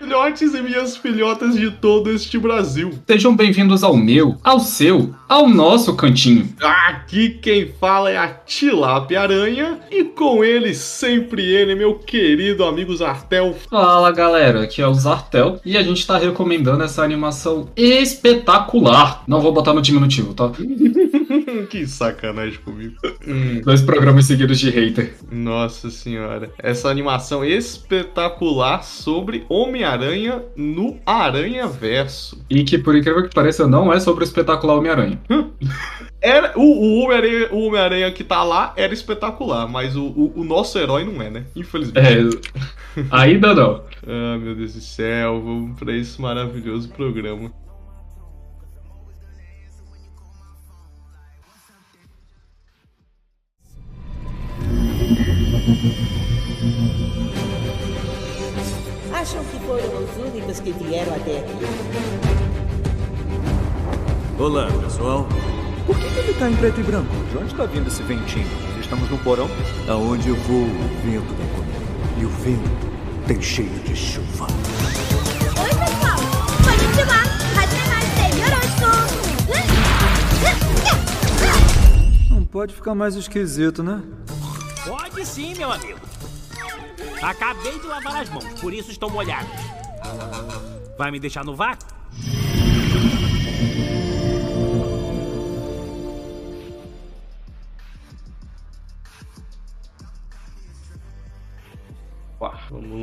filhotes 0.00 0.54
e 0.54 0.62
minhas 0.62 0.96
filhotas 0.96 1.54
de 1.54 1.70
todo 1.70 2.10
este 2.10 2.38
Brasil. 2.38 2.90
Sejam 3.06 3.36
bem-vindos 3.36 3.84
ao 3.84 3.94
meu, 3.94 4.38
ao 4.42 4.58
seu, 4.58 5.14
ao 5.28 5.46
nosso 5.46 5.94
cantinho. 5.94 6.48
Aqui 6.58 7.28
quem 7.28 7.70
fala 7.78 8.10
é 8.10 8.16
a 8.16 8.28
Tilápia 8.28 9.20
Aranha 9.20 9.78
e 9.90 10.02
com 10.04 10.42
ele, 10.42 10.72
sempre 10.72 11.44
ele, 11.44 11.74
meu 11.74 11.96
querido 11.96 12.64
amigo 12.64 12.96
Zartel. 12.96 13.54
Fala 13.68 14.10
galera, 14.10 14.62
aqui 14.62 14.80
é 14.80 14.88
o 14.88 14.94
Zartel 14.94 15.60
e 15.66 15.76
a 15.76 15.82
gente 15.82 16.06
tá 16.06 16.16
recomendando 16.16 16.82
essa 16.82 17.02
animação 17.02 17.68
espetacular. 17.76 19.22
Não 19.28 19.42
vou 19.42 19.52
botar 19.52 19.74
no 19.74 19.82
diminutivo, 19.82 20.32
tá? 20.32 20.50
que 21.68 21.86
sacanagem 21.86 22.58
comigo. 22.60 22.94
Dois 23.62 23.82
programas 23.82 24.24
seguidos 24.24 24.58
de 24.58 24.70
hater. 24.70 25.14
Nossa 25.30 25.90
senhora. 25.90 26.50
Essa 26.58 26.88
animação 26.88 27.44
espetacular 27.44 28.82
sobre 28.82 29.44
Homem-Aranha 29.46 29.89
no 30.56 30.98
Aranha-Verso. 31.04 32.44
E 32.48 32.64
que, 32.64 32.78
por 32.78 32.94
incrível 32.94 33.22
que 33.28 33.34
pareça, 33.34 33.66
não 33.66 33.92
é 33.92 34.00
sobre 34.00 34.24
o 34.24 34.26
espetacular 34.26 34.76
Homem-Aranha. 34.76 35.20
Era, 36.20 36.52
o, 36.56 36.62
o 36.62 37.04
Homem-Aranha 37.04 37.48
Homem 37.50 38.12
que 38.12 38.22
tá 38.22 38.42
lá 38.42 38.74
era 38.76 38.92
espetacular, 38.92 39.66
mas 39.66 39.96
o, 39.96 40.04
o, 40.04 40.40
o, 40.40 40.44
nosso 40.44 40.78
herói 40.78 41.02
não 41.04 41.22
é, 41.22 41.30
né? 41.30 41.44
Infelizmente. 41.56 42.40
É, 42.96 43.04
ainda 43.10 43.54
não. 43.54 43.82
ah, 44.06 44.38
meu 44.38 44.54
Deus 44.54 44.74
do 44.74 44.80
céu, 44.80 45.40
vamos 45.40 45.78
pra 45.78 45.96
esse 45.96 46.20
maravilhoso 46.20 46.90
programa. 46.90 47.50
Acham 59.20 59.44
que 59.44 59.58
foram 59.66 60.02
os 60.02 60.16
únicos 60.16 60.60
que 60.60 60.72
vieram 60.72 61.14
até 61.14 61.40
aqui? 61.40 61.52
Olá, 64.38 64.66
pessoal. 64.82 65.28
Por 65.84 65.94
que, 65.98 66.06
ele 66.06 66.32
tá 66.38 66.48
em 66.48 66.56
preto 66.56 66.80
e 66.80 66.82
branco? 66.82 67.14
De 67.30 67.36
onde 67.36 67.54
tá 67.54 67.66
vindo 67.66 67.88
esse 67.88 68.02
ventinho? 68.02 68.48
Estamos 68.80 69.10
no 69.10 69.18
porão? 69.18 69.46
Aonde 69.86 70.30
eu 70.30 70.36
vou, 70.36 70.62
o 70.62 70.88
vento 71.04 71.34
vem 71.34 71.48
comigo. 71.48 71.84
E 72.18 72.24
o 72.24 72.30
vento 72.30 72.70
tem 73.26 73.42
cheiro 73.42 73.78
de 73.80 73.94
chuva. 73.94 74.46
Oi, 75.60 75.68
pessoal! 75.68 76.16
Konnichiwa! 76.64 77.20
Yoroshiku! 78.38 78.90
Não 82.30 82.46
pode 82.46 82.74
ficar 82.74 82.94
mais 82.94 83.16
esquisito, 83.16 83.82
né? 83.82 84.02
Pode 84.86 85.26
sim, 85.26 85.54
meu 85.56 85.70
amigo. 85.70 86.09
Acabei 87.22 87.78
de 87.78 87.86
lavar 87.86 88.22
as 88.22 88.30
mãos, 88.30 88.60
por 88.60 88.72
isso 88.72 88.90
estão 88.90 89.10
molhadas. 89.10 89.50
Vai 90.96 91.10
me 91.10 91.20
deixar 91.20 91.44
no 91.44 91.54
vácuo? 91.54 91.99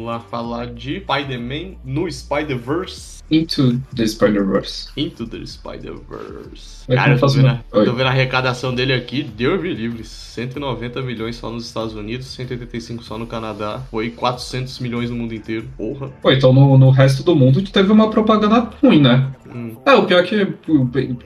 Lá 0.08 0.20
falar 0.20 0.68
de 0.68 1.00
Spider-Man 1.00 1.76
no 1.86 2.10
Spider-Verse. 2.12 3.18
Into 3.30 3.80
the 3.94 4.08
Spider-Verse. 4.08 4.90
Into 4.96 5.28
the 5.28 5.46
Spider-Verse. 5.46 6.86
Cara, 6.88 7.14
eu 7.16 7.20
tô 7.20 7.28
vendo, 7.28 7.48
a, 7.48 7.52
uma- 7.74 7.86
tô 7.86 7.94
vendo 7.94 8.08
a 8.08 8.10
arrecadação 8.10 8.74
dele 8.74 8.94
aqui, 8.94 9.22
Deus 9.22 9.62
me 9.62 9.74
livre. 9.74 10.04
190 10.06 11.02
milhões 11.02 11.36
só 11.36 11.50
nos 11.50 11.66
Estados 11.66 11.94
Unidos, 11.94 12.28
185 12.28 13.04
só 13.04 13.18
no 13.18 13.28
Canadá. 13.28 13.82
Foi 13.92 14.10
400 14.12 14.80
milhões 14.80 15.10
no 15.10 15.16
mundo 15.18 15.34
inteiro. 15.36 15.68
Porra. 15.76 16.08
Pô, 16.22 16.32
então 16.32 16.54
no, 16.54 16.78
no 16.78 16.90
resto 16.90 17.22
do 17.24 17.36
mundo 17.36 17.62
teve 17.64 17.92
uma 17.92 18.10
propaganda 18.10 18.70
ruim, 18.82 19.02
né? 19.02 19.30
Hum. 19.58 19.76
É, 19.86 19.94
o 19.96 20.04
pior 20.06 20.20
é 20.20 20.24
que, 20.24 20.48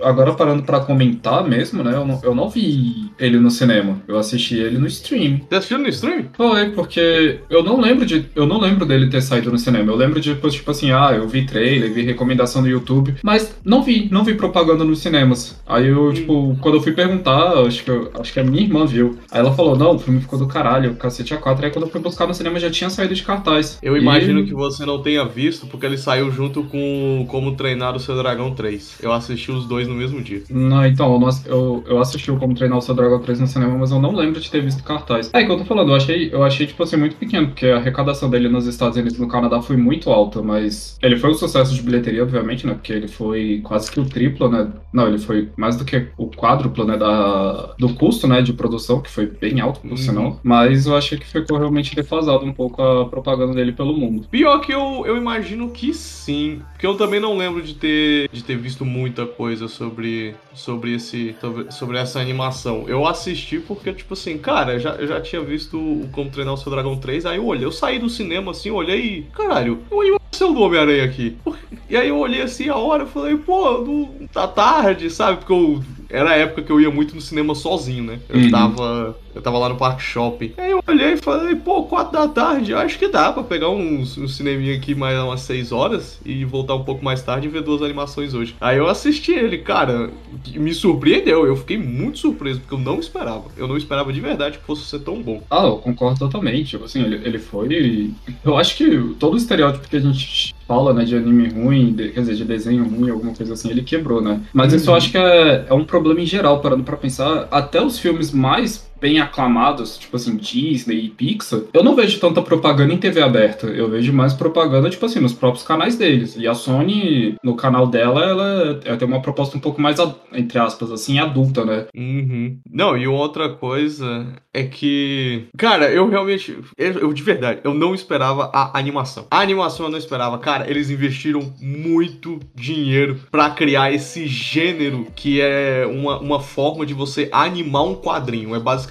agora 0.01 0.33
parando 0.33 0.63
pra 0.63 0.79
comentar 0.79 1.43
mesmo, 1.47 1.83
né? 1.83 1.93
Eu 1.95 2.05
não, 2.05 2.19
eu 2.23 2.35
não 2.35 2.49
vi 2.49 3.11
ele 3.19 3.37
no 3.39 3.49
cinema. 3.51 4.01
Eu 4.07 4.17
assisti 4.17 4.55
ele 4.55 4.77
no 4.77 4.87
stream. 4.87 5.41
Você 5.49 5.55
assistiu 5.55 5.77
no 5.79 5.87
stream? 5.89 6.25
Foi, 6.33 6.69
porque 6.71 7.39
eu 7.49 7.63
não 7.63 7.79
lembro 7.79 8.05
de. 8.05 8.25
Eu 8.35 8.45
não 8.45 8.59
lembro 8.59 8.85
dele 8.85 9.07
ter 9.09 9.21
saído 9.21 9.51
no 9.51 9.57
cinema. 9.57 9.91
Eu 9.91 9.95
lembro 9.95 10.19
de, 10.19 10.33
tipo, 10.33 10.49
tipo 10.49 10.71
assim, 10.71 10.91
ah, 10.91 11.11
eu 11.13 11.27
vi 11.27 11.45
trailer, 11.45 11.91
vi 11.93 12.01
recomendação 12.03 12.61
no 12.61 12.69
YouTube, 12.69 13.15
mas 13.23 13.55
não 13.65 13.83
vi, 13.83 14.07
não 14.11 14.23
vi 14.23 14.33
propaganda 14.35 14.83
nos 14.83 14.99
cinemas. 14.99 15.59
Aí 15.67 15.87
eu, 15.87 16.13
tipo, 16.13 16.57
quando 16.61 16.75
eu 16.75 16.81
fui 16.81 16.91
perguntar, 16.93 17.53
acho 17.65 17.83
que, 17.83 17.89
eu- 17.91 18.11
acho 18.19 18.31
que 18.33 18.39
a 18.39 18.43
minha 18.43 18.61
irmã 18.63 18.85
viu. 18.85 19.17
Aí 19.31 19.39
ela 19.39 19.53
falou, 19.53 19.77
não, 19.77 19.95
o 19.95 19.99
filme 19.99 20.21
ficou 20.21 20.37
do 20.39 20.47
caralho, 20.47 20.91
o 20.91 20.95
cacete 20.95 21.33
a 21.33 21.37
4. 21.37 21.65
Aí 21.65 21.71
quando 21.71 21.85
eu 21.85 21.91
fui 21.91 21.99
buscar 22.01 22.27
no 22.27 22.33
cinema 22.33 22.59
já 22.59 22.69
tinha 22.69 22.89
saído 22.89 23.13
de 23.15 23.23
cartaz. 23.23 23.77
Eu 23.81 23.97
E- 23.97 23.99
imagino 24.01 24.45
que 24.45 24.53
você 24.53 24.85
não 24.85 25.01
tenha 25.01 25.25
visto, 25.25 25.67
porque 25.67 25.85
ele 25.85 25.97
saiu 25.97 26.31
junto 26.31 26.63
com 26.63 27.25
Como 27.27 27.55
Treinar 27.55 27.95
o 27.95 27.99
Seu 27.99 28.15
Dragão 28.21 28.53
3. 28.53 28.97
Eu 29.01 29.11
assisti 29.11 29.51
os 29.51 29.65
dois 29.65 29.87
no 29.87 29.93
mesmo 29.95 30.21
dia. 30.21 30.43
Não, 30.49 30.85
então, 30.85 31.13
eu, 31.13 31.19
não 31.19 31.29
eu, 31.45 31.83
eu 31.87 31.99
assisti 31.99 32.31
o 32.31 32.37
Como 32.37 32.53
Treinar 32.53 32.77
o 32.77 32.81
Seu 32.81 32.93
Dragon 32.95 33.19
3 33.19 33.39
no 33.39 33.47
cinema, 33.47 33.77
mas 33.77 33.91
eu 33.91 33.99
não 34.01 34.13
lembro 34.15 34.39
de 34.39 34.49
ter 34.49 34.61
visto 34.61 34.83
cartaz. 34.83 35.29
É, 35.33 35.43
que 35.43 35.51
eu 35.51 35.57
tô 35.57 35.65
falando, 35.65 35.89
eu 35.91 35.95
achei, 35.95 36.29
eu 36.33 36.43
achei, 36.43 36.67
tipo 36.67 36.81
assim, 36.83 36.97
muito 36.97 37.15
pequeno, 37.15 37.47
porque 37.47 37.67
a 37.67 37.77
arrecadação 37.77 38.29
dele 38.29 38.49
nos 38.49 38.65
Estados 38.67 38.97
Unidos 38.97 39.17
e 39.17 39.21
no 39.21 39.27
Canadá 39.27 39.61
foi 39.61 39.77
muito 39.77 40.09
alta, 40.09 40.41
mas 40.41 40.97
ele 41.01 41.17
foi 41.17 41.31
um 41.31 41.35
sucesso 41.35 41.73
de 41.73 41.81
bilheteria, 41.81 42.23
obviamente, 42.23 42.65
né, 42.67 42.73
porque 42.73 42.93
ele 42.93 43.07
foi 43.07 43.61
quase 43.63 43.91
que 43.91 43.99
o 43.99 44.05
triplo, 44.05 44.49
né, 44.49 44.67
não, 44.93 45.07
ele 45.07 45.17
foi 45.17 45.49
mais 45.57 45.75
do 45.75 45.85
que 45.85 46.07
o 46.17 46.27
quádruplo, 46.27 46.85
né, 46.85 46.97
da, 46.97 47.73
do 47.77 47.93
custo, 47.95 48.27
né, 48.27 48.41
de 48.41 48.53
produção, 48.53 49.01
que 49.01 49.09
foi 49.09 49.25
bem 49.25 49.59
alto, 49.61 49.79
por 49.81 49.91
Uhum. 49.91 49.97
sinal, 49.97 50.39
mas 50.43 50.85
eu 50.85 50.95
achei 50.95 51.17
que 51.17 51.25
ficou 51.27 51.57
realmente 51.57 51.95
defasado 51.95 52.45
um 52.45 52.53
pouco 52.53 52.81
a 52.81 53.05
propaganda 53.07 53.53
dele 53.53 53.71
pelo 53.71 53.93
mundo. 53.93 54.27
Pior 54.29 54.59
que 54.59 54.71
eu, 54.73 55.03
eu 55.05 55.17
imagino 55.17 55.69
que 55.69 55.93
sim. 55.93 56.61
Porque 56.73 56.85
eu 56.85 56.95
também 56.95 57.19
não 57.19 57.37
lembro 57.37 57.61
de 57.61 57.73
ter, 57.75 58.00
de 58.31 58.43
ter 58.43 58.57
visto 58.57 58.85
muita 58.85 59.25
coisa 59.25 59.67
sobre, 59.67 60.35
sobre, 60.53 60.95
esse, 60.95 61.35
sobre, 61.69 61.97
essa 61.97 62.19
animação. 62.19 62.85
Eu 62.87 63.07
assisti 63.07 63.59
porque, 63.59 63.93
tipo 63.93 64.13
assim, 64.13 64.37
cara, 64.37 64.73
eu 64.73 64.79
já, 64.79 64.91
eu 64.95 65.07
já 65.07 65.21
tinha 65.21 65.41
visto 65.41 65.77
o 65.77 66.09
Como 66.11 66.29
Treinar 66.29 66.53
o 66.53 66.57
Seu 66.57 66.71
Dragão 66.71 66.97
3, 66.97 67.25
aí 67.25 67.37
eu 67.37 67.45
olhei, 67.45 67.65
eu 67.65 67.71
saí 67.71 67.99
do 67.99 68.09
cinema 68.09 68.51
assim, 68.51 68.71
olhei 68.71 68.99
e, 68.99 69.21
caralho, 69.33 69.79
uma 69.91 70.01
animação 70.03 70.53
do 70.53 70.61
Homem-Aranha 70.61 71.03
aqui. 71.03 71.37
E 71.89 71.97
aí 71.97 72.07
eu 72.07 72.17
olhei 72.17 72.41
assim 72.41 72.69
a 72.69 72.77
hora, 72.77 73.03
eu 73.03 73.07
falei, 73.07 73.35
pô, 73.35 73.79
não, 73.79 74.25
tá 74.31 74.47
tarde, 74.47 75.09
sabe? 75.09 75.39
Porque 75.39 75.51
eu, 75.51 75.83
era 76.11 76.31
a 76.31 76.35
época 76.35 76.61
que 76.63 76.71
eu 76.71 76.79
ia 76.81 76.91
muito 76.91 77.15
no 77.15 77.21
cinema 77.21 77.55
sozinho, 77.55 78.03
né? 78.03 78.19
Eu 78.29 78.39
Uhum. 78.39 78.51
tava. 78.51 79.17
Eu 79.33 79.41
tava 79.41 79.57
lá 79.59 79.69
no 79.69 79.75
Parque 79.77 80.03
Shopping. 80.03 80.51
Aí 80.57 80.71
eu 80.71 80.83
olhei 80.85 81.13
e 81.13 81.17
falei, 81.17 81.55
pô, 81.55 81.83
4 81.83 82.11
da 82.11 82.27
tarde, 82.27 82.73
acho 82.73 82.99
que 82.99 83.07
dá 83.07 83.31
pra 83.31 83.41
pegar 83.43 83.69
um, 83.69 84.01
um 84.01 84.27
cineminha 84.27 84.75
aqui 84.75 84.93
mais 84.93 85.17
umas 85.17 85.39
6 85.41 85.71
horas 85.71 86.19
e 86.25 86.43
voltar 86.43 86.75
um 86.75 86.83
pouco 86.83 87.01
mais 87.05 87.23
tarde 87.23 87.47
e 87.47 87.49
ver 87.49 87.61
duas 87.61 87.81
animações 87.81 88.33
hoje. 88.33 88.57
Aí 88.59 88.77
eu 88.77 88.89
assisti 88.89 89.31
ele, 89.31 89.59
cara, 89.59 90.09
me 90.53 90.73
surpreendeu. 90.73 91.45
Eu 91.45 91.55
fiquei 91.55 91.77
muito 91.77 92.19
surpreso, 92.19 92.59
porque 92.59 92.73
eu 92.73 92.79
não 92.79 92.99
esperava. 92.99 93.45
Eu 93.55 93.69
não 93.69 93.77
esperava 93.77 94.11
de 94.11 94.19
verdade 94.19 94.57
que 94.57 94.65
fosse 94.65 94.83
ser 94.85 94.99
tão 94.99 95.21
bom. 95.21 95.41
Ah, 95.49 95.63
eu 95.65 95.77
concordo 95.77 96.19
totalmente. 96.19 96.71
Tipo 96.71 96.83
assim, 96.83 97.01
ele, 97.01 97.21
ele 97.25 97.39
foi. 97.39 98.11
Eu 98.43 98.57
acho 98.57 98.75
que 98.75 99.15
todo 99.17 99.35
o 99.35 99.37
estereótipo 99.37 99.87
que 99.87 99.95
a 99.95 99.99
gente 100.01 100.53
fala, 100.71 100.93
né, 100.93 101.03
de 101.03 101.17
anime 101.17 101.49
ruim, 101.49 101.91
de- 101.91 102.09
quer 102.11 102.21
dizer, 102.21 102.35
de 102.35 102.45
desenho 102.45 102.85
ruim, 102.85 103.09
alguma 103.09 103.33
coisa 103.33 103.53
assim, 103.55 103.69
ele 103.69 103.81
quebrou, 103.83 104.21
né? 104.21 104.39
Mas 104.53 104.71
isso 104.71 104.89
eu 104.89 104.95
acho 104.95 105.11
que 105.11 105.17
é, 105.17 105.65
é 105.69 105.73
um 105.73 105.83
problema 105.83 106.21
em 106.21 106.25
geral, 106.25 106.61
parando 106.61 106.81
pra 106.83 106.95
pensar. 106.95 107.49
Até 107.51 107.83
os 107.83 107.99
filmes 107.99 108.31
mais 108.31 108.89
bem 109.01 109.19
aclamados, 109.19 109.97
tipo 109.97 110.15
assim, 110.15 110.37
Disney 110.37 111.05
e 111.05 111.09
Pixar, 111.09 111.61
eu 111.73 111.83
não 111.83 111.95
vejo 111.95 112.19
tanta 112.19 112.39
propaganda 112.39 112.93
em 112.93 112.97
TV 112.97 113.19
aberta. 113.19 113.65
Eu 113.65 113.89
vejo 113.89 114.13
mais 114.13 114.31
propaganda, 114.31 114.91
tipo 114.91 115.03
assim, 115.03 115.19
nos 115.19 115.33
próprios 115.33 115.65
canais 115.65 115.95
deles. 115.95 116.37
E 116.37 116.47
a 116.47 116.53
Sony, 116.53 117.35
no 117.43 117.55
canal 117.55 117.87
dela, 117.87 118.23
ela, 118.23 118.79
ela 118.85 118.97
tem 118.97 119.07
uma 119.07 119.21
proposta 119.21 119.57
um 119.57 119.59
pouco 119.59 119.81
mais, 119.81 119.97
entre 120.31 120.59
aspas, 120.59 120.91
assim, 120.91 121.17
adulta, 121.17 121.65
né? 121.65 121.87
Uhum. 121.95 122.59
Não, 122.69 122.95
e 122.95 123.07
outra 123.07 123.49
coisa 123.49 124.27
é 124.53 124.63
que. 124.63 125.47
Cara, 125.57 125.89
eu 125.91 126.07
realmente. 126.07 126.55
Eu, 126.77 126.91
eu, 126.99 127.13
de 127.13 127.23
verdade, 127.23 127.61
eu 127.63 127.73
não 127.73 127.95
esperava 127.95 128.51
a 128.53 128.77
animação. 128.77 129.25
A 129.31 129.39
animação 129.39 129.87
eu 129.87 129.91
não 129.91 129.97
esperava. 129.97 130.37
Cara, 130.37 130.69
eles 130.69 130.91
investiram 130.91 131.51
muito 131.59 132.39
dinheiro 132.53 133.19
pra 133.31 133.49
criar 133.49 133.91
esse 133.91 134.27
gênero 134.27 135.07
que 135.15 135.41
é 135.41 135.87
uma, 135.87 136.19
uma 136.19 136.39
forma 136.39 136.85
de 136.85 136.93
você 136.93 137.29
animar 137.31 137.83
um 137.83 137.95
quadrinho. 137.95 138.53
É 138.53 138.59
basicamente 138.59 138.90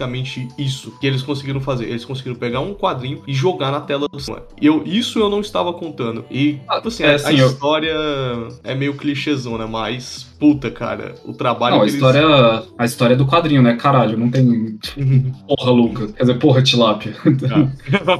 isso 0.59 0.93
que 1.01 1.07
eles 1.07 1.23
conseguiram 1.23 1.61
fazer. 1.61 1.87
Eles 1.89 2.05
conseguiram 2.05 2.37
pegar 2.37 2.61
um 2.61 2.75
quadrinho 2.75 3.23
e 3.27 3.35
jogar 3.35 3.71
na 3.71 3.81
tela 3.81 4.07
do 4.09 4.19
cinema. 4.21 4.45
Eu, 4.61 4.83
isso 4.87 5.19
eu 5.19 5.29
não 5.29 5.41
estava 5.41 5.73
contando. 5.73 6.25
E, 6.31 6.55
tipo 6.77 6.89
assim, 6.89 7.03
é 7.03 7.13
a- 7.13 7.15
assim, 7.17 7.27
a 7.37 7.39
eu- 7.39 7.47
história 7.49 7.95
é 8.65 8.75
meio 8.75 8.95
clichêzona, 8.97 9.67
mas 9.67 10.30
puta, 10.41 10.71
cara, 10.71 11.15
o 11.25 11.35
trabalho 11.35 11.77
Não, 11.77 11.83
a 11.83 11.87
que 11.87 11.93
história, 11.93 12.23
a 12.79 12.85
história 12.85 13.15
é 13.15 13.17
do 13.17 13.27
quadrinho, 13.27 13.63
né? 13.63 13.77
Caralho, 13.77 14.17
não 14.19 14.31
tem. 14.31 14.79
Porra, 15.47 15.71
Lucas. 15.71 16.13
Quer 16.13 16.23
dizer, 16.23 16.39
porra, 16.39 16.63
Tilápia. 16.63 17.15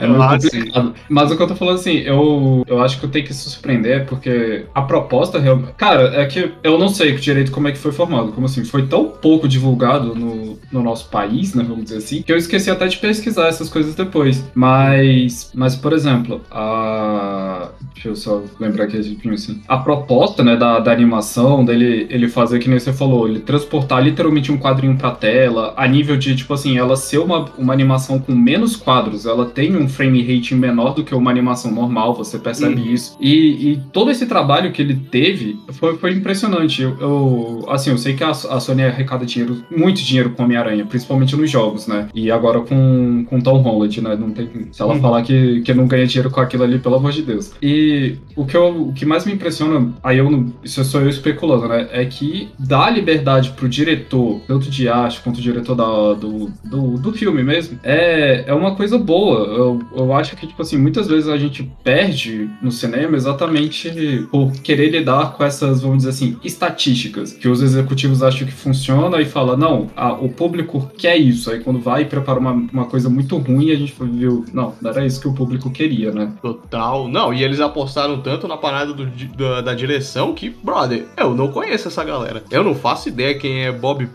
É 0.01 0.07
meio 0.07 0.23
Ah, 0.23 0.39
complicado. 0.39 0.95
Mas 1.09 1.31
o 1.31 1.37
que 1.37 1.43
eu 1.43 1.47
tô 1.47 1.55
falando 1.57 1.77
assim, 1.77 1.99
eu, 1.99 2.65
eu 2.67 2.81
acho 2.81 2.99
que 2.99 3.07
eu 3.07 3.11
tenho 3.11 3.25
que 3.27 3.35
se 3.35 3.49
surpreender, 3.51 4.07
porque 4.07 4.67
a 4.75 4.83
proposta 4.83 5.39
realmente. 5.39 5.73
Cara, 5.77 6.21
é 6.21 6.27
que 6.27 6.53
eu 6.63 6.79
não 6.79 6.89
sei 6.89 7.15
direito 7.17 7.51
como 7.53 7.69
é 7.69 7.73
que 7.73 7.79
foi 7.79 7.93
formado. 7.93 8.33
Como 8.33 8.47
assim? 8.47 8.65
Foi 8.65 8.87
tão 8.87 9.07
pouco 9.11 9.49
divulgado 9.49 10.15
no, 10.15 10.59
no 10.71 10.83
nosso 10.83 11.09
país, 11.09 11.55
né? 11.55 11.65
Vamos 11.67 11.85
dizer 11.85 11.99
assim, 11.99 12.23
que 12.23 12.33
eu 12.33 12.37
esqueci 12.37 12.71
até 12.71 12.87
de 12.87 12.99
pesquisar 12.99 13.49
essas 13.49 13.69
coisas 13.69 13.95
depois. 13.95 14.45
Mas. 14.55 15.51
Mas, 15.55 15.77
por 15.77 15.93
exemplo, 15.93 16.43
a. 16.51 17.71
Deixa 17.95 18.09
eu 18.09 18.17
só 18.17 18.43
lembrar 18.59 18.85
aqui 18.85 18.97
assim. 18.97 19.63
A 19.69 19.79
proposta, 19.79 20.43
né, 20.43 20.57
da, 20.57 20.79
da 20.81 20.93
animação, 20.93 21.65
dele 21.65 22.07
ele 22.11 22.29
fazer, 22.29 22.59
que 22.59 22.69
nem 22.69 22.79
você 22.79 22.93
falou, 22.93 23.29
ele 23.29 23.41
transportar 23.41 24.03
literalmente 24.03 24.51
um 24.53 24.59
quadrinho 24.59 24.97
pra 24.97 25.11
tela, 25.13 25.73
a 25.77 25.87
nível 25.87 26.17
de, 26.17 26.35
tipo 26.35 26.53
assim, 26.53 26.77
ela 26.77 26.97
ser 26.97 27.19
uma, 27.19 27.47
uma 27.57 27.73
animação 27.73 28.19
com 28.19 28.33
menos 28.35 28.77
quadros, 28.77 29.27
ela 29.27 29.47
tem 29.47 29.77
um 29.77 29.89
frame 29.89 30.21
rate 30.23 30.55
menor 30.55 30.95
do 30.95 31.05
que 31.05 31.15
uma 31.15 31.31
animação 31.31 31.71
normal, 31.71 32.15
você 32.15 32.39
percebe 32.39 32.81
Uhum. 32.81 32.93
isso. 32.93 33.17
E, 33.21 33.73
e 33.73 33.81
todo 33.93 34.11
esse 34.11 34.27
trabalho 34.27 34.73
que 34.73 34.83
ele 34.83 34.95
teve 34.95 35.59
foi, 35.73 35.97
foi 35.97 36.13
impressionante. 36.13 36.83
Eu, 36.83 36.97
eu- 37.01 37.65
assim, 37.69 37.91
eu 37.91 37.99
sei 37.99 38.15
que 38.15 38.25
a, 38.25 38.31
a 38.31 38.61
Sony 38.61 38.83
arrecada 38.83 39.25
dinheiro, 39.25 39.57
muito 39.75 40.03
dinheiro 40.03 40.31
com 40.31 40.43
Homem-Aranha, 40.45 40.85
principalmente 40.87 41.37
nos 41.37 41.51
jogos, 41.51 41.87
né? 41.87 42.09
E 42.15 42.31
agora 42.31 42.61
com, 42.61 43.25
com 43.29 43.41
Tom 43.41 43.59
Holland, 43.59 44.01
né? 44.01 44.17
Não 44.17 44.31
tem, 44.31 44.49
se 44.73 44.83
ela 44.83 44.95
Uhum. 44.95 45.01
falar 45.01 45.23
que, 45.23 45.61
que 45.63 45.73
não 45.75 45.87
ganha 45.87 46.07
dinheiro 46.07 46.31
com 46.31 46.41
aquilo 46.41 46.65
ali, 46.65 46.79
pelo 46.79 46.97
amor 46.97 47.13
de 47.13 47.23
Deus. 47.23 47.53
E 47.63 48.17
o 48.37 48.45
que, 48.45 48.57
eu, 48.57 48.89
o 48.89 48.93
que 48.93 49.05
mais 49.07 49.25
me 49.25 49.33
impressiona, 49.33 49.93
aí 50.03 50.19
eu 50.19 50.47
isso 50.65 50.83
sou 50.85 51.01
eu 51.03 51.09
especulando, 51.09 51.69
né? 51.69 51.89
É 51.93 52.00
que 52.07 52.49
dá 52.59 52.89
liberdade 52.91 53.51
pro 53.51 53.69
diretor, 53.69 54.41
tanto 54.47 54.71
de 54.71 54.89
arte 54.89 55.21
quanto 55.21 55.41
diretor 55.41 55.75
da, 55.75 56.15
do, 56.15 56.51
do, 56.65 56.99
do 56.99 57.13
filme 57.13 57.43
mesmo, 57.43 57.79
é, 57.83 58.45
é 58.47 58.55
uma 58.55 58.75
coisa 58.75 58.99
boa. 58.99 59.41
Eu, 59.47 59.81
eu 59.97 60.13
acho 60.13 60.37
que, 60.37 60.47
tipo 60.47 60.61
assim, 60.63 60.77
muitas 60.79 61.07
vezes 61.09 61.29
a 61.29 61.37
gente 61.37 61.71
perde 61.85 62.49
no 62.63 62.71
cinema 62.71 63.17
exatamente 63.17 64.27
por 64.31 64.53
querer 64.53 64.91
lidar 64.91 65.33
com 65.33 65.45
essas, 65.45 65.81
vamos 65.83 65.99
dizer 65.99 66.11
assim, 66.11 66.37
estatísticas, 66.45 67.33
que 67.33 67.49
os 67.49 67.63
executivos 67.63 68.23
acham 68.23 68.47
que 68.47 68.53
funciona 68.53 69.21
e 69.21 69.25
fala, 69.25 69.57
não, 69.57 69.89
a- 69.97 70.13
o 70.13 70.29
público 70.29 70.91
quer 70.97 71.17
isso. 71.17 71.51
Aí 71.51 71.61
quando 71.61 71.81
vai 71.81 72.03
e 72.03 72.05
prepara 72.05 72.39
uma, 72.39 72.53
uma 72.53 72.85
coisa 72.87 73.09
muito 73.09 73.37
ruim, 73.39 73.71
a 73.71 73.77
gente 73.77 73.95
viu, 74.01 74.45
não, 74.53 74.75
não 74.81 74.91
era 74.91 75.05
isso 75.07 75.21
que 75.21 75.29
o 75.29 75.33
público 75.35 75.71
queria, 75.71 76.13
né? 76.13 76.33
Total. 76.43 77.09
Não, 77.09 77.33
e 77.33 77.43
eles 77.43 77.61
apostaram 77.61 78.21
tanto 78.21 78.47
na 78.49 78.57
parada 78.57 78.93
do 78.93 79.07
da, 79.37 79.61
da 79.61 79.75
direção 79.75 80.33
que, 80.35 80.51
brother, 80.51 81.07
eu 81.17 81.35
não 81.35 81.49
conheço 81.49 81.89
essa 81.91 82.05
galera. 82.05 82.43
Eu 82.51 82.65
não 82.65 82.75
faço 82.75 83.09
ideia 83.09 83.35
quem 83.39 83.65
é 83.65 83.73
Bob 83.73 84.09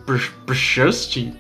Pershustin, 0.46 1.34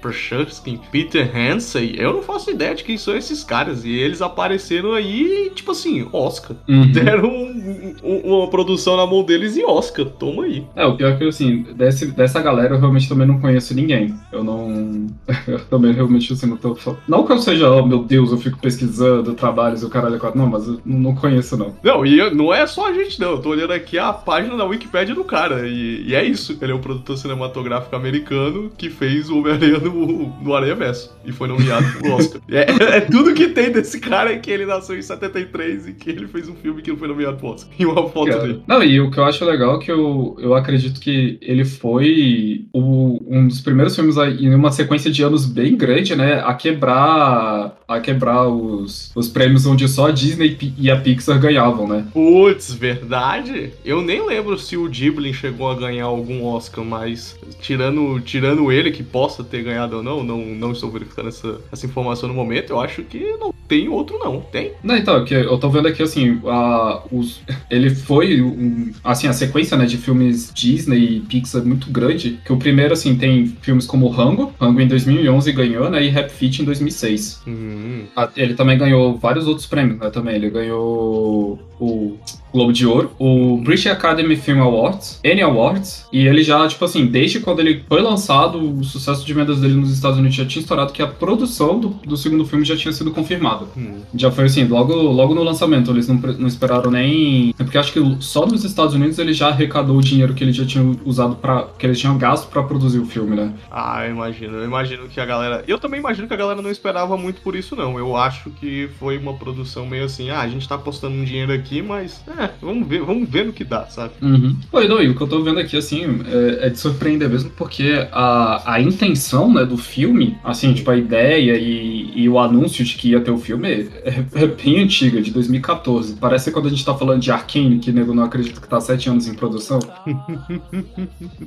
Peter 0.91 1.29
Hansey. 1.35 1.95
Eu 1.97 2.13
não 2.13 2.21
faço 2.21 2.51
ideia 2.51 2.75
de 2.75 2.83
quem 2.83 2.97
são 2.97 3.15
esses 3.15 3.43
caras. 3.43 3.83
E 3.85 3.91
eles 3.91 4.21
apareceram 4.21 4.93
aí, 4.93 5.51
tipo 5.55 5.71
assim, 5.71 6.07
Oscar. 6.11 6.55
Uhum. 6.67 6.91
Deram 6.91 7.29
um- 7.29 7.95
um- 8.03 8.35
uma 8.37 8.49
produção 8.49 8.97
na 8.97 9.05
mão 9.05 9.23
deles 9.23 9.55
e 9.57 9.63
Oscar. 9.63 10.05
Toma 10.05 10.43
aí. 10.45 10.63
É, 10.75 10.85
o 10.85 10.95
pior 10.95 11.11
é 11.13 11.15
que, 11.17 11.23
assim, 11.27 11.65
desse, 11.75 12.07
dessa 12.07 12.41
galera 12.41 12.75
eu 12.75 12.79
realmente 12.79 13.07
também 13.09 13.27
não 13.27 13.39
conheço 13.39 13.73
ninguém. 13.73 14.13
Eu 14.31 14.43
não. 14.43 15.07
Eu 15.47 15.59
também 15.65 15.91
realmente, 15.93 16.31
assim, 16.33 16.47
não 16.47 16.57
tô. 16.57 16.75
Não 17.07 17.25
que 17.25 17.31
eu 17.31 17.37
seja, 17.37 17.69
oh 17.71 17.85
meu 17.85 17.99
Deus, 18.03 18.31
eu 18.31 18.37
fico 18.37 18.57
pesquisando 18.59 19.33
trabalhos 19.33 19.81
e 19.81 19.85
o 19.85 19.89
caralho, 19.89 20.15
é 20.15 20.19
quatro. 20.19 20.37
não, 20.39 20.47
mas 20.47 20.67
eu 20.67 20.79
não 20.85 21.13
conheço, 21.15 21.55
não. 21.57 21.75
Não, 21.83 22.05
e 22.05 22.17
eu- 22.17 22.33
não 22.33 22.53
é 22.53 22.65
só 22.67 22.89
a 22.89 22.93
gente, 22.93 23.19
não. 23.19 23.31
Eu 23.31 23.37
tô 23.41 23.49
olhando 23.49 23.71
aqui 23.73 23.97
a 23.97 24.11
página 24.11 24.57
da 24.57 24.65
Wikipédia 24.65 25.13
do 25.15 25.23
cara. 25.23 25.67
E, 25.67 26.03
e 26.07 26.15
é 26.15 26.24
isso. 26.25 26.57
Ele 26.61 26.71
é 26.71 26.75
um 26.75 26.79
produtor 26.81 27.17
cinematográfico 27.17 27.95
americano 27.95 28.71
que 28.77 28.89
fez 28.89 29.29
o 29.29 29.39
Homem-Aranha 29.39 29.79
no, 29.79 30.27
no 30.41 30.55
Aranha 30.55 30.75
Verso. 30.75 31.15
E 31.25 31.31
foi 31.31 31.47
nomeado 31.47 31.85
pro 31.99 32.13
Oscar. 32.13 32.41
É, 32.49 32.97
é 32.97 33.01
tudo 33.01 33.33
que 33.33 33.49
tem 33.49 33.71
desse 33.71 33.99
cara 33.99 34.31
é 34.31 34.37
que 34.37 34.49
ele 34.49 34.65
nasceu 34.65 34.97
em 34.97 35.01
73 35.01 35.87
e 35.87 35.93
que 35.93 36.09
ele 36.09 36.27
fez 36.27 36.47
um 36.47 36.55
filme 36.55 36.81
que 36.81 36.89
não 36.91 36.97
foi 36.97 37.07
nomeado 37.07 37.37
pro 37.37 37.47
Oscar. 37.47 37.69
E 37.77 37.85
uma 37.85 38.07
foto 38.09 38.29
Cara, 38.29 38.41
dele. 38.41 38.61
Não, 38.67 38.83
e 38.83 38.99
o 39.01 39.11
que 39.11 39.17
eu 39.17 39.25
acho 39.25 39.43
legal 39.45 39.75
é 39.75 39.83
que 39.83 39.91
eu, 39.91 40.35
eu 40.39 40.53
acredito 40.55 40.99
que 40.99 41.37
ele 41.41 41.65
foi 41.65 42.65
o- 42.73 43.19
um 43.27 43.47
dos 43.47 43.61
primeiros 43.61 43.95
filmes 43.95 44.15
em 44.17 44.53
uma 44.53 44.71
sequência 44.71 45.11
de 45.11 45.21
anos 45.23 45.45
bem 45.45 45.75
grande, 45.75 46.15
né? 46.15 46.41
A 46.45 46.53
quebrar 46.53 47.75
a 47.87 47.99
quebrar 47.99 48.47
os, 48.47 49.11
os 49.15 49.27
prêmios 49.27 49.65
onde 49.65 49.87
só 49.87 50.07
a 50.07 50.11
Disney 50.11 50.57
e 50.77 50.89
a 50.89 50.99
Pixar 50.99 51.39
ganhavam, 51.39 51.87
né? 51.87 52.05
Putz, 52.13 52.73
verdade? 52.73 53.73
Eu 53.83 54.01
nem 54.01 54.25
lembro 54.25 54.57
se 54.57 54.75
o 54.75 54.89
Ghibli 54.89 55.33
chegou 55.33 55.69
a 55.69 55.75
ganhar 55.75 56.05
algum 56.05 56.43
Oscar, 56.45 56.83
mas 56.83 57.37
tirando, 57.61 58.19
tirando 58.21 58.71
ele, 58.71 58.91
que 58.91 59.03
possa 59.03 59.43
ter 59.43 59.63
ganhado 59.63 59.97
ou 59.97 60.03
não, 60.03 60.23
não, 60.23 60.37
não 60.45 60.71
estou 60.71 60.89
verificando 60.89 61.29
essa, 61.29 61.59
essa 61.71 61.85
informação 61.85 62.27
no 62.27 62.35
momento, 62.35 62.71
eu 62.71 62.79
acho 62.79 63.03
que 63.03 63.35
não 63.39 63.53
tem 63.67 63.87
outro 63.87 64.17
não. 64.19 64.41
Tem? 64.41 64.71
Não, 64.83 64.95
então, 64.95 65.23
que 65.25 65.33
eu 65.33 65.57
tô 65.57 65.69
vendo 65.69 65.87
aqui, 65.87 66.01
assim, 66.01 66.39
a, 66.45 67.03
os, 67.11 67.41
ele 67.69 67.89
foi, 67.89 68.41
um, 68.41 68.91
assim, 69.03 69.27
a 69.27 69.33
sequência, 69.33 69.77
né, 69.77 69.85
de 69.85 69.97
filmes 69.97 70.51
Disney 70.53 71.17
e 71.17 71.19
Pixar 71.21 71.63
muito 71.65 71.89
grande, 71.89 72.39
que 72.45 72.53
o 72.53 72.57
primeiro, 72.57 72.93
assim, 72.93 73.15
tem 73.15 73.47
filmes 73.61 73.85
como 73.85 74.07
Rango, 74.07 74.53
Rango 74.59 74.81
em 74.81 74.87
2011 74.87 75.51
ganhou, 75.51 75.89
né, 75.89 76.03
e 76.03 76.09
Rap 76.09 76.29
Fit 76.29 76.61
em 76.61 76.65
2006. 76.65 77.41
Hum, 77.47 77.74
Ah, 78.15 78.29
Ele 78.35 78.53
também 78.55 78.77
ganhou 78.77 79.17
vários 79.17 79.47
outros 79.47 79.67
prêmios, 79.67 79.99
né, 79.99 80.09
também, 80.09 80.35
ele 80.35 80.49
ganhou 80.49 81.59
o 81.79 82.17
Globo 82.55 82.71
de 82.71 82.87
Ouro, 82.87 83.11
o 83.19 83.57
British 83.57 83.87
Academy 83.87 84.37
Film 84.37 84.61
Awards, 84.61 85.19
Annie 85.25 85.41
Awards, 85.41 86.05
e 86.11 86.25
ele 86.25 86.41
já, 86.41 86.65
tipo 86.67 86.85
assim, 86.85 87.05
desde 87.05 87.41
quando 87.41 87.59
ele 87.59 87.83
foi 87.87 88.01
lançado, 88.01 88.57
o 88.57 88.83
sucesso 88.83 89.25
de 89.25 89.33
vendas 89.33 89.59
dele 89.59 89.73
nos 89.73 89.91
Estados 89.91 90.17
Unidos 90.17 90.37
já 90.37 90.45
tinha 90.45 90.61
estourado, 90.61 90.93
que 90.93 91.01
a 91.01 91.07
produção 91.07 91.77
do, 91.79 91.89
do 91.89 92.15
segundo 92.15 92.45
filme 92.45 92.63
já 92.63 92.77
tinha 92.77 92.93
sido 92.93 93.11
confirmada. 93.11 93.65
hum. 93.75 94.01
Já 94.15 94.31
foi 94.31 94.45
assim, 94.45 94.65
logo, 94.65 94.93
logo 94.93 95.35
no 95.35 95.43
lançamento, 95.43 95.91
eles 95.91 96.07
não, 96.07 96.15
não 96.15 96.47
esperaram 96.47 96.89
nem. 96.89 97.53
É 97.59 97.63
porque 97.63 97.77
acho 97.77 97.91
que 97.91 97.99
só 98.19 98.45
nos 98.45 98.63
Estados 98.63 98.93
Unidos 98.93 99.19
ele 99.19 99.33
já 99.33 99.49
arrecadou 99.49 99.97
o 99.97 100.01
dinheiro 100.01 100.33
que 100.33 100.43
ele 100.43 100.53
já 100.53 100.65
tinha 100.65 100.83
usado 101.03 101.35
para 101.35 101.67
que 101.77 101.85
eles 101.85 101.99
tinham 101.99 102.17
gasto 102.17 102.47
pra 102.49 102.63
produzir 102.63 102.99
o 102.99 103.05
filme, 103.05 103.35
né? 103.35 103.53
Ah, 103.69 104.05
eu 104.05 104.11
imagino. 104.11 104.57
Eu 104.57 104.65
imagino 104.65 105.07
que 105.09 105.19
a 105.19 105.25
galera. 105.25 105.63
Eu 105.67 105.77
também 105.77 105.99
imagino 105.99 106.27
que 106.27 106.33
a 106.33 106.37
galera 106.37 106.61
não 106.61 106.71
esperava 106.71 107.17
muito 107.17 107.41
por 107.41 107.55
isso, 107.55 107.75
não. 107.75 107.99
Eu 107.99 108.15
acho 108.15 108.49
que 108.51 108.89
foi 108.99 109.17
uma 109.17 109.33
produção 109.33 109.85
meio 109.85 110.05
assim, 110.05 110.29
ah, 110.29 110.39
a 110.39 110.47
gente 110.47 110.67
tá 110.67 110.75
apostando 110.75 111.15
um 111.15 111.23
dinheiro 111.23 111.51
aqui, 111.51 111.64
mas. 111.81 112.23
É, 112.37 112.49
vamos 112.61 112.87
ver, 112.87 113.01
vamos 113.01 113.29
ver 113.29 113.45
no 113.45 113.53
que 113.53 113.63
dá, 113.63 113.85
sabe? 113.87 114.13
Uhum. 114.21 114.55
Pô, 114.71 114.81
não, 114.81 115.01
e 115.01 115.09
o 115.09 115.15
que 115.15 115.21
eu 115.21 115.27
tô 115.27 115.41
vendo 115.43 115.59
aqui, 115.59 115.77
assim, 115.77 116.03
é, 116.27 116.67
é 116.67 116.69
de 116.69 116.79
surpreender 116.79 117.29
mesmo, 117.29 117.49
porque 117.51 118.07
a, 118.11 118.73
a 118.73 118.81
intenção, 118.81 119.53
né, 119.53 119.65
do 119.65 119.77
filme, 119.77 120.37
assim, 120.43 120.73
tipo, 120.73 120.89
a 120.91 120.97
ideia 120.97 121.57
e, 121.57 122.11
e 122.15 122.29
o 122.29 122.39
anúncio 122.39 122.83
de 122.83 122.95
que 122.95 123.09
ia 123.09 123.21
ter 123.21 123.31
o 123.31 123.37
filme 123.37 123.67
é, 124.03 124.23
é 124.35 124.47
bem 124.47 124.79
antiga, 124.81 125.21
de 125.21 125.31
2014. 125.31 126.15
Parece 126.15 126.51
quando 126.51 126.67
a 126.67 126.69
gente 126.69 126.83
tá 126.85 126.93
falando 126.95 127.21
de 127.21 127.31
Arkane, 127.31 127.79
que 127.79 127.91
nego 127.91 128.13
não 128.13 128.23
acredita 128.23 128.59
que 128.61 128.67
tá 128.67 128.79
sete 128.79 129.09
anos 129.09 129.27
em 129.27 129.33
produção. 129.33 129.79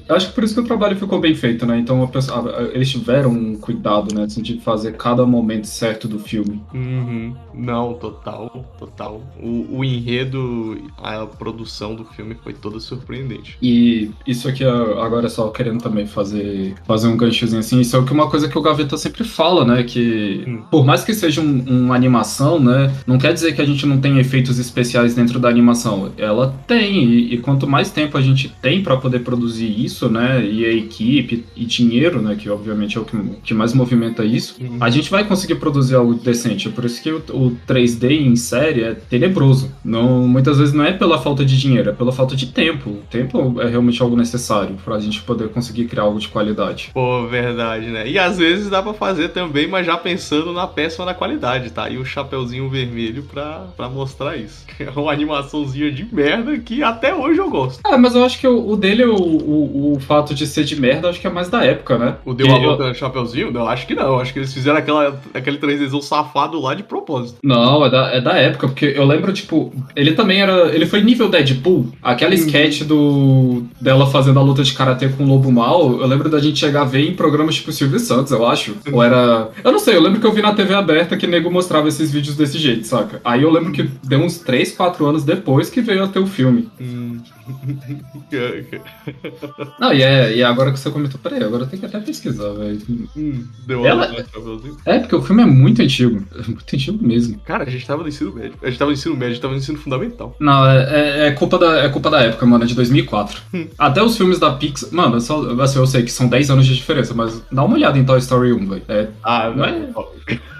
Eu 0.08 0.16
acho 0.16 0.28
que 0.28 0.34
por 0.34 0.44
isso 0.44 0.54
que 0.54 0.60
o 0.60 0.64
trabalho 0.64 0.96
ficou 0.96 1.20
bem 1.20 1.34
feito, 1.34 1.66
né? 1.66 1.78
Então 1.78 2.06
pessoa- 2.08 2.70
eles 2.72 2.90
tiveram 2.90 3.30
um 3.30 3.56
cuidado, 3.56 4.14
né, 4.14 4.22
no 4.22 4.30
sentido 4.30 4.58
de 4.58 4.64
fazer 4.64 4.92
cada 4.96 5.24
momento 5.26 5.66
certo 5.66 6.08
do 6.08 6.18
filme. 6.18 6.62
Uhum. 6.74 7.34
Não, 7.54 7.94
total, 7.94 8.64
total. 8.78 9.22
O, 9.40 9.78
o 9.78 9.84
enredo, 10.08 10.78
a 10.96 11.26
produção 11.26 11.94
do 11.94 12.04
filme 12.04 12.34
foi 12.42 12.52
toda 12.54 12.80
surpreendente. 12.80 13.56
E 13.62 14.10
isso 14.26 14.48
aqui, 14.48 14.64
agora 14.64 15.28
só 15.28 15.48
querendo 15.48 15.80
também 15.82 16.06
fazer, 16.06 16.74
fazer 16.86 17.08
um 17.08 17.16
ganchozinho 17.16 17.60
assim, 17.60 17.80
isso 17.80 17.94
é 17.96 17.98
uma 17.98 18.28
coisa 18.30 18.48
que 18.48 18.56
o 18.58 18.62
Gaveta 18.62 18.96
sempre 18.96 19.24
fala, 19.24 19.64
né? 19.64 19.82
Que 19.82 20.44
Hum. 20.46 20.62
por 20.70 20.84
mais 20.84 21.04
que 21.04 21.12
seja 21.14 21.40
um- 21.40 21.64
uma 21.84 21.94
animação, 21.94 22.58
né? 22.58 22.92
Não 23.06 23.18
quer 23.18 23.32
dizer 23.34 23.54
que 23.54 23.60
a 23.60 23.64
gente 23.66 23.84
não 23.86 23.98
tem 23.98 24.18
efeitos 24.18 24.58
especiais 24.58 25.14
dentro 25.14 25.38
da 25.38 25.48
animação. 25.48 26.10
Ela 26.16 26.54
tem, 26.66 27.04
e, 27.04 27.34
e 27.34 27.38
quanto 27.38 27.66
mais 27.66 27.90
tempo 27.90 28.16
a 28.16 28.20
gente 28.22 28.48
tem 28.62 28.82
pra 28.82 28.96
poder 28.96 29.20
produzir 29.20 29.68
isso, 29.84 30.08
né? 30.08 30.44
E 30.44 30.64
a 30.64 30.72
equipe 30.72 31.44
e 31.56 31.64
dinheiro, 31.64 32.20
né? 32.22 32.34
Que 32.36 32.48
obviamente 32.48 32.96
é 32.96 33.00
o 33.00 33.04
que, 33.04 33.16
que 33.44 33.54
mais 33.54 33.72
movimenta 33.74 34.24
isso, 34.24 34.56
Uhum. 34.60 34.78
a 34.80 34.88
gente 34.90 35.10
vai 35.10 35.24
conseguir 35.24 35.56
produzir 35.56 35.94
algo 35.96 36.14
decente. 36.14 36.68
Por 36.70 36.84
isso 36.84 37.02
que 37.02 37.10
o, 37.10 37.18
o 37.30 37.56
3D 37.66 38.10
em 38.12 38.36
série 38.36 38.82
é 38.82 38.94
tenebroso. 38.94 39.70
Não, 39.84 39.97
muitas 40.04 40.58
vezes 40.58 40.74
não 40.74 40.84
é 40.84 40.92
pela 40.92 41.18
falta 41.18 41.44
de 41.44 41.58
dinheiro, 41.58 41.90
é 41.90 41.92
pela 41.92 42.12
falta 42.12 42.34
de 42.36 42.46
tempo. 42.46 42.90
O 42.90 43.02
tempo 43.10 43.60
é 43.60 43.68
realmente 43.68 44.00
algo 44.02 44.16
necessário 44.16 44.76
pra 44.84 44.98
gente 44.98 45.20
poder 45.22 45.48
conseguir 45.48 45.84
criar 45.86 46.02
algo 46.04 46.18
de 46.18 46.28
qualidade. 46.28 46.90
Pô, 46.94 47.26
verdade, 47.26 47.86
né? 47.86 48.08
E 48.08 48.18
às 48.18 48.38
vezes 48.38 48.68
dá 48.70 48.82
pra 48.82 48.92
fazer 48.94 49.28
também, 49.30 49.66
mas 49.68 49.86
já 49.86 49.96
pensando 49.96 50.52
na 50.52 50.66
peça 50.66 51.04
da 51.04 51.14
qualidade, 51.14 51.70
tá? 51.70 51.88
E 51.88 51.96
o 51.98 52.04
chapeuzinho 52.04 52.68
vermelho 52.68 53.22
pra, 53.24 53.66
pra 53.76 53.88
mostrar 53.88 54.36
isso. 54.36 54.66
É 54.78 54.90
uma 55.00 55.12
animaçãozinha 55.12 55.90
de 55.90 56.06
merda 56.14 56.56
que 56.58 56.82
até 56.84 57.12
hoje 57.12 57.40
eu 57.40 57.50
gosto. 57.50 57.80
Ah, 57.84 57.98
mas 57.98 58.14
eu 58.14 58.24
acho 58.24 58.38
que 58.38 58.46
o, 58.46 58.70
o 58.70 58.76
dele, 58.76 59.04
o, 59.04 59.14
o, 59.16 59.92
o 59.96 60.00
fato 60.00 60.32
de 60.34 60.46
ser 60.46 60.62
de 60.64 60.80
merda, 60.80 61.08
acho 61.10 61.20
que 61.20 61.26
é 61.26 61.30
mais 61.30 61.48
da 61.48 61.64
época, 61.64 61.98
né? 61.98 62.14
O 62.24 62.32
Deu 62.32 62.46
a 62.54 62.58
volta 62.58 62.84
eu- 62.84 62.88
no 62.90 62.94
chapeuzinho? 62.94 63.50
Não, 63.50 63.66
acho 63.66 63.86
que 63.86 63.94
não. 63.94 64.20
Acho 64.20 64.32
que 64.32 64.38
eles 64.38 64.54
fizeram 64.54 64.78
aquela, 64.78 65.20
aquele 65.34 65.58
3Dzão 65.58 66.00
safado 66.00 66.60
lá 66.60 66.74
de 66.74 66.84
propósito. 66.84 67.38
Não, 67.42 67.84
é 67.84 67.90
da, 67.90 68.10
é 68.14 68.20
da 68.20 68.32
época, 68.36 68.68
porque 68.68 68.86
eu 68.96 69.04
lembro, 69.04 69.32
tipo, 69.32 69.72
Ele 69.94 70.12
também 70.12 70.40
era. 70.40 70.74
Ele 70.74 70.86
foi 70.86 71.02
nível 71.02 71.28
Deadpool. 71.28 71.92
Aquela 72.02 72.34
sketch 72.34 72.82
do 72.82 73.64
dela 73.80 74.06
fazendo 74.06 74.38
a 74.38 74.42
luta 74.42 74.62
de 74.62 74.72
karatê 74.72 75.08
com 75.08 75.24
o 75.24 75.28
Lobo 75.28 75.50
Mal. 75.50 76.00
Eu 76.00 76.06
lembro 76.06 76.28
da 76.28 76.38
gente 76.38 76.58
chegar 76.58 76.82
a 76.82 76.84
ver 76.84 77.08
em 77.08 77.14
programas 77.14 77.56
tipo 77.56 77.72
Silvio 77.72 77.98
Santos, 77.98 78.32
eu 78.32 78.46
acho. 78.46 78.76
Ou 78.92 79.02
era. 79.02 79.50
Eu 79.62 79.72
não 79.72 79.78
sei, 79.78 79.96
eu 79.96 80.02
lembro 80.02 80.20
que 80.20 80.26
eu 80.26 80.32
vi 80.32 80.42
na 80.42 80.54
TV 80.54 80.74
aberta 80.74 81.16
que 81.16 81.26
nego 81.26 81.50
mostrava 81.50 81.88
esses 81.88 82.10
vídeos 82.12 82.36
desse 82.36 82.58
jeito, 82.58 82.86
saca? 82.86 83.20
Aí 83.24 83.42
eu 83.42 83.50
lembro 83.50 83.72
que 83.72 83.88
deu 84.04 84.20
uns 84.20 84.38
3, 84.38 84.72
4 84.72 85.06
anos 85.06 85.24
depois 85.24 85.70
que 85.70 85.80
veio 85.80 86.04
até 86.04 86.18
o 86.20 86.26
filme. 86.26 86.68
Hum. 86.80 87.18
Não, 89.80 89.92
e 89.92 90.02
é, 90.02 90.36
e 90.36 90.42
agora 90.42 90.72
que 90.72 90.78
você 90.78 90.90
comentou, 90.90 91.18
peraí, 91.20 91.42
agora 91.42 91.66
tenho 91.66 91.80
que 91.80 91.86
até 91.86 91.98
pesquisar, 92.00 92.50
velho. 92.52 92.80
Hum, 93.16 93.44
deu 93.66 93.86
Ela- 93.86 94.06
olhada, 94.08 94.26
Chapeuzinho. 94.32 94.76
É, 94.84 94.98
porque 94.98 95.14
o 95.14 95.22
filme 95.22 95.42
é 95.42 95.46
muito 95.46 95.82
antigo. 95.82 96.24
É 96.34 96.42
muito 96.48 96.74
antigo 96.74 97.06
mesmo. 97.06 97.38
Cara, 97.44 97.64
a 97.64 97.70
gente 97.70 97.86
tava 97.86 98.02
no 98.02 98.08
ensino 98.08 98.34
médio. 98.34 98.54
A 98.62 98.68
gente 98.68 98.78
tava 98.78 98.90
no 98.90 98.96
ensino 98.96 99.14
médio, 99.14 99.28
a 99.28 99.32
gente 99.34 99.42
tava 99.42 99.54
no 99.54 99.60
ensino 99.60 99.78
fundamental. 99.78 100.36
Não, 100.40 100.66
é, 100.66 101.24
é- 101.24 101.28
é 101.28 101.30
culpa 101.32 101.58
da, 101.58 101.78
é 101.84 101.88
culpa 101.88 102.10
da 102.10 102.20
época, 102.22 102.46
mano, 102.46 102.64
é 102.64 102.66
de 102.66 102.74
2004. 102.74 103.40
Até 103.78 104.02
os 104.02 104.16
filmes 104.16 104.38
da 104.38 104.52
Pixar. 104.52 104.88
Mano, 104.92 105.16
é 105.16 105.20
só, 105.20 105.40
assim, 105.60 105.78
eu 105.78 105.86
sei 105.86 106.02
que 106.02 106.12
são 106.12 106.28
10 106.28 106.50
anos 106.50 106.66
de 106.66 106.74
diferença, 106.74 107.14
mas 107.14 107.42
dá 107.50 107.64
uma 107.64 107.74
olhada 107.74 107.98
em 107.98 108.04
Toy 108.04 108.18
Story 108.18 108.52
1, 108.52 108.68
velho. 108.68 108.82
É, 108.88 109.08
Ah, 109.22 109.50
não 109.54 109.64
é? 109.64 109.88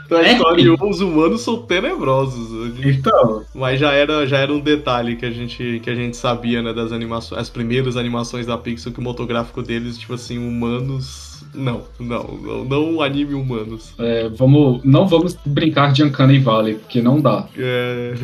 Então 0.08 0.16
a 0.18 0.22
É. 0.26 0.32
história 0.32 0.74
os 0.74 1.00
humanos 1.02 1.42
são 1.42 1.58
tenebrosos. 1.66 2.48
Então. 2.82 3.44
Mas 3.54 3.78
já 3.78 3.92
era, 3.92 4.26
já 4.26 4.38
era 4.38 4.50
um 4.50 4.58
detalhe 4.58 5.16
que 5.16 5.26
a 5.26 5.30
gente, 5.30 5.80
que 5.84 5.90
a 5.90 5.94
gente 5.94 6.16
sabia, 6.16 6.62
né, 6.62 6.72
das 6.72 6.92
animações, 6.92 7.38
as 7.42 7.50
primeiras 7.50 7.94
animações 7.94 8.46
da 8.46 8.56
Pixar, 8.56 8.90
que 8.90 9.00
o 9.00 9.02
motográfico 9.02 9.62
deles, 9.62 9.98
tipo 9.98 10.14
assim, 10.14 10.38
humanos. 10.38 11.37
Não, 11.54 11.82
não, 11.98 12.38
não, 12.42 12.64
não 12.64 13.02
anime 13.02 13.34
humanos. 13.34 13.94
É, 13.98 14.28
vamos, 14.28 14.82
não 14.84 15.06
vamos 15.06 15.36
brincar 15.44 15.92
de 15.92 16.02
Uncanny 16.02 16.38
Valley, 16.38 16.74
porque 16.74 17.00
não 17.00 17.20
dá. 17.20 17.46
É. 17.56 18.14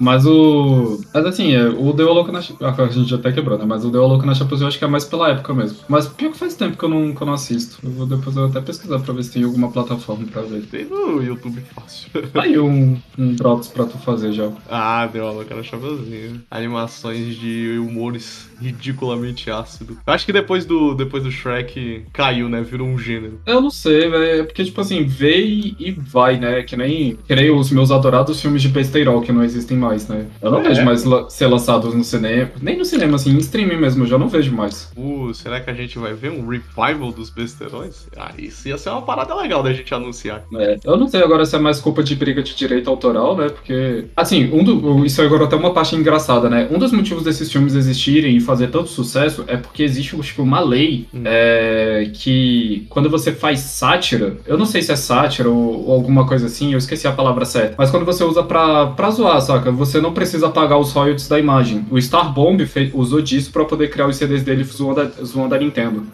Mas 0.00 0.26
o. 0.26 1.00
Mas 1.12 1.26
assim, 1.26 1.54
é, 1.54 1.66
o 1.68 1.92
Deu 1.92 2.10
a 2.10 2.12
Louca 2.12 2.32
na 2.32 2.40
Chapeuzinho. 2.40 2.86
A 2.86 3.08
gente 3.08 3.14
até 3.14 3.32
quebrou, 3.32 3.58
né? 3.58 3.64
Mas 3.64 3.84
o 3.84 3.90
Deu 3.90 4.04
a 4.04 4.06
Louca 4.06 4.26
na 4.26 4.34
Chapeuzinho 4.34 4.66
eu 4.66 4.68
acho 4.68 4.78
que 4.78 4.84
é 4.84 4.88
mais 4.88 5.04
pela 5.04 5.30
época 5.30 5.54
mesmo. 5.54 5.78
Mas 5.88 6.06
pior 6.06 6.32
que 6.32 6.38
faz 6.38 6.54
tempo 6.54 6.76
que 6.76 6.84
eu 6.84 6.88
não, 6.88 7.14
que 7.14 7.22
eu 7.22 7.26
não 7.26 7.34
assisto. 7.34 7.78
Eu 7.82 7.90
vou 7.90 8.06
depois 8.06 8.36
eu 8.36 8.46
até 8.46 8.60
pesquisar 8.60 8.98
pra 9.00 9.14
ver 9.14 9.22
se 9.24 9.32
tem 9.32 9.44
alguma 9.44 9.70
plataforma 9.70 10.24
pra 10.26 10.42
ver. 10.42 10.62
Tem 10.66 10.84
no 10.84 11.22
YouTube 11.22 11.62
fácil. 11.74 12.10
Aí 12.34 12.58
um, 12.58 12.96
um 13.18 13.34
Drops 13.34 13.68
pra 13.68 13.84
tu 13.84 13.98
fazer 13.98 14.32
já. 14.32 14.50
Ah, 14.70 15.06
deu 15.06 15.30
uma 15.30 15.44
cara 15.44 15.62
chapeuzinho. 15.62 16.42
Animações 16.50 17.36
de 17.36 17.78
humores 17.78 18.48
ridiculamente 18.60 19.50
ácido. 19.50 19.98
Acho 20.06 20.26
que 20.26 20.32
depois 20.32 20.64
do, 20.64 20.94
depois 20.94 21.22
do 21.22 21.30
Shrek 21.30 21.75
caiu, 22.12 22.48
né? 22.48 22.62
Virou 22.62 22.86
um 22.88 22.98
gênero. 22.98 23.40
Eu 23.46 23.60
não 23.60 23.70
sei, 23.70 24.08
velho. 24.08 24.40
É 24.40 24.42
porque, 24.42 24.64
tipo 24.64 24.80
assim, 24.80 25.04
veio 25.04 25.74
e 25.78 25.90
vai, 25.98 26.38
né? 26.38 26.62
Que 26.62 26.76
nem, 26.76 27.16
que 27.26 27.34
nem 27.34 27.50
os 27.50 27.70
meus 27.70 27.90
adorados 27.90 28.40
filmes 28.40 28.62
de 28.62 28.68
besteirol 28.68 29.20
que 29.20 29.32
não 29.32 29.42
existem 29.44 29.76
mais, 29.76 30.08
né? 30.08 30.26
Eu 30.40 30.50
não 30.50 30.60
É. 30.60 30.68
vejo 30.68 30.84
mais 30.84 31.04
la- 31.04 31.28
ser 31.30 31.46
lançados 31.46 31.94
no 31.94 32.04
cinema. 32.04 32.50
Nem 32.60 32.76
no 32.76 32.84
cinema, 32.84 33.16
assim, 33.16 33.30
em 33.32 33.38
streaming 33.38 33.76
mesmo, 33.76 34.04
eu 34.04 34.08
já 34.08 34.18
não 34.18 34.28
vejo 34.28 34.52
mais. 34.54 34.90
Uh, 34.96 35.32
será 35.34 35.60
que 35.60 35.70
a 35.70 35.74
gente 35.74 35.98
vai 35.98 36.12
ver 36.14 36.30
um 36.30 36.46
revival 36.46 37.12
dos 37.12 37.30
besterões? 37.30 38.06
Ah, 38.16 38.32
isso 38.38 38.68
ia 38.68 38.76
ser 38.78 38.90
uma 38.90 39.02
parada 39.02 39.34
legal 39.34 39.62
da 39.62 39.72
gente 39.72 39.92
anunciar. 39.94 40.44
É, 40.54 40.78
eu 40.84 40.96
não 40.96 41.08
sei 41.08 41.22
agora 41.22 41.44
se 41.44 41.54
é 41.56 41.58
mais 41.58 41.80
culpa 41.80 42.02
de 42.02 42.14
briga 42.14 42.42
de 42.42 42.54
direito 42.54 42.88
autoral, 42.90 43.36
né? 43.36 43.48
Porque. 43.48 44.04
Assim, 44.16 44.50
um 44.52 44.62
do, 44.64 45.04
isso 45.04 45.20
agora 45.22 45.44
até 45.44 45.56
uma 45.56 45.72
parte 45.72 45.94
engraçada, 45.96 46.48
né? 46.50 46.68
Um 46.70 46.78
dos 46.78 46.92
motivos 46.92 47.22
desses 47.24 47.50
filmes 47.50 47.74
existirem 47.74 48.36
e 48.36 48.40
fazer 48.40 48.68
tanto 48.68 48.88
sucesso 48.88 49.44
é 49.46 49.56
porque 49.56 49.82
existe 49.82 50.16
tipo, 50.20 50.42
uma 50.42 50.60
lei 50.60 51.06
Hum. 51.14 51.22
é, 51.24 51.65
que 52.12 52.86
quando 52.88 53.08
você 53.10 53.32
faz 53.32 53.60
sátira, 53.60 54.36
eu 54.46 54.56
não 54.58 54.66
sei 54.66 54.82
se 54.82 54.92
é 54.92 54.96
sátira 54.96 55.48
ou, 55.48 55.86
ou 55.86 55.92
alguma 55.94 56.26
coisa 56.26 56.46
assim, 56.46 56.72
eu 56.72 56.78
esqueci 56.78 57.06
a 57.06 57.12
palavra 57.12 57.44
certa, 57.44 57.74
mas 57.78 57.90
quando 57.90 58.04
você 58.04 58.24
usa 58.24 58.42
pra, 58.42 58.86
pra 58.88 59.10
zoar, 59.10 59.40
saca? 59.40 59.70
Você 59.72 60.00
não 60.00 60.12
precisa 60.12 60.48
pagar 60.48 60.78
os 60.78 60.92
royalties 60.92 61.28
da 61.28 61.38
imagem. 61.38 61.84
O 61.90 62.00
Star 62.00 62.32
Bomb 62.32 62.60
fe- 62.66 62.90
usou 62.94 63.20
disso 63.20 63.50
pra 63.50 63.64
poder 63.64 63.90
criar 63.90 64.06
os 64.06 64.16
CDs 64.16 64.42
dele 64.42 64.64
zoando 64.64 65.00
a, 65.00 65.24
zoando 65.24 65.54
a 65.54 65.58
Nintendo. 65.58 66.04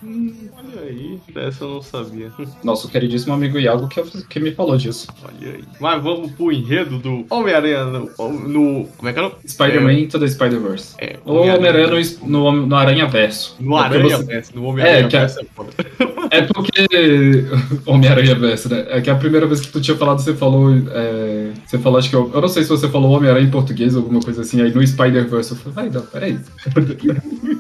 Dessa 1.34 1.64
eu 1.64 1.68
não 1.70 1.82
sabia. 1.82 2.30
Nosso 2.62 2.88
queridíssimo 2.88 3.32
amigo 3.32 3.58
Iago 3.58 3.88
que, 3.88 4.02
que 4.28 4.40
me 4.40 4.52
falou 4.52 4.76
disso. 4.76 5.08
Olha 5.24 5.52
aí. 5.54 5.64
Mas 5.80 6.02
vamos 6.02 6.32
pro 6.32 6.52
enredo 6.52 6.98
do 6.98 7.24
Homem-Aranha 7.30 7.84
no, 7.84 8.10
no. 8.48 8.88
Como 8.96 9.08
é 9.08 9.12
que 9.12 9.18
é 9.18 9.22
o? 9.22 9.32
Spider-Man 9.46 9.92
Into 9.94 10.18
the 10.18 10.28
Spider-Verse. 10.28 10.94
É, 10.98 11.16
Ou 11.24 11.42
Homem-Aranha 11.42 11.88
no, 12.22 12.28
no, 12.28 12.66
no 12.66 12.76
Aranha 12.76 13.06
Verso. 13.06 13.56
No 13.60 13.78
É 13.78 13.82
porque 13.82 13.96
Aranha 13.98 14.18
Verso, 14.18 14.52
no 14.54 14.64
Homem-Aranha 14.64 14.98
É, 14.98 15.02
é- 15.02 15.08
Verso 15.08 15.40
é. 15.40 16.38
É 16.38 16.42
porque. 16.42 16.88
Homem-Aranha 17.86 18.34
Verso, 18.34 18.68
né? 18.68 18.86
É 18.88 19.00
que 19.00 19.10
a 19.10 19.14
primeira 19.16 19.46
vez 19.46 19.60
que 19.60 19.68
tu 19.68 19.80
tinha 19.80 19.96
falado, 19.96 20.20
você 20.20 20.34
falou. 20.34 20.70
é, 20.90 21.52
Você 21.66 21.78
falou, 21.78 21.98
acho 21.98 22.10
que. 22.10 22.16
Eu, 22.16 22.30
eu 22.32 22.40
não 22.40 22.48
sei 22.48 22.62
se 22.62 22.68
você 22.68 22.88
falou 22.88 23.10
Homem-Aranha 23.12 23.46
em 23.46 23.50
português 23.50 23.94
ou 23.94 24.02
alguma 24.02 24.20
coisa 24.20 24.42
assim. 24.42 24.60
Aí 24.60 24.72
no 24.72 24.86
Spider-Verse 24.86 25.52
eu 25.52 25.56
falei, 25.58 25.74
vai, 25.74 25.90
não, 25.90 26.06
peraí. 26.06 26.38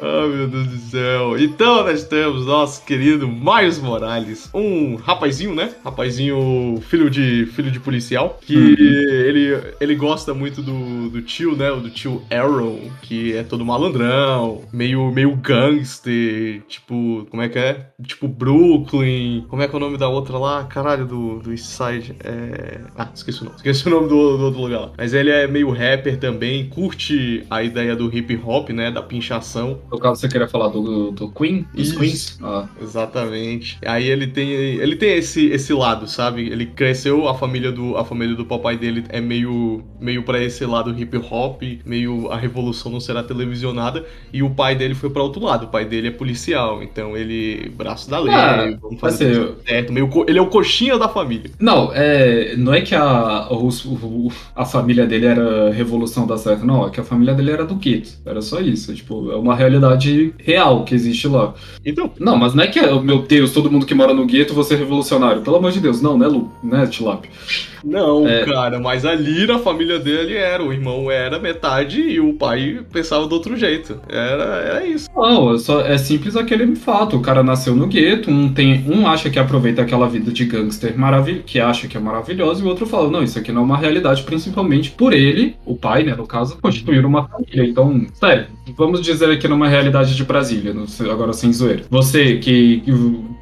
Ah, 0.00 0.26
meu 0.26 0.48
Deus 0.48 0.66
do 0.68 0.78
céu. 0.78 1.38
Então 1.38 1.84
nós 1.84 2.04
temos 2.04 2.46
nosso 2.46 2.84
querido 2.84 3.28
Miles 3.28 3.78
Morales, 3.78 4.50
um 4.52 4.96
rapazinho, 4.96 5.54
né? 5.54 5.74
Rapazinho 5.84 6.80
filho 6.88 7.10
de 7.10 7.46
filho 7.46 7.70
de 7.70 7.80
policial, 7.80 8.38
que 8.42 8.54
ele, 8.54 9.58
ele 9.80 9.94
gosta 9.94 10.34
muito 10.34 10.62
do, 10.62 11.08
do 11.10 11.22
tio, 11.22 11.56
né? 11.56 11.70
O 11.70 11.80
do 11.80 11.90
tio 11.90 12.22
Arrow, 12.30 12.80
que 13.02 13.34
é 13.36 13.42
todo 13.42 13.64
malandrão, 13.64 14.62
meio, 14.72 15.10
meio 15.10 15.34
gangster, 15.36 16.62
tipo, 16.68 17.26
como 17.30 17.42
é 17.42 17.48
que 17.48 17.58
é? 17.58 17.86
Tipo 18.04 18.28
Brooklyn. 18.28 19.44
Como 19.48 19.62
é 19.62 19.68
que 19.68 19.74
é 19.74 19.76
o 19.76 19.80
nome 19.80 19.96
da 19.96 20.08
outra 20.08 20.38
lá? 20.38 20.64
Caralho, 20.64 21.06
do, 21.06 21.38
do 21.38 21.50
East 21.50 21.66
Side. 21.66 22.16
É... 22.22 22.80
Ah, 22.96 23.08
esqueci 23.14 23.42
o 23.42 23.44
nome. 23.44 23.56
Esqueci 23.56 23.86
o 23.86 23.90
nome 23.90 24.08
do, 24.08 24.36
do 24.36 24.44
outro 24.44 24.60
lugar 24.60 24.80
lá. 24.80 24.92
Mas 24.96 25.14
ele 25.14 25.30
é 25.30 25.46
meio 25.46 25.70
rapper 25.70 26.18
também, 26.18 26.68
curte 26.68 27.44
a 27.50 27.62
ideia 27.62 27.94
do 27.94 28.14
hip 28.14 28.38
hop, 28.44 28.70
né? 28.70 28.90
Da 28.90 29.02
pinchação. 29.02 29.45
No 29.90 29.98
caso, 29.98 30.20
você 30.20 30.28
queria 30.28 30.48
falar 30.48 30.68
do, 30.68 31.10
do 31.12 31.30
Queen? 31.32 31.66
Dos 31.74 31.88
Isso. 31.88 31.98
Queens? 31.98 32.38
Ah. 32.42 32.68
Exatamente. 32.80 33.78
Aí 33.86 34.06
ele 34.08 34.26
tem 34.26 34.48
ele 34.50 34.96
tem 34.96 35.16
esse, 35.16 35.46
esse 35.46 35.72
lado, 35.72 36.08
sabe? 36.08 36.48
Ele 36.48 36.66
cresceu, 36.66 37.28
a 37.28 37.34
família 37.34 37.70
do 37.72 37.96
a 37.96 38.04
família 38.04 38.34
do 38.34 38.44
papai 38.44 38.76
dele 38.76 39.04
é 39.08 39.20
meio 39.20 39.84
meio 40.00 40.24
para 40.24 40.42
esse 40.42 40.64
lado 40.66 40.96
hip 40.98 41.16
hop, 41.30 41.62
meio 41.84 42.30
a 42.30 42.36
revolução 42.36 42.90
não 42.90 43.00
será 43.00 43.22
televisionada 43.22 44.04
e 44.32 44.42
o 44.42 44.50
pai 44.50 44.74
dele 44.74 44.94
foi 44.94 45.10
para 45.10 45.22
outro 45.22 45.42
lado. 45.42 45.66
O 45.66 45.68
pai 45.68 45.84
dele 45.84 46.08
é 46.08 46.10
policial, 46.10 46.82
então 46.82 47.16
ele 47.16 47.68
braço 47.70 48.08
da 48.10 48.18
lei, 48.18 48.34
Ah, 48.34 48.66
vamos 48.80 49.00
fazer 49.00 49.30
assim, 49.32 49.56
certo. 49.66 49.92
Meio, 49.92 50.08
ele 50.28 50.38
é 50.38 50.42
o 50.42 50.48
coxinha 50.48 50.98
da 50.98 51.08
família. 51.08 51.50
Não, 51.60 51.92
é, 51.94 52.56
não 52.56 52.74
é 52.74 52.80
que 52.80 52.94
a, 52.94 53.52
os- 53.52 53.84
o- 53.84 54.30
a 54.54 54.64
família 54.64 55.06
dele 55.06 55.26
era 55.26 55.70
revolução 55.70 56.26
da 56.26 56.36
certa, 56.36 56.64
não. 56.64 56.86
É 56.86 56.90
que 56.90 57.00
a 57.00 57.04
família 57.04 57.34
dele 57.34 57.50
era 57.50 57.64
do 57.64 57.74
gueto. 57.76 58.10
Era 58.24 58.40
só 58.42 58.60
isso. 58.60 58.94
Tipo, 58.94 59.30
uma 59.36 59.54
realidade 59.54 60.34
real 60.38 60.84
que 60.84 60.94
existe 60.94 61.28
lá. 61.28 61.54
Então, 61.84 62.10
Não, 62.18 62.36
mas 62.36 62.54
não 62.54 62.64
é 62.64 62.66
que, 62.66 62.78
é, 62.78 63.00
meu 63.00 63.22
Deus, 63.22 63.52
todo 63.52 63.70
mundo 63.70 63.86
que 63.86 63.94
mora 63.94 64.14
no 64.14 64.26
gueto 64.26 64.54
você 64.54 64.74
é 64.74 64.76
revolucionário. 64.76 65.42
Pelo 65.42 65.56
amor 65.56 65.72
de 65.72 65.80
Deus, 65.80 66.00
não, 66.00 66.18
né, 66.18 66.26
Lu? 66.26 66.50
Né, 66.62 66.86
Tilap? 66.86 67.24
Não, 67.86 68.26
É. 68.26 68.44
cara, 68.44 68.80
mas 68.80 69.04
ali 69.04 69.46
na 69.46 69.58
família 69.58 69.98
dele 69.98 70.34
era, 70.34 70.62
o 70.62 70.72
irmão 70.72 71.10
era 71.10 71.38
metade 71.38 72.00
e 72.00 72.18
o 72.18 72.34
pai 72.34 72.80
pensava 72.92 73.26
do 73.26 73.34
outro 73.34 73.56
jeito. 73.56 74.00
Era, 74.08 74.44
era 74.44 74.86
isso. 74.86 75.08
Não, 75.14 75.54
é, 75.54 75.58
só, 75.58 75.80
é 75.80 75.96
simples 75.96 76.36
aquele 76.36 76.74
fato. 76.74 77.16
O 77.16 77.20
cara 77.20 77.42
nasceu 77.42 77.76
no 77.76 77.86
gueto, 77.86 78.30
um, 78.30 78.52
tem, 78.52 78.84
um 78.88 79.06
acha 79.06 79.30
que 79.30 79.38
aproveita 79.38 79.82
aquela 79.82 80.08
vida 80.08 80.32
de 80.32 80.44
gangster 80.44 80.98
maravilhosa, 80.98 81.42
que 81.46 81.60
acha 81.60 81.86
que 81.86 81.96
é 81.96 82.00
maravilhosa, 82.00 82.60
e 82.60 82.64
o 82.64 82.68
outro 82.68 82.86
fala, 82.86 83.10
não, 83.10 83.22
isso 83.22 83.38
aqui 83.38 83.52
não 83.52 83.62
é 83.62 83.64
uma 83.64 83.78
realidade, 83.78 84.22
principalmente 84.24 84.90
por 84.90 85.12
ele, 85.12 85.54
o 85.64 85.76
pai, 85.76 86.02
né, 86.02 86.14
no 86.14 86.26
caso, 86.26 86.58
constituir 86.60 87.04
uma 87.04 87.28
família. 87.28 87.64
Então, 87.64 88.04
sério, 88.14 88.46
vamos 88.76 89.00
dizer 89.00 89.30
aqui 89.30 89.46
numa 89.46 89.68
realidade 89.68 90.14
de 90.14 90.24
Brasília, 90.24 90.74
agora 91.10 91.32
sem 91.32 91.52
zoeira. 91.52 91.84
Você 91.90 92.36
que 92.38 92.82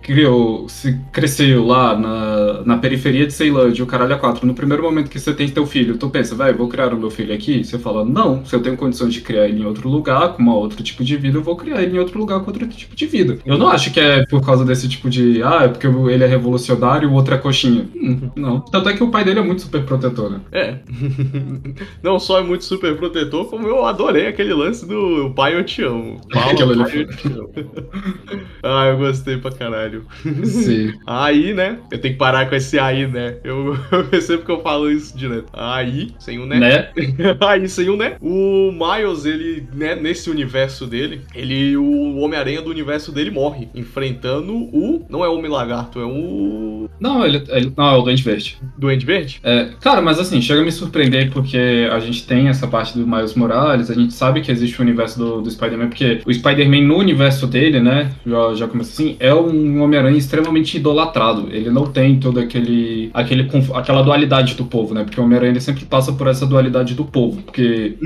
criou, 0.02 0.68
se 0.68 0.98
cresceu 1.12 1.64
lá 1.64 1.96
na, 1.96 2.62
na 2.64 2.76
periferia 2.76 3.26
de 3.26 3.32
Ceilândia, 3.32 3.82
o 3.82 3.86
caralho 3.86 4.14
a 4.14 4.18
quatro, 4.18 4.33
no 4.42 4.54
primeiro 4.54 4.82
momento 4.82 5.10
que 5.10 5.18
você 5.18 5.32
tem 5.32 5.48
teu 5.48 5.66
filho, 5.66 5.96
tu 5.96 6.08
pensa, 6.10 6.34
vai, 6.34 6.52
vou 6.52 6.68
criar 6.68 6.92
o 6.92 6.98
meu 6.98 7.10
filho 7.10 7.34
aqui? 7.34 7.64
Você 7.64 7.78
fala, 7.78 8.04
não, 8.04 8.44
se 8.44 8.54
eu 8.54 8.62
tenho 8.62 8.76
condições 8.76 9.12
de 9.12 9.20
criar 9.20 9.48
ele 9.48 9.60
em 9.60 9.64
outro 9.64 9.88
lugar, 9.88 10.34
com 10.34 10.42
uma 10.42 10.54
outro 10.54 10.82
tipo 10.82 11.04
de 11.04 11.16
vida, 11.16 11.38
eu 11.38 11.42
vou 11.42 11.56
criar 11.56 11.82
ele 11.82 11.96
em 11.96 11.98
outro 11.98 12.18
lugar 12.18 12.40
com 12.40 12.46
outro 12.46 12.66
tipo 12.66 12.94
de 12.96 13.06
vida. 13.06 13.38
Eu 13.44 13.58
não 13.58 13.68
acho 13.68 13.92
que 13.92 14.00
é 14.00 14.24
por 14.26 14.44
causa 14.44 14.64
desse 14.64 14.88
tipo 14.88 15.08
de, 15.08 15.42
ah, 15.42 15.64
é 15.64 15.68
porque 15.68 15.86
ele 15.86 16.24
é 16.24 16.26
revolucionário 16.26 17.08
e 17.08 17.10
o 17.10 17.14
outro 17.14 17.34
é 17.34 17.38
coxinha. 17.38 17.88
Hum, 17.94 18.30
não. 18.36 18.60
Tanto 18.60 18.88
é 18.88 18.94
que 18.94 19.02
o 19.02 19.10
pai 19.10 19.24
dele 19.24 19.40
é 19.40 19.42
muito 19.42 19.62
super 19.62 19.82
protetor, 19.84 20.30
né? 20.30 20.40
É. 20.52 20.78
Não 22.02 22.18
só 22.18 22.38
é 22.38 22.42
muito 22.42 22.64
super 22.64 22.96
protetor, 22.96 23.46
como 23.48 23.66
eu 23.66 23.84
adorei 23.84 24.26
aquele 24.26 24.52
lance 24.54 24.86
do 24.86 25.30
pai 25.34 25.54
eu 25.54 25.64
te 25.64 25.82
amo. 25.82 26.20
Fala, 26.32 26.84
pai, 26.84 27.02
eu 27.02 27.08
te 27.08 27.28
amo. 27.28 27.50
ah, 28.62 28.86
eu 28.86 28.98
gostei 28.98 29.36
pra 29.36 29.50
caralho. 29.50 30.04
Sim. 30.44 30.92
Aí, 31.06 31.54
né? 31.54 31.78
Eu 31.90 32.00
tenho 32.00 32.14
que 32.14 32.18
parar 32.18 32.48
com 32.48 32.54
esse 32.54 32.78
aí, 32.78 33.06
né? 33.06 33.36
Eu, 33.44 33.76
eu 33.92 34.04
percebo 34.24 34.44
que 34.44 34.50
eu 34.50 34.60
falo 34.62 34.90
isso 34.90 35.16
direto. 35.16 35.46
Aí, 35.52 36.12
sem 36.18 36.38
o 36.38 36.46
né. 36.46 36.58
Né? 36.58 36.88
Aí, 37.40 37.68
sem 37.68 37.88
o 37.88 37.96
né. 37.96 38.16
O 38.20 38.72
Miles, 38.72 39.24
ele, 39.24 39.66
né, 39.74 39.94
nesse 39.94 40.30
universo 40.30 40.86
dele, 40.86 41.20
ele, 41.34 41.76
o 41.76 42.16
Homem-Aranha 42.18 42.62
do 42.62 42.70
universo 42.70 43.12
dele 43.12 43.30
morre, 43.30 43.68
enfrentando 43.74 44.54
o. 44.54 45.04
Não 45.08 45.24
é 45.24 45.28
o 45.28 45.36
Homem-Lagarto, 45.36 46.00
é 46.00 46.04
o. 46.04 46.88
Não, 46.98 47.24
ele, 47.24 47.42
ele- 47.48 47.72
não, 47.76 47.94
é 47.94 47.96
o 47.98 48.02
Doente 48.02 48.22
Verde. 48.22 48.58
Duende 48.78 49.04
Verde? 49.04 49.40
É, 49.42 49.70
cara, 49.80 50.00
mas 50.00 50.18
assim, 50.18 50.40
chega 50.40 50.60
a 50.60 50.64
me 50.64 50.72
surpreender 50.72 51.30
porque 51.30 51.88
a 51.90 51.98
gente 52.00 52.26
tem 52.26 52.48
essa 52.48 52.66
parte 52.66 52.96
do 52.98 53.06
Miles 53.06 53.34
Morales, 53.34 53.90
a 53.90 53.94
gente 53.94 54.14
sabe 54.14 54.40
que 54.40 54.50
existe 54.50 54.78
o 54.78 54.82
universo 54.82 55.18
do, 55.18 55.42
do 55.42 55.50
Spider-Man, 55.50 55.88
porque 55.88 56.20
o 56.26 56.32
Spider-Man 56.32 56.82
no 56.82 56.96
universo 56.96 57.46
dele, 57.46 57.80
né, 57.80 58.12
já, 58.26 58.54
já 58.54 58.68
começa 58.68 58.92
assim, 58.92 59.16
é 59.20 59.34
um 59.34 59.82
Homem-Aranha 59.82 60.16
extremamente 60.16 60.76
idolatrado. 60.76 61.48
Ele 61.50 61.70
não 61.70 61.86
tem 61.86 62.18
todo 62.18 62.38
aquele, 62.40 63.10
aquele 63.12 63.48
aquela 63.74 64.02
dualidade 64.04 64.54
do 64.54 64.64
povo, 64.64 64.94
né, 64.94 65.04
porque 65.04 65.20
o 65.20 65.24
Homem-Aranha 65.24 65.60
sempre 65.60 65.84
passa 65.84 66.12
por 66.12 66.26
essa 66.26 66.46
dualidade 66.46 66.94
do 66.94 67.04
povo, 67.04 67.42
porque 67.42 67.96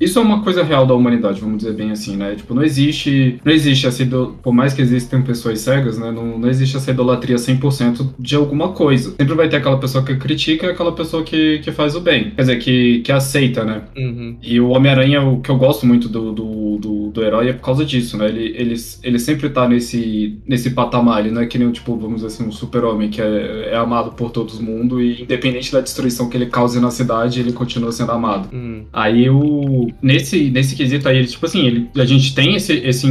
isso 0.00 0.18
é 0.18 0.22
uma 0.22 0.42
coisa 0.42 0.62
real 0.62 0.86
da 0.86 0.94
humanidade, 0.94 1.40
vamos 1.40 1.58
dizer 1.58 1.74
bem 1.74 1.90
assim, 1.90 2.16
né, 2.16 2.34
tipo, 2.34 2.54
não 2.54 2.62
existe, 2.62 3.40
não 3.44 3.52
existe 3.52 3.86
essa, 3.86 4.04
por 4.42 4.52
mais 4.52 4.72
que 4.72 4.82
existam 4.82 5.22
pessoas 5.22 5.60
cegas, 5.60 5.98
né, 5.98 6.12
não, 6.12 6.38
não 6.38 6.48
existe 6.48 6.76
essa 6.76 6.90
idolatria 6.90 7.36
100% 7.36 8.14
de 8.18 8.36
alguma 8.36 8.70
coisa. 8.70 9.14
Sempre 9.16 9.34
vai 9.34 9.48
ter 9.48 9.56
aquela 9.56 9.78
pessoa 9.78 10.04
que 10.04 10.16
critica 10.16 10.66
e 10.66 10.70
aquela 10.70 10.92
pessoa 10.92 11.22
que, 11.22 11.58
que 11.60 11.72
faz 11.72 11.94
o 11.96 12.00
bem. 12.00 12.30
Quer 12.30 12.42
dizer, 12.42 12.58
que, 12.58 13.00
que 13.00 13.12
aceita, 13.12 13.64
né? 13.64 13.82
Uhum. 13.96 14.36
E 14.42 14.60
o 14.60 14.68
Homem-Aranha, 14.70 15.22
o 15.22 15.40
que 15.40 15.50
eu 15.50 15.56
gosto 15.56 15.86
muito 15.86 16.08
do, 16.08 16.32
do, 16.32 16.78
do, 16.78 17.10
do 17.10 17.24
herói 17.24 17.48
é 17.48 17.52
por 17.52 17.62
causa 17.62 17.84
disso, 17.84 18.16
né? 18.16 18.28
Ele, 18.28 18.54
ele, 18.56 18.74
ele 19.02 19.18
sempre 19.18 19.48
tá 19.48 19.68
nesse, 19.68 20.38
nesse 20.46 20.70
patamar, 20.70 21.20
ele 21.20 21.34
não 21.34 21.42
é 21.42 21.46
que 21.46 21.58
nem, 21.58 21.70
tipo, 21.70 21.96
vamos 21.96 22.16
dizer 22.16 22.28
assim, 22.28 22.44
um 22.44 22.52
super-homem 22.52 23.08
que 23.08 23.20
é, 23.20 23.70
é 23.72 23.76
amado 23.76 24.12
por 24.12 24.30
todo 24.30 24.46
mundo 24.62 25.00
e 25.00 25.22
independente 25.22 25.45
da 25.72 25.80
destruição 25.80 26.28
que 26.28 26.36
ele 26.36 26.46
cause 26.46 26.78
na 26.80 26.90
cidade, 26.90 27.40
ele 27.40 27.52
continua 27.52 27.92
sendo 27.92 28.12
amado. 28.12 28.48
Uhum. 28.52 28.84
Aí 28.92 29.28
o. 29.30 29.88
Nesse, 30.02 30.50
nesse 30.50 30.74
quesito 30.76 31.08
aí, 31.08 31.18
ele, 31.18 31.26
tipo 31.26 31.44
assim, 31.46 31.66
ele, 31.66 31.88
a 31.96 32.04
gente 32.04 32.34
tem 32.34 32.54
esse. 32.54 32.72
esse 32.74 33.06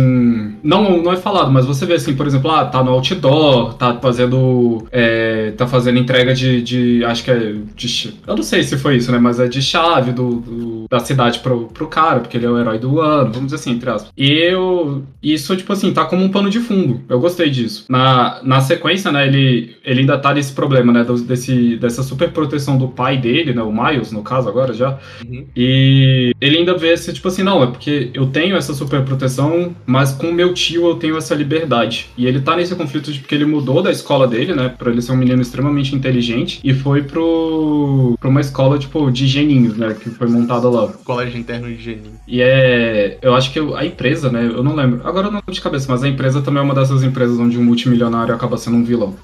não, 0.64 1.02
não 1.02 1.12
é 1.14 1.18
falado, 1.18 1.52
mas 1.52 1.66
você 1.66 1.86
vê 1.86 1.94
assim, 1.94 2.16
por 2.16 2.28
exemplo, 2.28 2.52
ah, 2.52 2.66
tá 2.66 2.84
no 2.84 2.92
outdoor, 2.92 3.74
tá 3.76 3.98
fazendo. 4.02 4.86
é, 4.92 5.52
tá 5.52 5.68
fazendo 5.68 6.00
entrega 6.00 6.34
de. 6.34 6.62
de 6.62 7.04
acho 7.06 7.24
que 7.24 7.32
é. 7.32 7.56
De, 7.76 8.14
eu 8.28 8.36
não 8.36 8.44
sei 8.44 8.64
se 8.64 8.78
foi 8.78 8.98
isso, 8.98 9.12
né? 9.12 9.18
Mas 9.18 9.40
é 9.40 9.48
de 9.48 9.62
chave 9.62 10.12
do, 10.12 10.36
do- 10.42 10.86
da 10.90 11.00
cidade 11.00 11.40
pro, 11.40 11.68
pro 11.68 11.88
cara, 11.88 12.20
porque 12.20 12.38
ele 12.38 12.46
é 12.46 12.50
o 12.50 12.60
herói 12.60 12.78
do 12.78 13.00
ano, 13.02 13.26
vamos 13.32 13.46
dizer 13.46 13.56
assim, 13.56 13.72
entre 13.72 13.90
aspas. 13.90 14.12
E 14.18 14.32
eu. 14.32 15.04
Isso, 15.22 15.56
tipo 15.56 15.72
assim, 15.74 15.92
tá 15.94 16.06
como 16.06 16.24
um 16.24 16.30
pano 16.30 16.50
de 16.50 16.60
fundo. 16.60 17.02
Eu 17.10 17.20
gostei 17.20 17.50
disso. 17.50 17.86
Na, 17.90 18.40
na 18.44 18.62
sequência, 18.62 19.12
né, 19.12 19.28
ele, 19.28 19.76
ele 19.84 20.02
ainda 20.02 20.18
tá 20.18 20.34
nesse 20.34 20.54
problema, 20.54 20.92
né? 20.94 21.06
Desse, 21.28 21.78
dessa 21.78 22.04
super 22.04 22.25
proteção 22.30 22.78
do 22.78 22.88
pai 22.88 23.18
dele, 23.18 23.54
né? 23.54 23.62
O 23.62 23.72
Miles, 23.72 24.12
no 24.12 24.22
caso, 24.22 24.50
agora 24.50 24.74
já. 24.74 24.98
Uhum. 25.26 25.46
E 25.56 26.34
ele 26.40 26.58
ainda 26.58 26.78
vê 26.78 26.94
esse, 26.94 27.12
tipo 27.14 27.28
assim, 27.28 27.44
não, 27.44 27.64
é 27.64 27.68
porque 27.68 28.10
eu 28.14 28.28
tenho 28.28 28.56
essa 28.56 28.74
super 28.74 29.04
proteção, 29.04 29.76
mas 29.86 30.12
com 30.12 30.32
meu 30.32 30.54
tio 30.54 30.88
eu 30.88 30.96
tenho 30.96 31.18
essa 31.18 31.36
liberdade. 31.36 32.10
E 32.18 32.26
ele 32.26 32.42
tá 32.42 32.56
nesse 32.56 32.76
conflito 32.76 33.12
de 33.12 33.20
porque 33.20 33.36
ele 33.36 33.46
mudou 33.46 33.82
da 33.82 33.92
escola 33.92 34.28
dele, 34.28 34.54
né, 34.54 34.70
pra 34.70 34.92
ele 34.92 35.02
ser 35.02 35.12
um 35.12 35.18
menino 35.18 35.42
extremamente 35.42 35.96
inteligente, 35.96 36.60
e 36.64 36.74
foi 36.74 37.04
pro, 37.04 38.16
pra 38.20 38.30
uma 38.30 38.42
escola, 38.42 38.78
tipo, 38.78 39.10
de 39.12 39.28
geninhos, 39.28 39.78
né, 39.78 39.96
que 40.00 40.10
foi 40.10 40.28
montada 40.28 40.70
lá. 40.70 40.88
Colégio 41.04 41.40
interno 41.40 41.68
de 41.68 41.82
Geninho. 41.82 42.20
E 42.28 42.42
é. 42.42 43.18
Eu 43.22 43.36
acho 43.36 43.52
que 43.52 43.60
a 43.60 43.86
empresa, 43.86 44.32
né? 44.32 44.46
Eu 44.46 44.64
não 44.64 44.76
lembro. 44.76 45.02
Agora 45.04 45.28
eu 45.28 45.32
não 45.32 45.40
lembro 45.40 45.54
de 45.54 45.62
cabeça, 45.62 45.86
mas 45.90 46.04
a 46.04 46.08
empresa 46.08 46.42
também 46.42 46.62
é 46.62 46.64
uma 46.64 46.74
dessas 46.74 47.04
empresas 47.04 47.38
onde 47.40 47.58
um 47.58 47.64
multimilionário 47.64 48.34
acaba 48.34 48.58
sendo 48.58 48.78
um 48.78 48.84
vilão. 48.84 49.16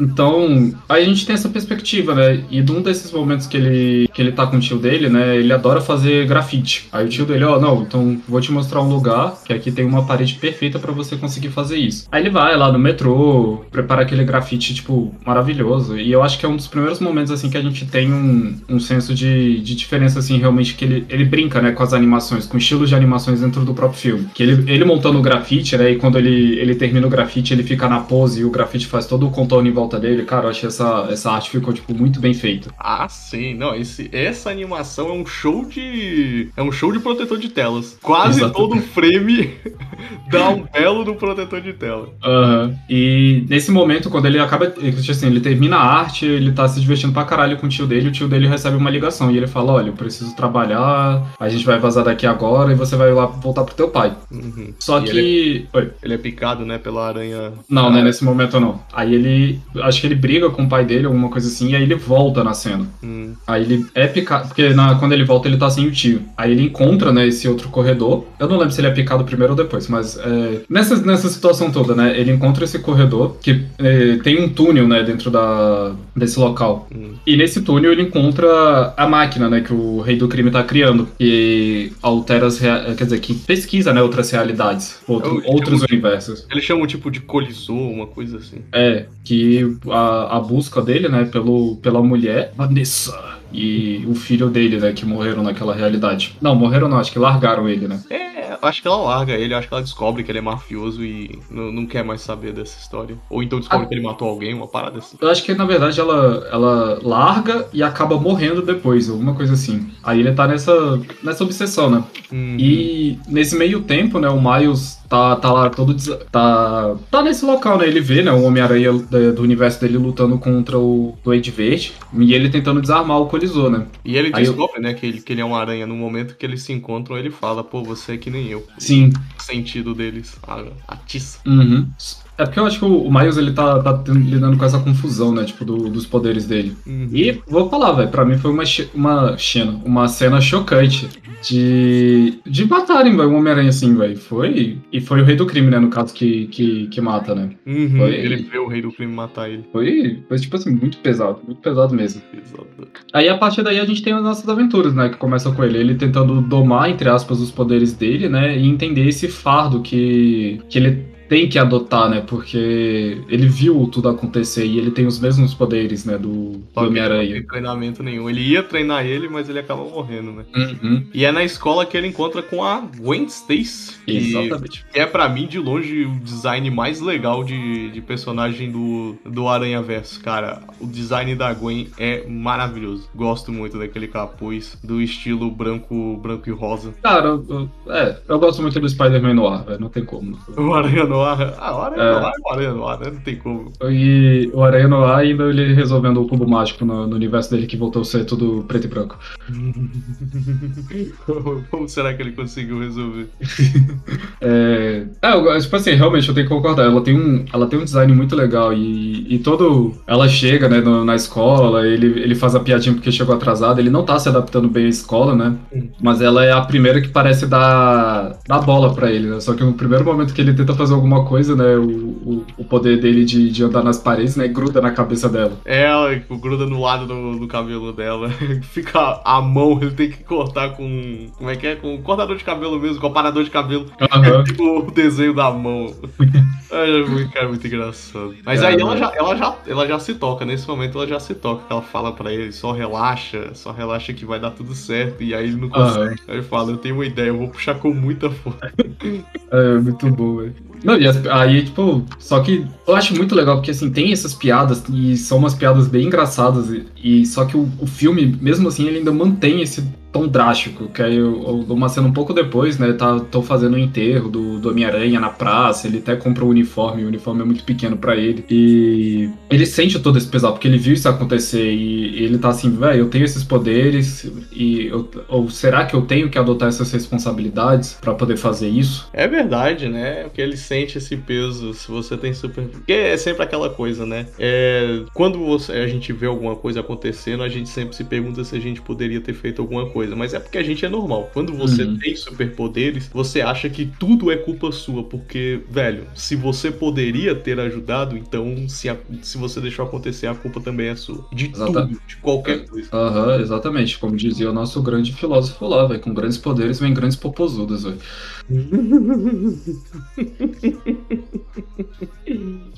Então, 0.00 0.72
aí 0.88 1.02
a 1.02 1.06
gente 1.06 1.26
tem 1.26 1.34
essa 1.34 1.48
perspectiva, 1.48 2.14
né? 2.14 2.43
E 2.50 2.60
de 2.60 2.72
um 2.72 2.82
desses 2.82 3.10
momentos 3.12 3.46
que 3.46 3.56
ele, 3.56 4.08
que 4.12 4.20
ele 4.20 4.32
tá 4.32 4.46
com 4.46 4.56
o 4.56 4.60
tio 4.60 4.78
dele, 4.78 5.08
né? 5.08 5.36
Ele 5.36 5.52
adora 5.52 5.80
fazer 5.80 6.26
grafite. 6.26 6.88
Aí 6.92 7.06
o 7.06 7.08
tio 7.08 7.24
dele, 7.24 7.44
ó, 7.44 7.58
não, 7.58 7.82
então 7.82 8.20
vou 8.28 8.40
te 8.40 8.52
mostrar 8.52 8.82
um 8.82 8.88
lugar 8.88 9.34
que 9.44 9.52
aqui 9.52 9.70
tem 9.70 9.84
uma 9.84 10.04
parede 10.04 10.34
perfeita 10.34 10.78
pra 10.78 10.92
você 10.92 11.16
conseguir 11.16 11.48
fazer 11.48 11.76
isso. 11.76 12.06
Aí 12.10 12.22
ele 12.22 12.30
vai 12.30 12.56
lá 12.56 12.70
no 12.72 12.78
metrô, 12.78 13.64
prepara 13.70 14.02
aquele 14.02 14.24
grafite, 14.24 14.74
tipo, 14.74 15.14
maravilhoso. 15.24 15.98
E 15.98 16.10
eu 16.10 16.22
acho 16.22 16.38
que 16.38 16.46
é 16.46 16.48
um 16.48 16.56
dos 16.56 16.66
primeiros 16.66 17.00
momentos, 17.00 17.32
assim, 17.32 17.48
que 17.48 17.56
a 17.56 17.62
gente 17.62 17.86
tem 17.86 18.12
um, 18.12 18.56
um 18.68 18.80
senso 18.80 19.14
de, 19.14 19.60
de 19.60 19.74
diferença, 19.74 20.18
assim, 20.18 20.38
realmente, 20.38 20.74
que 20.74 20.84
ele, 20.84 21.06
ele 21.08 21.24
brinca, 21.24 21.60
né, 21.60 21.72
com 21.72 21.82
as 21.82 21.92
animações, 21.92 22.46
com 22.46 22.58
estilos 22.58 22.88
de 22.88 22.94
animações 22.94 23.40
dentro 23.40 23.64
do 23.64 23.74
próprio 23.74 24.00
filme. 24.00 24.28
Que 24.34 24.42
ele, 24.42 24.70
ele 24.70 24.84
montando 24.84 25.18
o 25.18 25.22
grafite, 25.22 25.76
né, 25.76 25.92
e 25.92 25.96
quando 25.96 26.18
ele, 26.18 26.58
ele 26.58 26.74
termina 26.74 27.06
o 27.06 27.10
grafite, 27.10 27.52
ele 27.52 27.62
fica 27.62 27.88
na 27.88 28.00
pose 28.00 28.40
e 28.40 28.44
o 28.44 28.50
grafite 28.50 28.86
faz 28.86 29.06
todo 29.06 29.26
o 29.26 29.30
contorno 29.30 29.68
em 29.68 29.72
volta 29.72 29.98
dele. 29.98 30.24
Cara, 30.24 30.46
eu 30.46 30.50
achei 30.50 30.68
essa, 30.68 31.08
essa 31.10 31.30
arte 31.30 31.50
ficou, 31.50 31.72
tipo, 31.72 31.94
muito 31.94 32.20
bem 32.20 32.33
feita. 32.34 32.70
Ah, 32.78 33.08
sim. 33.08 33.54
Não, 33.54 33.74
esse, 33.74 34.08
essa 34.12 34.50
animação 34.50 35.08
é 35.08 35.12
um 35.12 35.26
show 35.26 35.64
de. 35.64 36.48
É 36.56 36.62
um 36.62 36.72
show 36.72 36.92
de 36.92 36.98
protetor 36.98 37.38
de 37.38 37.48
telas. 37.48 37.96
Quase 38.02 38.40
Exatamente. 38.40 38.54
todo 38.56 38.82
frame 38.82 39.50
dá 40.30 40.50
um 40.50 40.64
belo 40.72 41.04
do 41.04 41.14
protetor 41.14 41.60
de 41.60 41.72
tela. 41.72 42.08
Aham. 42.24 42.74
E 42.88 43.44
nesse 43.48 43.70
momento, 43.70 44.10
quando 44.10 44.26
ele 44.26 44.38
acaba. 44.38 44.72
Assim, 45.08 45.26
ele 45.26 45.40
termina 45.40 45.76
a 45.76 45.84
arte, 46.00 46.26
ele 46.26 46.52
tá 46.52 46.66
se 46.68 46.80
divertindo 46.80 47.12
pra 47.12 47.24
caralho 47.24 47.56
com 47.56 47.66
o 47.66 47.68
tio 47.68 47.86
dele, 47.86 48.08
o 48.08 48.12
tio 48.12 48.28
dele 48.28 48.48
recebe 48.48 48.76
uma 48.76 48.90
ligação. 48.90 49.30
E 49.30 49.36
ele 49.36 49.46
fala: 49.46 49.72
Olha, 49.72 49.88
eu 49.88 49.92
preciso 49.94 50.34
trabalhar, 50.34 51.22
a 51.38 51.48
gente 51.48 51.64
vai 51.64 51.78
vazar 51.78 52.04
daqui 52.04 52.26
agora 52.26 52.72
e 52.72 52.74
você 52.74 52.96
vai 52.96 53.12
lá 53.12 53.26
voltar 53.26 53.64
pro 53.64 53.74
teu 53.74 53.88
pai. 53.88 54.12
Uhum. 54.30 54.72
Só 54.78 55.00
E 55.00 55.04
que. 55.04 55.66
Oi. 55.72 55.90
Ele 56.02 56.14
é 56.14 56.18
picado, 56.18 56.64
né, 56.64 56.78
pela 56.78 57.06
aranha. 57.08 57.52
Não, 57.68 57.86
Ah, 57.86 57.90
né, 57.90 58.02
nesse 58.02 58.24
momento 58.24 58.58
não. 58.58 58.80
Aí 58.92 59.14
ele. 59.14 59.60
Acho 59.82 60.00
que 60.00 60.06
ele 60.06 60.14
briga 60.14 60.50
com 60.50 60.64
o 60.64 60.68
pai 60.68 60.84
dele, 60.84 61.06
alguma 61.06 61.28
coisa 61.28 61.48
assim, 61.48 61.70
e 61.70 61.76
aí 61.76 61.82
ele 61.82 61.94
volta 61.94 62.23
na 62.44 62.54
cena. 62.54 62.86
Hum. 63.02 63.32
Aí 63.46 63.62
ele 63.62 63.86
é 63.94 64.06
picado. 64.06 64.48
Porque 64.48 64.70
na- 64.70 64.94
quando 64.94 65.12
ele 65.12 65.24
volta, 65.24 65.48
ele 65.48 65.56
tá 65.56 65.68
sem 65.68 65.86
o 65.86 65.90
tio. 65.92 66.22
Aí 66.36 66.52
ele 66.52 66.62
encontra, 66.64 67.12
né, 67.12 67.26
esse 67.26 67.46
outro 67.48 67.68
corredor. 67.68 68.24
Eu 68.38 68.48
não 68.48 68.56
lembro 68.56 68.72
se 68.72 68.80
ele 68.80 68.88
é 68.88 68.90
picado 68.90 69.24
primeiro 69.24 69.52
ou 69.52 69.56
depois, 69.56 69.88
mas 69.88 70.16
é, 70.18 70.60
nessa, 70.68 70.96
nessa 70.96 71.28
situação 71.28 71.70
toda, 71.70 71.94
né, 71.94 72.18
ele 72.18 72.32
encontra 72.32 72.64
esse 72.64 72.78
corredor 72.78 73.36
que 73.42 73.62
é, 73.78 74.16
tem 74.22 74.42
um 74.42 74.48
túnel, 74.48 74.86
né, 74.88 75.02
dentro 75.02 75.30
da, 75.30 75.92
desse 76.16 76.38
local. 76.38 76.88
Hum. 76.94 77.14
E 77.26 77.36
nesse 77.36 77.62
túnel 77.62 77.92
ele 77.92 78.02
encontra 78.02 78.94
a 78.96 79.06
máquina, 79.08 79.48
né, 79.50 79.60
que 79.60 79.72
o 79.72 80.00
rei 80.00 80.16
do 80.16 80.28
crime 80.28 80.50
tá 80.50 80.62
criando. 80.62 81.08
Que 81.18 81.92
altera 82.02 82.46
as. 82.46 82.58
rea- 82.58 82.94
Quer 82.96 83.04
dizer, 83.04 83.18
que 83.20 83.34
pesquisa, 83.34 83.92
né, 83.92 84.00
outras 84.02 84.30
realidades, 84.30 84.98
outro- 85.08 85.42
Eu- 85.44 85.52
outros 85.52 85.82
universos. 85.82 86.46
Eles 86.50 86.64
chamam 86.64 86.86
tipo 86.86 87.10
de 87.10 87.20
colisor, 87.20 87.76
uma 87.76 88.06
coisa 88.06 88.38
assim. 88.38 88.58
É, 88.72 89.06
que 89.24 89.76
a, 89.90 90.36
a 90.36 90.40
busca 90.40 90.80
dele, 90.82 91.08
né, 91.08 91.24
pelo, 91.24 91.76
pela 91.76 92.02
mulher, 92.14 92.52
Vanessa, 92.56 93.38
e 93.52 94.04
o 94.06 94.14
filho 94.14 94.48
dele, 94.48 94.78
né, 94.78 94.92
que 94.92 95.04
morreram 95.04 95.42
naquela 95.42 95.74
realidade. 95.74 96.36
Não, 96.40 96.54
morreram 96.54 96.88
não, 96.88 96.98
acho 96.98 97.12
que 97.12 97.18
largaram 97.18 97.68
ele, 97.68 97.88
né? 97.88 98.00
É, 98.08 98.43
acho 98.62 98.82
que 98.82 98.88
ela 98.88 98.96
larga 98.96 99.32
ele, 99.34 99.54
acho 99.54 99.68
que 99.68 99.74
ela 99.74 99.82
descobre 99.82 100.22
que 100.22 100.30
ele 100.30 100.38
é 100.38 100.42
mafioso 100.42 101.04
e 101.04 101.38
não, 101.50 101.70
não 101.72 101.86
quer 101.86 102.04
mais 102.04 102.20
saber 102.20 102.52
dessa 102.52 102.78
história. 102.78 103.16
Ou 103.30 103.42
então 103.42 103.58
descobre 103.60 103.84
Ah. 103.86 103.88
que 103.88 103.94
ele 103.94 104.02
matou 104.02 104.28
alguém, 104.28 104.54
uma 104.54 104.66
parada 104.68 104.98
assim. 104.98 105.16
Eu 105.20 105.28
acho 105.30 105.42
que, 105.44 105.54
na 105.54 105.64
verdade, 105.64 105.98
ela, 106.00 106.46
ela 106.50 106.98
larga 107.02 107.66
e 107.72 107.82
acaba 107.82 108.18
morrendo 108.18 108.62
depois, 108.62 109.08
alguma 109.08 109.34
coisa 109.34 109.54
assim. 109.54 109.88
Aí 110.02 110.20
ele 110.20 110.32
tá 110.32 110.46
nessa, 110.46 111.00
nessa 111.22 111.44
obsessão, 111.44 111.90
né? 111.90 112.04
Hum. 112.32 112.56
E 112.58 113.18
nesse 113.28 113.56
meio 113.56 113.82
tempo, 113.82 114.18
né, 114.18 114.28
o 114.28 114.40
Miles 114.40 114.98
tá, 115.08 115.36
tá 115.36 115.52
lá 115.52 115.70
todo. 115.70 115.94
Tá, 116.30 116.96
tá 117.10 117.22
nesse 117.22 117.44
local, 117.44 117.78
né? 117.78 117.86
Ele 117.86 118.00
vê, 118.00 118.22
né, 118.22 118.32
o 118.32 118.42
Homem-Aranha 118.42 118.92
da- 119.10 119.30
do 119.32 119.42
universo 119.42 119.80
dele 119.80 119.98
lutando 119.98 120.38
contra 120.38 120.78
o 120.78 121.16
Duende 121.22 121.50
Verde 121.50 121.92
e 122.12 122.34
ele 122.34 122.48
tentando 122.48 122.80
desarmar 122.80 123.18
o 123.20 123.26
colisor, 123.26 123.70
né? 123.70 123.86
E 124.04 124.16
ele 124.16 124.30
Aí 124.34 124.44
eu- 124.44 124.52
descobre, 124.52 124.80
né, 124.80 124.94
que 124.94 125.06
ele, 125.06 125.20
que 125.20 125.32
ele 125.32 125.40
é 125.40 125.44
uma 125.44 125.58
aranha. 125.58 125.86
No 125.86 125.94
momento 125.94 126.36
que 126.36 126.44
eles 126.44 126.62
se 126.62 126.72
encontram, 126.72 127.16
ele 127.16 127.30
fala, 127.30 127.62
pô, 127.62 127.82
você 127.82 128.14
é 128.14 128.16
que 128.16 128.30
nem 128.30 128.43
eu. 128.50 128.66
Sim. 128.78 129.12
O 129.38 129.42
sentido 129.42 129.94
deles, 129.94 130.36
a, 130.42 130.64
a 130.88 130.96
tiça. 130.96 131.38
Uhum. 131.46 131.90
É 132.36 132.44
porque 132.44 132.58
eu 132.58 132.66
acho 132.66 132.78
que 132.78 132.84
o 132.84 132.94
o 133.04 133.12
Miles 133.12 133.36
ele 133.36 133.52
tá, 133.52 133.80
tá 133.82 133.92
tendo- 133.98 134.18
lidando 134.18 134.56
com 134.56 134.64
essa 134.64 134.78
confusão, 134.78 135.32
né? 135.32 135.44
Tipo, 135.44 135.64
do- 135.64 135.88
dos 135.88 136.06
poderes 136.06 136.46
dele. 136.46 136.74
Uhum. 136.86 137.08
E 137.12 137.40
vou 137.48 137.68
falar, 137.70 137.92
velho, 137.92 138.08
pra 138.08 138.24
mim 138.24 138.36
foi 138.38 138.50
uma, 138.50 138.64
uma 138.94 139.38
cena, 139.38 139.80
uma 139.84 140.08
cena 140.08 140.40
chocante 140.40 141.08
de, 141.42 142.38
de 142.46 142.64
matarem, 142.66 143.16
velho, 143.16 143.28
um 143.30 143.36
Homem-Aranha 143.36 143.68
assim, 143.68 143.94
velho. 143.94 144.16
Foi. 144.16 144.78
E 144.92 145.00
foi 145.00 145.20
o 145.20 145.24
rei 145.24 145.36
do 145.36 145.46
crime, 145.46 145.70
né? 145.70 145.78
No 145.78 145.88
caso, 145.88 146.12
que, 146.14 146.46
que, 146.48 146.86
que 146.88 147.00
mata, 147.00 147.34
né? 147.34 147.50
Uhum, 147.66 147.98
Foi- 147.98 148.14
Ele 148.14 148.36
vê 148.36 148.58
o 148.58 148.66
rei 148.68 148.82
do 148.82 148.90
crime 148.92 149.12
matar 149.12 149.48
ele. 149.50 149.64
Foi, 149.72 150.22
foi, 150.28 150.38
tipo 150.38 150.56
assim, 150.56 150.70
muito 150.74 150.98
pesado, 150.98 151.38
muito 151.46 151.60
pesado 151.60 151.94
mesmo. 151.94 152.22
Exato. 152.32 152.64
Aí 153.12 153.28
a 153.28 153.36
partir 153.38 153.62
daí 153.62 153.78
a 153.78 153.84
gente 153.84 154.02
tem 154.02 154.12
as 154.12 154.22
nossas 154.22 154.48
aventuras, 154.48 154.94
né? 154.94 155.08
Que 155.08 155.16
começa 155.16 155.50
com 155.52 155.62
ele, 155.62 155.78
ele 155.78 155.94
tentando 155.94 156.40
domar, 156.40 156.90
entre 156.90 157.08
aspas, 157.08 157.40
os 157.40 157.50
poderes 157.50 157.92
dele, 157.92 158.28
né? 158.28 158.56
E 158.58 158.66
entender 158.66 159.06
esse 159.06 159.28
fardo 159.28 159.80
que, 159.82 160.60
que 160.68 160.78
ele 160.78 161.13
tem 161.28 161.48
que 161.48 161.58
adotar, 161.58 162.08
né? 162.08 162.20
Porque 162.20 163.18
ele 163.28 163.46
viu 163.46 163.88
tudo 163.90 164.08
acontecer 164.08 164.64
e 164.66 164.78
ele 164.78 164.90
tem 164.90 165.06
os 165.06 165.18
mesmos 165.18 165.54
poderes, 165.54 166.04
né? 166.04 166.16
Do, 166.18 166.24
do 166.28 166.34
ele 166.56 166.64
não 166.76 166.82
Homem-Aranha. 166.84 167.32
tem 167.34 167.46
treinamento 167.46 168.02
nenhum. 168.02 168.28
Ele 168.28 168.40
ia 168.42 168.62
treinar 168.62 169.04
ele, 169.06 169.28
mas 169.28 169.48
ele 169.48 169.58
acaba 169.58 169.82
morrendo, 169.84 170.32
né? 170.32 170.44
Uhum, 170.54 171.04
E 171.12 171.24
é 171.24 171.32
na 171.32 171.42
escola 171.44 171.86
que 171.86 171.96
ele 171.96 172.06
encontra 172.08 172.42
com 172.42 172.62
a 172.62 172.80
Gwen 172.98 173.24
Stacy. 173.24 173.94
Exatamente. 174.06 174.84
que 174.92 174.98
é 175.00 175.06
pra 175.06 175.28
mim, 175.28 175.46
de 175.46 175.58
longe, 175.58 176.04
o 176.04 176.20
design 176.20 176.70
mais 176.70 177.00
legal 177.00 177.42
de, 177.44 177.90
de 177.90 178.00
personagem 178.00 178.70
do, 178.70 179.16
do 179.24 179.48
Aranha 179.48 179.80
Verso. 179.82 180.20
Cara, 180.20 180.62
o 180.80 180.86
design 180.86 181.34
da 181.34 181.52
Gwen 181.52 181.88
é 181.98 182.26
maravilhoso. 182.28 183.08
Gosto 183.14 183.50
muito 183.52 183.78
daquele 183.78 184.08
capuz, 184.08 184.78
do 184.82 185.00
estilo 185.00 185.50
branco, 185.50 186.16
branco 186.22 186.48
e 186.48 186.52
rosa. 186.52 186.92
Cara, 187.02 187.28
eu, 187.28 187.70
é, 187.88 188.16
eu 188.28 188.38
gosto 188.38 188.60
muito 188.62 188.78
do 188.78 188.88
Spider-Man 188.88 189.34
no 189.34 189.46
ar, 189.48 189.64
velho. 189.64 189.80
Não 189.80 189.88
tem 189.88 190.04
como. 190.04 190.38
O 190.56 190.74
Aranha 190.74 191.04
Noir. 191.04 191.13
Ah, 191.22 191.76
o 191.76 191.80
Aranha 191.82 192.02
É. 192.02 192.20
Noir 192.20 192.32
é 192.34 192.40
o 192.40 192.52
Aranha 192.52 192.72
Noir, 192.74 193.00
né? 193.00 193.10
Não 193.12 193.20
tem 193.20 193.36
como. 193.36 193.72
E 193.90 194.50
o 194.52 194.62
Aranha 194.62 194.88
no 194.88 195.04
ar 195.04 195.20
ainda 195.20 195.44
ele 195.44 195.72
resolvendo 195.74 196.20
o 196.20 196.26
cubo 196.28 196.46
mágico 196.48 196.84
no, 196.84 197.06
no 197.06 197.16
universo 197.16 197.50
dele 197.50 197.66
que 197.66 197.76
voltou 197.76 198.02
a 198.02 198.04
ser 198.04 198.24
tudo 198.24 198.64
preto 198.66 198.86
e 198.86 198.88
branco. 198.88 199.18
Como 201.70 201.88
será 201.88 202.14
que 202.14 202.22
ele 202.22 202.32
conseguiu 202.32 202.78
resolver? 202.80 203.28
É, 204.40 205.06
é, 205.22 205.58
tipo 205.58 205.76
assim, 205.76 205.92
realmente 205.92 206.28
eu 206.28 206.34
tenho 206.34 206.46
que 206.46 206.52
concordar. 206.54 206.84
Ela 206.84 207.00
tem 207.00 207.16
um, 207.18 207.44
ela 207.52 207.66
tem 207.66 207.78
um 207.78 207.84
design 207.84 208.12
muito 208.12 208.36
legal 208.36 208.72
e, 208.74 209.34
e 209.34 209.38
todo. 209.38 209.94
Ela 210.06 210.28
chega, 210.28 210.68
né, 210.68 210.80
no- 210.80 211.04
na 211.04 211.14
escola, 211.14 211.86
ele, 211.86 212.06
ele 212.20 212.34
faz 212.34 212.54
a 212.54 212.60
piadinha 212.60 212.94
porque 212.94 213.10
chegou 213.10 213.34
atrasado. 213.34 213.78
Ele 213.80 213.88
não 213.90 214.04
tá 214.04 214.18
se 214.18 214.28
adaptando 214.28 214.68
bem 214.68 214.86
à 214.86 214.88
escola, 214.88 215.34
né? 215.34 215.54
Mas 216.02 216.20
ela 216.20 216.44
é 216.44 216.52
a 216.52 216.60
primeira 216.60 217.00
que 217.00 217.08
parece 217.08 217.46
dar, 217.46 218.38
dar 218.46 218.60
bola 218.60 218.92
pra 218.94 219.10
ele, 219.10 219.28
né? 219.28 219.40
Só 219.40 219.54
que 219.54 219.64
no 219.64 219.72
primeiro 219.72 220.04
momento 220.04 220.34
que 220.34 220.40
ele 220.40 220.52
tenta 220.52 220.74
fazer 220.74 220.94
alguma 220.94 221.03
coisa, 221.24 221.54
né, 221.56 221.76
o, 221.76 221.84
o, 221.84 222.46
o 222.58 222.64
poder 222.64 223.00
dele 223.00 223.24
de, 223.24 223.50
de 223.50 223.64
andar 223.64 223.82
nas 223.82 223.98
paredes, 223.98 224.36
né, 224.36 224.48
gruda 224.48 224.80
na 224.80 224.90
cabeça 224.90 225.28
dela. 225.28 225.52
É, 225.64 225.84
Ela 225.84 226.14
tipo, 226.14 226.36
gruda 226.38 226.66
no 226.66 226.80
lado 226.80 227.06
do, 227.06 227.38
do 227.38 227.46
cabelo 227.46 227.92
dela. 227.92 228.30
Fica 228.62 229.20
a 229.24 229.40
mão, 229.40 229.78
ele 229.80 229.92
tem 229.92 230.10
que 230.10 230.24
cortar 230.24 230.70
com. 230.70 231.28
Como 231.36 231.50
é 231.50 231.56
que 231.56 231.66
é? 231.66 231.76
Com 231.76 232.00
cortador 232.02 232.36
de 232.36 232.44
cabelo 232.44 232.78
mesmo, 232.80 233.00
com 233.00 233.06
aparador 233.06 233.44
de 233.44 233.50
cabelo. 233.50 233.86
Aham. 234.00 234.44
Tipo 234.44 234.80
o 234.80 234.90
desenho 234.90 235.34
da 235.34 235.50
mão. 235.50 235.94
É 236.74 237.02
muito, 237.06 237.30
cara, 237.32 237.48
muito 237.48 237.64
engraçado. 237.64 238.34
Mas 238.44 238.60
aí 238.60 238.74
ela 238.80 238.96
já, 238.96 239.12
ela, 239.14 239.36
já, 239.36 239.56
ela 239.64 239.86
já 239.86 239.98
se 240.00 240.14
toca, 240.14 240.44
nesse 240.44 240.66
momento 240.66 240.98
ela 240.98 241.06
já 241.06 241.20
se 241.20 241.32
toca. 241.32 241.62
Ela 241.70 241.82
fala 241.82 242.10
pra 242.12 242.32
ele, 242.32 242.50
só 242.50 242.72
relaxa, 242.72 243.54
só 243.54 243.70
relaxa 243.70 244.12
que 244.12 244.24
vai 244.24 244.40
dar 244.40 244.50
tudo 244.50 244.74
certo. 244.74 245.22
E 245.22 245.34
aí 245.34 245.44
ele 245.44 245.56
não 245.56 245.68
consegue. 245.68 246.20
Aí 246.26 246.36
ele 246.36 246.42
fala, 246.42 246.72
eu 246.72 246.76
tenho 246.76 246.96
uma 246.96 247.06
ideia, 247.06 247.28
eu 247.28 247.38
vou 247.38 247.48
puxar 247.48 247.76
com 247.76 247.92
muita 247.92 248.28
força. 248.28 248.72
É, 249.50 249.78
muito 249.78 250.10
bom, 250.10 250.38
velho. 250.38 250.54
Não, 250.94 251.00
e 251.00 251.06
as- 251.08 251.26
aí, 251.26 251.64
tipo, 251.64 252.04
só 252.18 252.40
que 252.40 252.64
eu 252.86 252.94
acho 252.94 253.14
muito 253.16 253.34
legal, 253.34 253.56
porque 253.56 253.70
assim, 253.72 253.90
tem 253.90 254.12
essas 254.12 254.32
piadas, 254.34 254.82
e 254.92 255.16
são 255.16 255.38
umas 255.38 255.54
piadas 255.54 255.88
bem 255.88 256.06
engraçadas, 256.06 256.70
e, 256.70 256.86
e 257.22 257.26
só 257.26 257.44
que 257.44 257.56
o, 257.56 257.68
o 257.80 257.86
filme, 257.86 258.26
mesmo 258.40 258.68
assim, 258.68 258.86
ele 258.86 258.98
ainda 258.98 259.12
mantém 259.12 259.60
esse 259.60 259.82
tom 260.14 260.28
drástico, 260.28 260.88
que 260.88 261.02
aí 261.02 261.16
eu, 261.16 261.42
eu 261.68 261.74
uma 261.74 261.88
cena 261.88 262.06
um 262.06 262.12
pouco 262.12 262.32
depois, 262.32 262.78
né, 262.78 262.92
tá, 262.92 263.18
tô 263.18 263.42
fazendo 263.42 263.74
o 263.74 263.78
enterro 263.78 264.28
do, 264.28 264.60
do 264.60 264.70
Homem-Aranha 264.70 265.18
na 265.18 265.28
praça, 265.28 265.88
ele 265.88 265.98
até 265.98 266.14
compra 266.14 266.44
o 266.44 266.48
uniforme, 266.48 267.02
o 267.02 267.08
uniforme 267.08 267.42
é 267.42 267.44
muito 267.44 267.64
pequeno 267.64 267.96
pra 267.96 268.14
ele, 268.16 268.44
e 268.48 269.28
ele 269.50 269.66
sente 269.66 269.98
todo 269.98 270.16
esse 270.16 270.28
pesar, 270.28 270.52
porque 270.52 270.68
ele 270.68 270.78
viu 270.78 270.94
isso 270.94 271.08
acontecer, 271.08 271.68
e 271.74 272.22
ele 272.22 272.38
tá 272.38 272.50
assim, 272.50 272.70
velho, 272.76 273.00
eu 273.00 273.08
tenho 273.08 273.24
esses 273.24 273.42
poderes, 273.42 274.30
e 274.52 274.86
eu- 274.86 275.10
ou 275.28 275.50
será 275.50 275.84
que 275.84 275.94
eu 275.96 276.02
tenho 276.02 276.30
que 276.30 276.38
adotar 276.38 276.68
essas 276.68 276.92
responsabilidades 276.92 277.98
pra 278.00 278.14
poder 278.14 278.36
fazer 278.36 278.68
isso? 278.68 279.08
É 279.12 279.26
verdade, 279.26 279.88
né? 279.88 280.22
Porque 280.24 280.40
ele 280.40 280.56
sente 280.56 280.98
esse 280.98 281.16
peso 281.16 281.74
se 281.74 281.90
você 281.90 282.16
tem 282.16 282.32
super. 282.32 282.64
Porque 282.64 282.92
é 282.92 283.16
sempre 283.16 283.42
aquela 283.42 283.68
coisa, 283.68 284.06
né? 284.06 284.26
É... 284.38 285.00
Quando 285.12 285.38
você... 285.40 285.72
a 285.72 285.88
gente 285.88 286.12
vê 286.12 286.26
alguma 286.26 286.54
coisa 286.54 286.80
acontecendo, 286.80 287.42
a 287.42 287.48
gente 287.48 287.68
sempre 287.68 287.96
se 287.96 288.04
pergunta 288.04 288.44
se 288.44 288.54
a 288.54 288.60
gente 288.60 288.80
poderia 288.80 289.20
ter 289.20 289.34
feito 289.34 289.60
alguma 289.60 289.86
coisa. 289.90 290.03
Mas 290.10 290.34
é 290.34 290.40
porque 290.40 290.58
a 290.58 290.62
gente 290.62 290.84
é 290.84 290.88
normal. 290.88 291.30
Quando 291.32 291.54
você 291.56 291.84
Uhum. 291.84 291.98
tem 291.98 292.14
superpoderes, 292.16 293.08
você 293.12 293.40
acha 293.40 293.68
que 293.70 293.86
tudo 293.86 294.30
é 294.30 294.36
culpa 294.36 294.70
sua. 294.72 295.04
Porque, 295.04 295.60
velho, 295.70 296.06
se 296.14 296.36
você 296.36 296.70
poderia 296.70 297.34
ter 297.34 297.58
ajudado, 297.60 298.16
então 298.16 298.68
se, 298.68 298.88
a- 298.88 298.98
se 299.22 299.38
você 299.38 299.60
deixou 299.60 299.84
acontecer, 299.84 300.26
a 300.26 300.34
culpa 300.34 300.60
também 300.60 300.88
é 300.88 300.96
sua. 300.96 301.26
De 301.32 301.46
Exata- 301.50 301.86
tudo, 301.86 302.00
de 302.06 302.16
qualquer 302.16 302.66
coisa. 302.66 302.88
Aham, 302.92 303.40
exatamente. 303.40 303.98
Como 303.98 304.16
dizia 304.16 304.50
o 304.50 304.52
nosso 304.52 304.82
grande 304.82 305.12
filósofo 305.12 305.66
lá, 305.66 305.86
velho. 305.86 306.00
Com 306.00 306.12
grandes 306.14 306.38
poderes 306.38 306.78
vem 306.80 306.92
grandes 306.94 307.16
popozudas, 307.16 307.84
velho. 307.84 307.98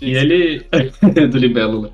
E 0.00 0.14
ele. 0.14 0.64
do 1.30 1.38
Libélula. 1.38 1.90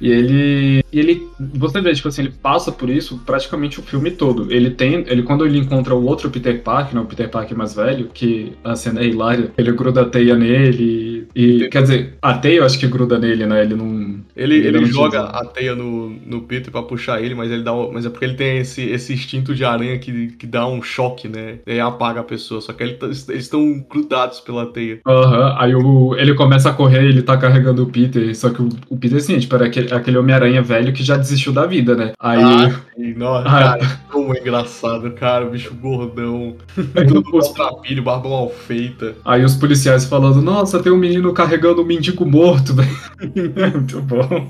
E 0.00 0.10
ele. 0.10 0.84
E 0.92 0.98
ele. 0.98 1.22
Você 1.38 1.80
vê, 1.80 1.92
tipo 1.92 2.08
assim, 2.08 2.22
ele 2.22 2.32
passa 2.42 2.70
por 2.70 2.88
isso 2.88 3.18
praticamente 3.24 3.80
o 3.80 3.82
filme 3.82 4.10
todo. 4.10 4.50
Ele 4.52 4.70
tem. 4.70 5.04
Ele, 5.06 5.22
quando 5.22 5.44
ele 5.44 5.58
encontra 5.58 5.94
o 5.94 6.04
outro 6.04 6.30
Peter 6.30 6.62
Parker, 6.62 6.94
né? 6.94 7.00
O 7.00 7.06
Peter 7.06 7.28
Parker 7.28 7.56
mais 7.56 7.74
velho, 7.74 8.08
que 8.12 8.52
a 8.64 8.76
cena 8.76 9.00
é 9.00 9.06
hilária, 9.06 9.52
ele 9.56 9.72
gruda 9.72 10.02
a 10.02 10.04
teia 10.08 10.36
nele. 10.36 11.26
E. 11.34 11.68
Quer 11.70 11.82
dizer, 11.82 12.18
a 12.22 12.34
teia 12.38 12.58
eu 12.58 12.64
acho 12.64 12.78
que 12.78 12.86
gruda 12.86 13.18
nele, 13.18 13.46
né? 13.46 13.62
Ele 13.62 13.74
não. 13.74 14.20
Ele, 14.36 14.56
ele 14.56 14.80
não 14.80 14.86
joga 14.86 15.24
utiliza. 15.24 15.38
a 15.38 15.44
teia 15.46 15.74
no, 15.74 16.10
no 16.10 16.42
Peter 16.42 16.70
pra 16.70 16.82
puxar 16.82 17.22
ele, 17.22 17.34
mas 17.34 17.50
ele 17.50 17.62
dá 17.62 17.70
mas 17.92 18.06
é 18.06 18.10
porque 18.10 18.24
ele 18.24 18.34
tem 18.34 18.58
esse, 18.58 18.82
esse 18.82 19.12
instinto 19.12 19.54
de 19.54 19.64
aranha 19.64 19.98
que, 19.98 20.28
que 20.28 20.46
dá 20.46 20.66
um 20.66 20.82
choque, 20.82 21.28
né? 21.28 21.58
E 21.66 21.72
aí 21.72 21.80
apaga 21.80 22.20
a 22.20 22.24
pessoa. 22.24 22.60
Só 22.60 22.72
que 22.72 22.82
ele 22.82 22.94
tá- 22.94 23.09
eles 23.10 23.44
estão 23.44 23.84
grudados 23.90 24.40
pela 24.40 24.66
teia. 24.66 25.00
Aham, 25.06 25.56
aí 25.58 25.74
o, 25.74 26.14
ele 26.16 26.34
começa 26.34 26.70
a 26.70 26.72
correr, 26.72 27.04
ele 27.04 27.22
tá 27.22 27.36
carregando 27.36 27.82
o 27.82 27.86
Peter, 27.86 28.34
só 28.36 28.50
que 28.50 28.62
o, 28.62 28.68
o 28.88 28.96
Peter, 28.96 29.18
assim, 29.18 29.38
tipo, 29.38 29.54
era 29.54 29.66
aquele, 29.66 29.92
aquele 29.92 30.16
Homem-Aranha 30.18 30.62
velho 30.62 30.92
que 30.92 31.02
já 31.02 31.16
desistiu 31.16 31.52
da 31.52 31.66
vida, 31.66 31.94
né? 31.96 32.12
Aí 32.20 32.40
Ah, 32.42 32.70
E, 32.98 33.14
nossa, 33.14 33.48
Ah. 33.48 33.78
cara, 33.78 34.00
como 34.10 34.34
é 34.34 34.40
engraçado, 34.40 35.10
cara, 35.12 35.46
bicho 35.46 35.74
gordão, 35.74 36.56
tudo 37.08 37.22
os, 37.36 37.46
maltrapilho, 37.54 38.02
barba 38.02 38.28
mal 38.28 38.48
feita. 38.50 39.14
aí 39.24 39.44
os 39.44 39.54
policiais 39.54 40.04
falando, 40.04 40.40
nossa, 40.42 40.82
tem 40.82 40.92
um 40.92 40.96
menino 40.98 41.32
carregando 41.32 41.82
um 41.82 41.86
mendigo 41.86 42.24
morto, 42.26 42.74
velho. 42.74 42.90
Muito 43.74 44.00
bom. 44.02 44.48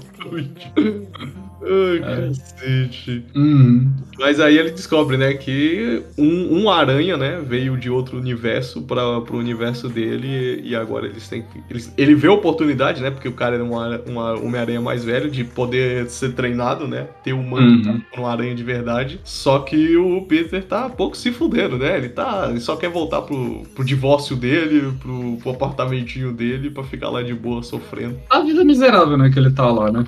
Ai, 1.62 2.00
cacete. 2.00 3.24
Uhum. 3.34 3.90
Mas 4.18 4.38
aí 4.38 4.58
ele 4.58 4.70
descobre, 4.70 5.16
né, 5.16 5.32
que 5.34 6.02
um, 6.18 6.62
um 6.62 6.70
aranha, 6.70 7.16
né, 7.16 7.40
veio 7.46 7.76
de 7.76 7.88
outro 7.88 8.18
universo 8.18 8.82
para 8.82 9.20
pro 9.22 9.38
universo 9.38 9.88
dele 9.88 10.60
e 10.62 10.74
agora 10.76 11.06
eles 11.06 11.26
têm 11.28 11.42
que... 11.42 11.60
Eles, 11.70 11.92
ele 11.96 12.14
vê 12.14 12.28
a 12.28 12.32
oportunidade, 12.32 13.00
né, 13.00 13.10
porque 13.10 13.28
o 13.28 13.32
cara 13.32 13.54
era 13.54 13.64
uma, 13.64 13.98
uma 14.06 14.32
Homem-Aranha 14.38 14.80
mais 14.80 15.04
velho, 15.04 15.30
de 15.30 15.42
poder 15.44 16.08
ser 16.10 16.32
treinado, 16.32 16.86
né, 16.86 17.06
ter 17.24 17.32
um 17.32 17.42
manto 17.42 17.60
Uhum. 17.88 18.00
pra 18.12 18.20
um 18.20 18.26
aranha 18.26 18.54
de 18.54 18.62
verdade. 18.64 19.20
Só 19.24 19.60
que 19.60 19.96
o 19.96 20.22
Peter 20.22 20.62
tá 20.64 20.88
pouco 20.88 21.16
se 21.16 21.30
fudendo, 21.32 21.78
né, 21.78 21.96
ele 21.96 22.08
tá... 22.08 22.48
Ele 22.50 22.60
só 22.60 22.76
quer 22.76 22.90
voltar 22.90 23.22
pro, 23.22 23.62
pro 23.74 23.84
divórcio 23.84 24.36
dele, 24.36 24.92
pro, 25.00 25.36
pro 25.38 25.50
apartamentinho 25.52 26.32
dele, 26.32 26.70
pra 26.70 26.84
ficar 26.84 27.08
lá 27.08 27.22
de 27.22 27.32
boa 27.32 27.62
sofrendo. 27.62 28.18
A 28.28 28.40
vida 28.40 28.64
miserável, 28.64 29.16
né, 29.16 29.30
que 29.30 29.38
ele 29.38 29.50
tá 29.50 29.66
lá, 29.70 29.90
né? 29.90 30.04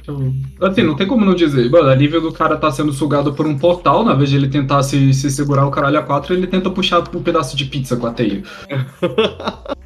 Assim, 0.60 0.82
não 0.82 0.96
tem 0.96 1.06
como 1.06 1.24
não 1.24 1.34
dizer. 1.46 1.70
Mano, 1.70 1.88
a 1.88 1.96
nível 1.96 2.20
do 2.20 2.32
cara 2.32 2.56
tá 2.56 2.70
sendo 2.70 2.92
sugado 2.92 3.32
por 3.32 3.46
um 3.46 3.58
portal, 3.58 4.04
na 4.04 4.14
vez 4.14 4.30
de 4.30 4.36
ele 4.36 4.48
tentar 4.48 4.82
se, 4.82 5.12
se 5.14 5.30
segurar 5.30 5.66
o 5.66 5.70
caralho 5.70 5.98
a 5.98 6.02
quatro, 6.02 6.34
ele 6.34 6.46
tenta 6.46 6.70
puxar 6.70 7.00
um 7.14 7.22
pedaço 7.22 7.56
de 7.56 7.64
pizza 7.64 7.96
com 7.96 8.06
a 8.06 8.12
teia. 8.12 8.42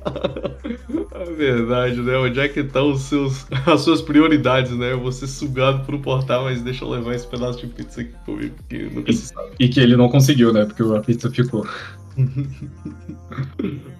É 1.18 1.24
verdade, 1.32 2.00
né? 2.00 2.16
Onde 2.18 2.38
é 2.38 2.48
que 2.48 2.60
estão 2.60 2.92
os 2.92 3.02
seus, 3.02 3.46
as 3.66 3.80
suas 3.80 4.00
prioridades, 4.00 4.72
né? 4.72 4.94
Você 4.94 5.26
sugado 5.26 5.84
pro 5.84 5.98
portal, 5.98 6.44
mas 6.44 6.62
deixa 6.62 6.84
eu 6.84 6.88
levar 6.88 7.14
esse 7.14 7.26
pedaço 7.26 7.58
de 7.58 7.66
pizza 7.66 8.00
aqui 8.00 8.12
comigo, 8.24 8.54
porque 8.56 8.88
nunca 8.92 9.12
se 9.12 9.26
sabe. 9.26 9.50
E 9.58 9.68
que 9.68 9.80
ele 9.80 9.96
não 9.96 10.08
conseguiu, 10.08 10.52
né? 10.52 10.64
Porque 10.64 10.82
a 10.82 11.00
pizza 11.00 11.30
ficou. 11.30 11.66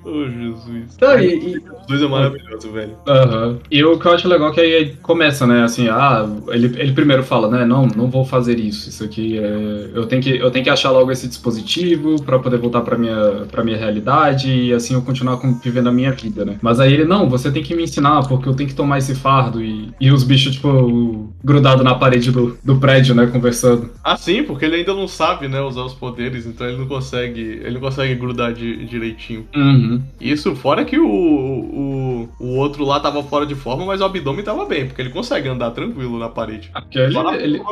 Oh, 0.05 0.24
Jesus. 0.31 0.96
Tá, 0.96 1.20
e- 1.20 1.35
e- 1.35 1.59
Os 1.59 1.87
dois 1.88 2.00
é 2.02 2.07
maravilhoso, 2.07 2.70
velho. 2.70 2.92
Aham. 3.09 3.59
E 3.70 3.83
o 3.85 3.98
que 3.98 4.07
eu 4.07 4.12
acho 4.12 4.29
legal 4.29 4.50
é 4.50 4.55
que 4.55 4.61
aí 4.61 4.94
começa, 5.02 5.46
né? 5.46 5.64
Assim, 5.64 5.88
ah, 5.88 6.24
ele, 6.48 6.66
ele 6.81 6.92
primeiro 6.92 7.24
fala, 7.24 7.48
né? 7.50 7.64
Não, 7.64 7.87
não 7.88 8.09
vou 8.09 8.24
fazer 8.24 8.59
isso. 8.59 8.88
Isso 8.88 9.02
aqui 9.02 9.37
é. 9.38 9.90
Eu 9.94 10.07
tenho 10.07 10.22
que, 10.22 10.31
eu 10.37 10.50
tenho 10.50 10.64
que 10.64 10.70
achar 10.70 10.90
logo 10.92 11.11
esse 11.11 11.26
dispositivo 11.26 12.22
pra 12.22 12.38
poder 12.38 12.59
voltar 12.59 12.83
pra 12.83 12.96
minha, 12.96 13.46
pra 13.50 13.64
minha 13.64 13.76
realidade 13.76 14.48
e 14.50 14.72
assim 14.72 14.94
eu 14.94 15.02
continuar 15.02 15.38
com- 15.38 15.55
vivendo 15.59 15.88
a 15.88 15.92
minha 15.92 16.12
vida, 16.12 16.44
né? 16.44 16.57
Mas 16.62 16.79
aí 16.79 16.92
ele, 16.92 17.05
não, 17.05 17.29
você 17.29 17.50
tem 17.50 17.62
que 17.62 17.74
me 17.74 17.83
ensinar, 17.83 18.26
porque 18.29 18.48
eu 18.48 18.55
tenho 18.55 18.68
que 18.68 18.76
tomar 18.76 18.98
esse 18.98 19.14
fardo. 19.14 19.61
E, 19.62 19.90
e 20.00 20.11
os 20.12 20.22
bichos, 20.22 20.55
tipo, 20.55 21.33
grudados 21.42 21.83
na 21.85 21.94
parede 21.96 22.31
do, 22.31 22.57
do 22.62 22.76
prédio, 22.79 23.12
né? 23.14 23.26
Conversando. 23.26 23.90
Ah, 24.05 24.16
sim, 24.16 24.44
porque 24.44 24.64
ele 24.66 24.76
ainda 24.76 24.94
não 24.94 25.09
sabe, 25.09 25.48
né, 25.48 25.61
usar 25.61 25.83
os 25.83 25.94
poderes, 25.94 26.46
então 26.46 26.66
ele 26.68 26.79
não 26.79 26.87
consegue. 26.87 27.40
Ele 27.40 27.72
não 27.74 27.81
consegue 27.81 28.06
grudar 28.14 28.53
de- 28.53 28.85
direitinho. 28.87 29.47
Uhum. 29.55 30.01
Isso, 30.21 30.55
fora 30.55 30.85
que 30.85 30.99
o, 30.99 31.07
o, 31.09 32.29
o, 32.38 32.57
outro 32.57 32.85
lá 32.85 33.01
tava 33.01 33.23
fora 33.23 33.45
de 33.47 33.55
forma, 33.55 33.85
mas 33.85 34.01
o 34.01 34.05
abdômen 34.05 34.45
tava 34.45 34.64
bem, 34.64 34.87
porque 34.87 35.03
ele 35.03 35.11
consegue 35.11 35.49
andar 35.49 35.71
tranquilo 35.73 36.19
na 36.19 36.29
parede. 36.29 36.71
Porque 36.73 36.99
ele, 36.99 37.16
ele- 37.42 37.62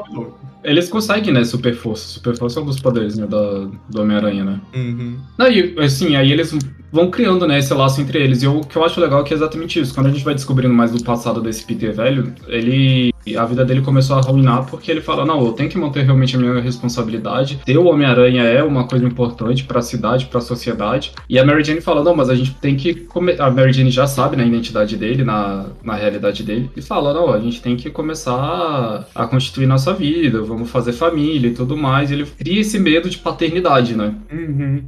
eles 0.62 0.88
conseguem, 0.88 1.32
né, 1.32 1.44
super 1.44 1.74
força. 1.74 2.08
Super 2.08 2.36
força 2.36 2.58
é 2.58 2.62
um 2.62 2.66
dos 2.66 2.80
poderes, 2.80 3.16
né, 3.16 3.26
da, 3.26 3.66
do 3.88 4.00
Homem-Aranha, 4.02 4.44
né? 4.44 4.60
Uhum. 4.74 5.16
E 5.50 5.74
assim, 5.80 6.16
aí 6.16 6.32
eles 6.32 6.56
vão 6.90 7.10
criando, 7.10 7.46
né, 7.46 7.58
esse 7.58 7.72
laço 7.74 8.00
entre 8.00 8.22
eles. 8.22 8.42
E 8.42 8.46
eu- 8.46 8.58
o 8.60 8.66
que 8.66 8.76
eu 8.76 8.84
acho 8.84 9.00
legal 9.00 9.20
é 9.20 9.24
que 9.24 9.32
é 9.34 9.36
exatamente 9.36 9.78
isso. 9.80 9.94
Quando 9.94 10.06
a 10.06 10.10
gente 10.10 10.24
vai 10.24 10.34
descobrindo 10.34 10.72
mais 10.74 10.90
do 10.90 11.02
passado 11.04 11.40
desse 11.40 11.64
Peter 11.64 11.92
velho, 11.94 12.32
ele. 12.48 13.12
A 13.36 13.44
vida 13.44 13.64
dele 13.64 13.80
começou 13.82 14.16
a 14.16 14.20
arruinar 14.20 14.64
porque 14.66 14.90
ele 14.90 15.00
fala: 15.00 15.24
não, 15.24 15.44
eu 15.44 15.52
tenho 15.52 15.68
que 15.70 15.78
manter 15.78 16.04
realmente 16.04 16.36
a 16.36 16.38
minha 16.38 16.60
responsabilidade. 16.60 17.60
Ter 17.64 17.78
o 17.78 17.84
Homem-Aranha 17.86 18.42
é 18.44 18.62
uma 18.62 18.86
coisa 18.86 19.04
importante 19.06 19.64
pra 19.64 19.80
cidade, 19.82 20.26
pra 20.26 20.40
sociedade. 20.40 21.12
E 21.28 21.38
a 21.38 21.44
Mary 21.44 21.64
Jane 21.64 21.80
fala: 21.80 22.02
não, 22.02 22.14
mas 22.14 22.28
a 22.28 22.34
gente 22.34 22.54
tem 22.54 22.76
que. 22.76 22.94
come-" 22.94 23.36
A 23.38 23.50
Mary 23.50 23.72
Jane 23.72 23.90
já 23.90 24.06
sabe, 24.06 24.36
né, 24.36 24.44
a 24.44 24.46
identidade 24.46 24.96
dele, 24.96 25.24
na, 25.24 25.66
na 25.82 25.94
realidade 25.94 26.42
dele. 26.42 26.70
E 26.76 26.82
fala: 26.82 27.12
não, 27.14 27.32
a 27.32 27.38
gente 27.40 27.60
tem 27.62 27.76
que 27.76 27.90
começar 27.90 28.34
a, 28.34 29.04
a 29.14 29.26
constituir 29.26 29.66
nossa 29.66 29.92
vida, 29.92 30.42
vamos 30.42 30.70
fazer 30.70 30.92
família 30.92 31.48
e 31.48 31.54
tudo 31.54 31.76
mais. 31.76 32.10
E 32.10 32.14
ele 32.14 32.26
cria 32.26 32.60
esse 32.60 32.78
medo 32.78 33.08
de 33.08 33.18
paternidade, 33.18 33.94
né? 33.96 34.14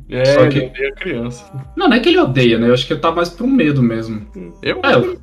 É, 0.08 0.24
Só 0.24 0.46
que- 0.48 0.58
ele 0.58 0.66
odeia 0.68 0.92
criança. 0.94 1.44
Não, 1.76 1.88
não 1.88 1.96
é 1.96 2.00
que 2.00 2.08
ele 2.08 2.18
odeia, 2.18 2.58
né? 2.58 2.68
Eu 2.68 2.74
acho 2.74 2.86
que 2.86 2.92
ele 2.92 3.00
tá 3.00 3.10
mais 3.12 3.28
pro 3.28 3.46
medo 3.46 3.82
mesmo. 3.82 4.22
Eu 4.62 4.80
É, 4.82 4.94
eu-. 4.94 5.16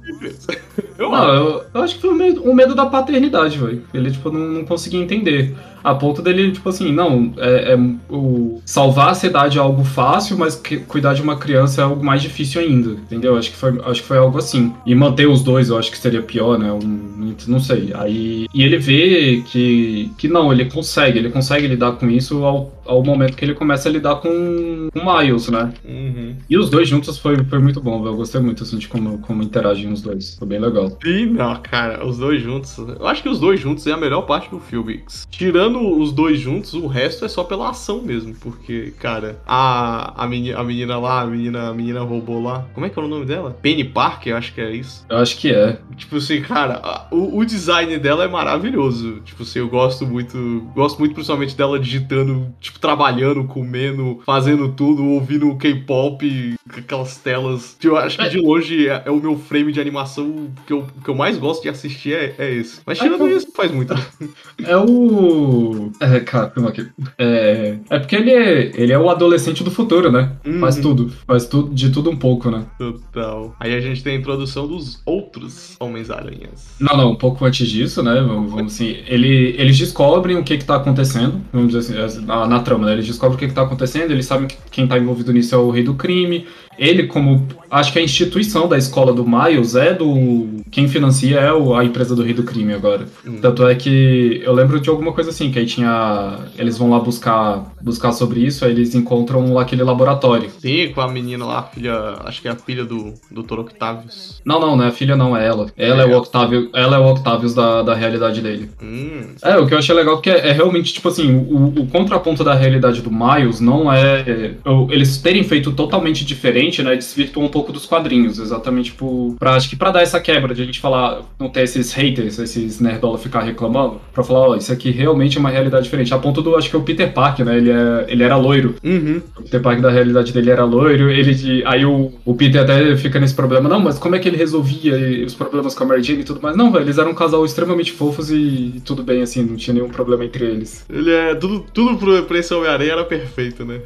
Eu 0.97 1.09
não, 1.09 1.15
acho. 1.15 1.31
eu, 1.35 1.63
eu 1.73 1.81
acho 1.81 1.95
que 1.95 2.01
foi 2.01 2.09
o 2.11 2.15
medo, 2.15 2.43
o 2.43 2.55
medo 2.55 2.75
da 2.75 2.85
paternidade, 2.85 3.02
velho. 3.05 3.83
Ele, 3.93 4.11
tipo, 4.11 4.31
não, 4.31 4.39
não 4.39 4.65
conseguia 4.65 5.01
entender. 5.01 5.55
A 5.83 5.93
ponto 5.93 6.21
dele, 6.21 6.51
tipo 6.51 6.69
assim, 6.69 6.93
não, 6.93 7.33
é, 7.37 7.73
é 7.73 7.77
o, 8.09 8.61
salvar 8.65 9.09
a 9.09 9.13
cidade 9.13 9.57
é 9.57 9.61
algo 9.61 9.83
fácil, 9.83 10.37
mas 10.37 10.61
cuidar 10.87 11.13
de 11.13 11.21
uma 11.21 11.35
criança 11.35 11.81
é 11.81 11.83
algo 11.83 12.03
mais 12.03 12.21
difícil 12.21 12.61
ainda, 12.61 12.91
entendeu? 12.91 13.35
Acho 13.35 13.51
que 13.51 13.57
foi, 13.57 13.77
acho 13.83 14.01
que 14.01 14.07
foi 14.07 14.17
algo 14.17 14.37
assim. 14.37 14.73
E 14.85 14.95
manter 14.95 15.27
os 15.27 15.43
dois, 15.43 15.69
eu 15.69 15.77
acho 15.77 15.91
que 15.91 15.97
seria 15.97 16.21
pior, 16.21 16.57
né? 16.57 16.71
Um, 16.71 17.35
não 17.47 17.59
sei. 17.59 17.91
Aí, 17.95 18.47
e 18.53 18.63
ele 18.63 18.77
vê 18.77 19.43
que, 19.45 20.09
que 20.17 20.27
não, 20.29 20.53
ele 20.53 20.65
consegue, 20.65 21.19
ele 21.19 21.29
consegue 21.29 21.67
lidar 21.67 21.93
com 21.93 22.09
isso 22.09 22.45
ao, 22.45 22.71
ao 22.85 23.03
momento 23.03 23.35
que 23.35 23.43
ele 23.43 23.53
começa 23.53 23.89
a 23.89 23.91
lidar 23.91 24.15
com 24.15 24.29
o 24.29 25.21
Miles, 25.21 25.49
né? 25.49 25.73
Uhum. 25.83 26.35
E 26.49 26.57
os 26.57 26.69
dois 26.69 26.87
juntos 26.87 27.17
foi, 27.17 27.43
foi 27.43 27.59
muito 27.59 27.81
bom, 27.81 28.01
velho. 28.01 28.13
Eu 28.13 28.17
gostei 28.17 28.39
muito, 28.39 28.63
assim, 28.63 28.77
de 28.77 28.87
como, 28.87 29.17
como 29.19 29.43
interagem 29.43 29.91
os 29.91 30.01
dois. 30.01 30.35
Foi 30.35 30.47
bem 30.47 30.59
legal. 30.59 30.97
Sim, 31.03 31.25
não, 31.25 31.55
cara, 31.61 32.05
os 32.05 32.17
dois 32.17 32.41
juntos. 32.41 32.77
Eu 32.99 33.07
acho 33.07 33.21
que 33.23 33.29
os 33.29 33.39
dois 33.39 33.59
juntos 33.59 33.85
é 33.87 33.91
a 33.91 33.97
melhor 33.97 34.21
parte 34.23 34.49
do 34.49 34.59
filme. 34.59 35.03
Tirando 35.29 35.79
os 35.99 36.11
dois 36.11 36.39
juntos, 36.39 36.73
o 36.73 36.87
resto 36.87 37.25
é 37.25 37.27
só 37.27 37.43
pela 37.43 37.69
ação 37.69 38.01
mesmo. 38.01 38.33
Porque, 38.35 38.93
cara, 38.99 39.41
a, 39.45 40.23
a, 40.23 40.27
menina, 40.27 40.59
a 40.59 40.63
menina 40.63 40.97
lá, 40.99 41.21
a 41.21 41.25
menina, 41.25 41.69
a 41.69 41.73
menina 41.73 42.01
robô 42.01 42.39
lá. 42.39 42.65
Como 42.73 42.85
é 42.85 42.89
que 42.89 42.99
é 42.99 43.01
o 43.01 43.07
nome 43.07 43.25
dela? 43.25 43.57
Penny 43.61 43.83
Parker, 43.83 44.33
eu 44.33 44.37
acho 44.37 44.53
que 44.53 44.61
é 44.61 44.71
isso. 44.71 45.05
Eu 45.09 45.17
acho 45.17 45.37
que 45.37 45.51
é. 45.51 45.79
Tipo 45.95 46.17
assim, 46.17 46.41
cara, 46.41 46.79
a- 46.83 47.07
o, 47.11 47.37
o 47.39 47.45
design 47.45 47.97
dela 47.97 48.23
é 48.23 48.27
maravilhoso. 48.27 49.21
Tipo 49.25 49.43
assim, 49.43 49.59
eu 49.59 49.67
gosto 49.69 50.05
muito. 50.05 50.67
Gosto 50.75 50.99
muito 50.99 51.13
principalmente 51.13 51.55
dela 51.55 51.79
digitando, 51.79 52.53
tipo, 52.59 52.79
trabalhando, 52.79 53.43
comendo, 53.45 54.19
fazendo 54.25 54.69
tudo, 54.73 55.03
ouvindo 55.03 55.55
K-pop, 55.57 56.55
aquelas 56.77 57.17
telas. 57.17 57.77
Eu 57.83 57.97
acho 57.97 58.17
que 58.17 58.29
de 58.29 58.39
longe 58.39 58.87
é, 58.87 59.03
é 59.05 59.11
o 59.11 59.17
meu 59.19 59.37
frame 59.37 59.71
de 59.71 59.79
animação 59.79 60.47
que 60.65 60.73
eu, 60.73 60.85
que 61.03 61.09
eu 61.09 61.15
mais 61.15 61.37
gosto 61.37 61.63
de 61.63 61.69
assistir 61.69 62.13
é, 62.13 62.35
é 62.37 62.51
esse. 62.53 62.81
Mas 62.85 62.99
tirando 62.99 63.23
Ai, 63.25 63.33
isso, 63.33 63.47
faz 63.55 63.71
muito. 63.71 63.93
É 64.65 64.77
o. 64.77 65.91
É, 65.99 66.19
cara, 66.19 66.49
calma 66.49 66.69
aqui. 66.69 66.87
É, 67.17 67.77
é 67.89 67.99
porque 67.99 68.15
ele 68.15 68.31
é, 68.31 68.71
ele 68.75 68.91
é 68.93 68.99
o 68.99 69.09
adolescente 69.09 69.63
do 69.63 69.71
futuro, 69.71 70.11
né? 70.11 70.31
Faz 70.59 70.75
Uhum. 70.77 70.81
tudo. 70.81 71.11
Faz 71.27 71.45
tudo, 71.47 71.73
de 71.73 71.89
tudo 71.91 72.09
um 72.09 72.15
pouco, 72.15 72.49
né? 72.51 72.65
Total. 72.77 73.55
Aí 73.59 73.73
a 73.75 73.79
gente 73.81 74.03
tem 74.03 74.15
a 74.15 74.19
introdução 74.19 74.67
dos 74.67 75.01
outros 75.05 75.75
Homens-Aranhas. 75.79 76.75
Não, 76.79 76.95
não, 76.95 77.11
um 77.11 77.15
pouco 77.15 77.43
antes 77.45 77.67
disso, 77.67 78.01
né? 78.03 78.21
Vamos, 78.21 78.51
vamos 78.51 78.73
assim. 78.73 78.97
Ele, 79.07 79.55
eles 79.57 79.77
descobrem 79.77 80.37
o 80.37 80.43
que 80.43 80.57
que 80.57 80.65
tá 80.65 80.75
acontecendo, 80.75 81.41
vamos 81.51 81.73
dizer 81.73 81.99
assim, 82.01 82.23
na, 82.25 82.47
na 82.47 82.59
trama, 82.59 82.85
né? 82.85 82.93
Eles 82.93 83.07
descobrem 83.07 83.35
o 83.35 83.39
que 83.39 83.47
que 83.47 83.53
tá 83.53 83.63
acontecendo, 83.63 84.11
eles 84.11 84.25
sabem 84.25 84.47
que 84.47 84.57
quem 84.71 84.87
tá 84.87 84.97
envolvido 84.97 85.33
nisso 85.33 85.55
é 85.55 85.57
o 85.57 85.69
rei 85.71 85.83
do 85.83 85.95
crime. 85.95 86.45
Ele, 86.77 87.03
como. 87.07 87.47
Acho 87.69 87.91
que 87.91 87.97
a 87.97 88.03
instituição 88.03 88.67
da 88.67 88.77
escola 88.77 89.11
do 89.11 89.25
Miles 89.27 89.75
é 89.75 89.93
do. 89.93 90.61
Quem 90.69 90.87
financia 90.87 91.39
é 91.39 91.51
o- 91.51 91.73
a 91.75 91.83
empresa 91.83 92.15
do 92.15 92.21
rei 92.23 92.33
do 92.33 92.43
crime 92.43 92.71
agora. 92.73 93.07
Hum. 93.25 93.37
Tanto 93.41 93.65
é 93.67 93.73
que 93.73 94.41
eu 94.43 94.53
lembro 94.53 94.79
de 94.79 94.89
alguma 94.89 95.11
coisa 95.11 95.31
assim, 95.31 95.51
que 95.51 95.57
aí 95.57 95.65
tinha. 95.65 96.37
Eles 96.57 96.77
vão 96.77 96.89
lá 96.91 96.99
buscar, 96.99 97.73
buscar 97.81 98.11
sobre 98.11 98.41
isso, 98.41 98.63
aí 98.63 98.71
eles 98.71 98.93
encontram 98.93 99.53
lá 99.53 99.63
aquele 99.63 99.83
laboratório. 99.83 100.49
Sim, 100.59 100.89
com 100.93 101.01
a 101.01 101.07
menina 101.07 101.45
lá, 101.45 101.59
a 101.59 101.63
filha. 101.63 101.93
Acho 102.25 102.41
que 102.41 102.47
é 102.47 102.51
a 102.51 102.55
filha 102.55 102.85
do 102.85 103.13
Dr. 103.31 103.59
Octavius. 103.59 104.39
Não, 104.45 104.59
não, 104.59 104.75
não 104.75 104.83
é 104.85 104.89
a 104.89 104.91
filha, 104.91 105.15
não, 105.15 105.35
é 105.35 105.45
ela. 105.47 105.67
Ela 105.75 106.03
é, 106.03 106.11
É. 106.11 106.15
o 106.15 106.17
Octavio, 106.19 106.69
ela 106.73 106.97
é 106.97 106.99
o 106.99 107.05
Octavius 107.11 107.55
da, 107.55 107.81
da 107.81 107.95
realidade 107.95 108.39
dele. 108.41 108.69
Hum. 108.81 109.33
É, 109.41 109.57
o 109.57 109.65
que 109.65 109.73
eu 109.73 109.79
achei 109.79 109.95
legal 109.95 110.15
porque 110.17 110.29
é, 110.29 110.49
é 110.49 110.51
realmente, 110.51 110.93
tipo 110.93 111.07
assim, 111.07 111.35
o, 111.35 111.73
o 111.81 111.87
contraponto 111.87 112.43
da 112.43 112.53
realidade 112.53 113.01
do 113.01 113.09
Miles 113.11 113.59
não 113.59 113.91
é. 113.91 114.53
Eles 114.91 115.17
terem 115.17 115.43
feito 115.43 115.71
totalmente 115.71 116.23
diferente, 116.23 116.62
né? 116.83 116.95
Desvirtuou 116.95 117.45
um 117.45 117.49
pouco 117.49 117.71
dos 117.73 117.85
quadrinhos, 117.85 118.39
exatamente, 118.39 118.91
tipo. 118.91 119.35
Pra, 119.39 119.55
acho 119.55 119.69
que 119.69 119.75
pra 119.75 119.91
dar 119.91 120.01
essa 120.01 120.19
quebra 120.19 120.53
de 120.53 120.61
a 120.61 120.65
gente 120.65 120.79
falar, 120.79 121.21
não 121.39 121.49
ter 121.49 121.61
esses 121.63 121.91
haters, 121.93 122.39
esses 122.39 122.79
nerdola 122.79 123.17
ficar 123.17 123.41
reclamando, 123.41 123.99
pra 124.13 124.23
falar, 124.23 124.49
ó, 124.49 124.55
isso 124.55 124.71
aqui 124.71 124.91
realmente 124.91 125.37
é 125.37 125.39
uma 125.39 125.49
realidade 125.49 125.83
diferente. 125.83 126.13
A 126.13 126.17
ponto 126.17 126.41
do, 126.41 126.55
acho 126.55 126.69
que 126.69 126.75
é 126.75 126.79
o 126.79 126.83
Peter 126.83 127.11
Parker, 127.13 127.45
né? 127.45 127.57
Ele, 127.57 127.71
é, 127.71 128.05
ele 128.07 128.23
era 128.23 128.35
loiro. 128.37 128.75
Uhum. 128.83 129.21
O 129.37 129.43
Peter 129.43 129.61
Parker 129.61 129.81
da 129.81 129.89
realidade 129.91 130.31
dele 130.31 130.49
era 130.49 130.63
loiro, 130.63 131.09
ele 131.09 131.33
de- 131.33 131.63
aí 131.65 131.85
o, 131.85 132.11
o 132.25 132.33
Peter 132.35 132.61
até 132.61 132.95
fica 132.95 133.19
nesse 133.19 133.33
problema, 133.33 133.67
não, 133.67 133.79
mas 133.79 133.97
como 133.99 134.15
é 134.15 134.19
que 134.19 134.27
ele 134.27 134.37
resolvia 134.37 135.25
os 135.25 135.33
problemas 135.33 135.75
com 135.75 135.83
a 135.83 135.87
Mary 135.87 136.03
Jane 136.03 136.21
e 136.21 136.23
tudo 136.23 136.41
mais? 136.41 136.55
Não, 136.55 136.71
velho, 136.71 136.85
eles 136.85 136.97
eram 136.97 137.11
um 137.11 137.15
casal 137.15 137.43
extremamente 137.45 137.91
fofos 137.91 138.31
e 138.31 138.81
tudo 138.85 139.03
bem, 139.03 139.21
assim, 139.21 139.43
não 139.43 139.55
tinha 139.55 139.73
nenhum 139.73 139.89
problema 139.89 140.23
entre 140.25 140.45
eles. 140.45 140.85
Ele 140.89 141.11
é. 141.11 141.35
Tudo, 141.35 141.65
tudo 141.73 142.23
pra 142.23 142.37
esse 142.37 142.53
Homem-Aranha 142.53 142.91
era 142.93 143.03
perfeito, 143.03 143.65
né? 143.65 143.79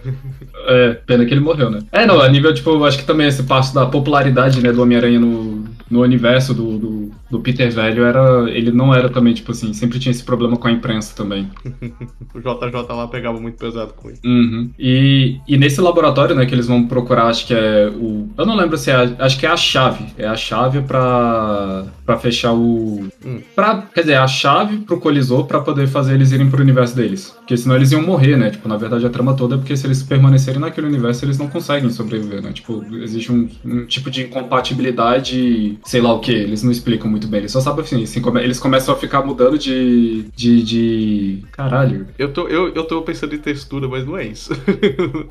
É, 0.67 0.93
pena 1.05 1.25
que 1.25 1.33
ele 1.33 1.39
morreu, 1.41 1.69
né? 1.69 1.79
É, 1.91 2.05
não, 2.05 2.19
a 2.19 2.27
nível, 2.29 2.53
tipo, 2.53 2.66
eu 2.75 2.86
acho 2.86 2.97
que 2.99 3.06
também 3.06 3.27
esse 3.27 3.43
passo 3.43 3.73
da 3.73 3.86
popularidade, 3.86 4.62
né, 4.62 4.71
do 4.71 4.82
Homem-Aranha 4.82 5.19
no, 5.19 5.65
no 5.89 6.01
universo 6.01 6.53
do, 6.53 6.77
do, 6.77 7.12
do 7.30 7.39
Peter 7.41 7.71
velho 7.71 8.03
era. 8.03 8.49
Ele 8.49 8.71
não 8.71 8.93
era 8.93 9.10
também, 9.10 9.34
tipo 9.34 9.51
assim, 9.51 9.73
sempre 9.73 9.99
tinha 9.99 10.12
esse 10.12 10.23
problema 10.23 10.58
com 10.58 10.67
a 10.67 10.71
imprensa 10.71 11.15
também. 11.15 11.49
O 12.34 12.39
JJ 12.39 12.84
lá 12.89 13.08
pegava 13.08 13.39
muito 13.39 13.58
pesado 13.58 13.93
com 13.93 14.10
ele. 14.10 14.19
Uhum. 14.23 14.69
E, 14.77 15.39
e 15.47 15.58
nesse 15.58 15.82
laboratório, 15.82 16.36
né, 16.36 16.45
que 16.45 16.53
eles 16.53 16.67
vão 16.67 16.86
procurar, 16.88 17.27
acho 17.27 17.47
que 17.47 17.53
é 17.53 17.89
o. 17.89 18.30
Eu 18.38 18.45
não 18.45 18.56
lembro 18.56 18.77
se 18.77 18.91
é. 18.91 18.95
a- 18.95 19.15
acho 19.25 19.39
que 19.39 19.45
é 19.45 19.49
a 19.49 19.58
chave. 19.58 20.06
É 20.17 20.27
a 20.27 20.36
chave 20.36 20.82
pra. 20.82 21.86
Pra 22.07 22.17
fechar 22.17 22.53
o. 22.53 23.05
Hum. 23.23 23.39
Pra, 23.55 23.83
quer 23.93 24.01
dizer, 24.01 24.15
a 24.15 24.25
chave 24.27 24.77
pro 24.77 24.99
colisor 24.99 25.45
pra 25.45 25.59
poder 25.59 25.87
fazer 25.87 26.13
eles 26.15 26.31
irem 26.31 26.49
pro 26.49 26.61
universo 26.63 26.95
deles. 26.95 27.35
Porque 27.37 27.55
senão 27.57 27.75
eles 27.75 27.91
iam 27.91 28.01
morrer, 28.01 28.35
né? 28.37 28.49
Tipo, 28.49 28.67
na 28.67 28.77
verdade 28.77 29.05
a 29.05 29.09
trama 29.09 29.35
toda 29.35 29.55
é 29.55 29.57
porque 29.57 29.75
se 29.77 29.85
eles 29.85 30.01
permanecerem 30.01 30.59
naquele 30.59 30.87
universo, 30.87 31.23
eles 31.25 31.37
não 31.37 31.47
conseguem 31.47 31.89
sobreviver, 31.89 32.41
né? 32.41 32.51
Tipo, 32.53 32.83
existe 33.03 33.31
um, 33.31 33.47
um 33.65 33.85
tipo 33.85 34.09
de 34.09 34.23
incompatibilidade, 34.23 35.77
sei 35.85 36.01
lá 36.01 36.13
o 36.13 36.19
que, 36.19 36.31
eles 36.31 36.63
não 36.63 36.71
explicam 36.71 37.09
muito 37.09 37.27
bem. 37.27 37.41
Eles 37.41 37.51
só 37.51 37.59
sabem 37.61 37.83
assim, 37.83 38.03
assim, 38.03 38.21
come- 38.21 38.41
eles 38.41 38.59
começam 38.59 38.93
a 38.95 38.97
ficar 38.97 39.21
mudando 39.23 39.57
de. 39.57 40.25
de. 40.35 40.63
de. 40.63 41.43
Caralho. 41.51 42.07
Eu 42.17 42.31
tô, 42.31 42.47
eu, 42.47 42.73
eu 42.73 42.83
tô 42.85 43.01
pensando 43.01 43.35
em 43.35 43.37
textura, 43.39 43.87
mas 43.87 44.05
não 44.05 44.17
é 44.17 44.25
isso. 44.27 44.51